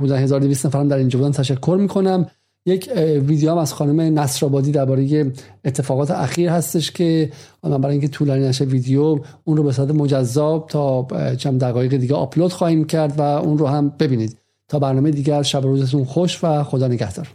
[0.00, 1.32] بودن 1200 نفر هم در اینجا بودن.
[1.32, 2.26] تشکر می‌کنم.
[2.66, 2.90] یک
[3.26, 5.32] ویدیو هم از خانم نصرآبادی درباره
[5.64, 7.32] اتفاقات اخیر هستش که
[7.62, 11.06] من برای اینکه طولانی نشه ویدیو اون رو به صورت مجزا تا
[11.36, 14.38] چند دقایق دیگه آپلود خواهیم کرد و اون رو هم ببینید.
[14.68, 17.28] تا برنامه دیگر شب روزتون خوش و خدا نگهدار.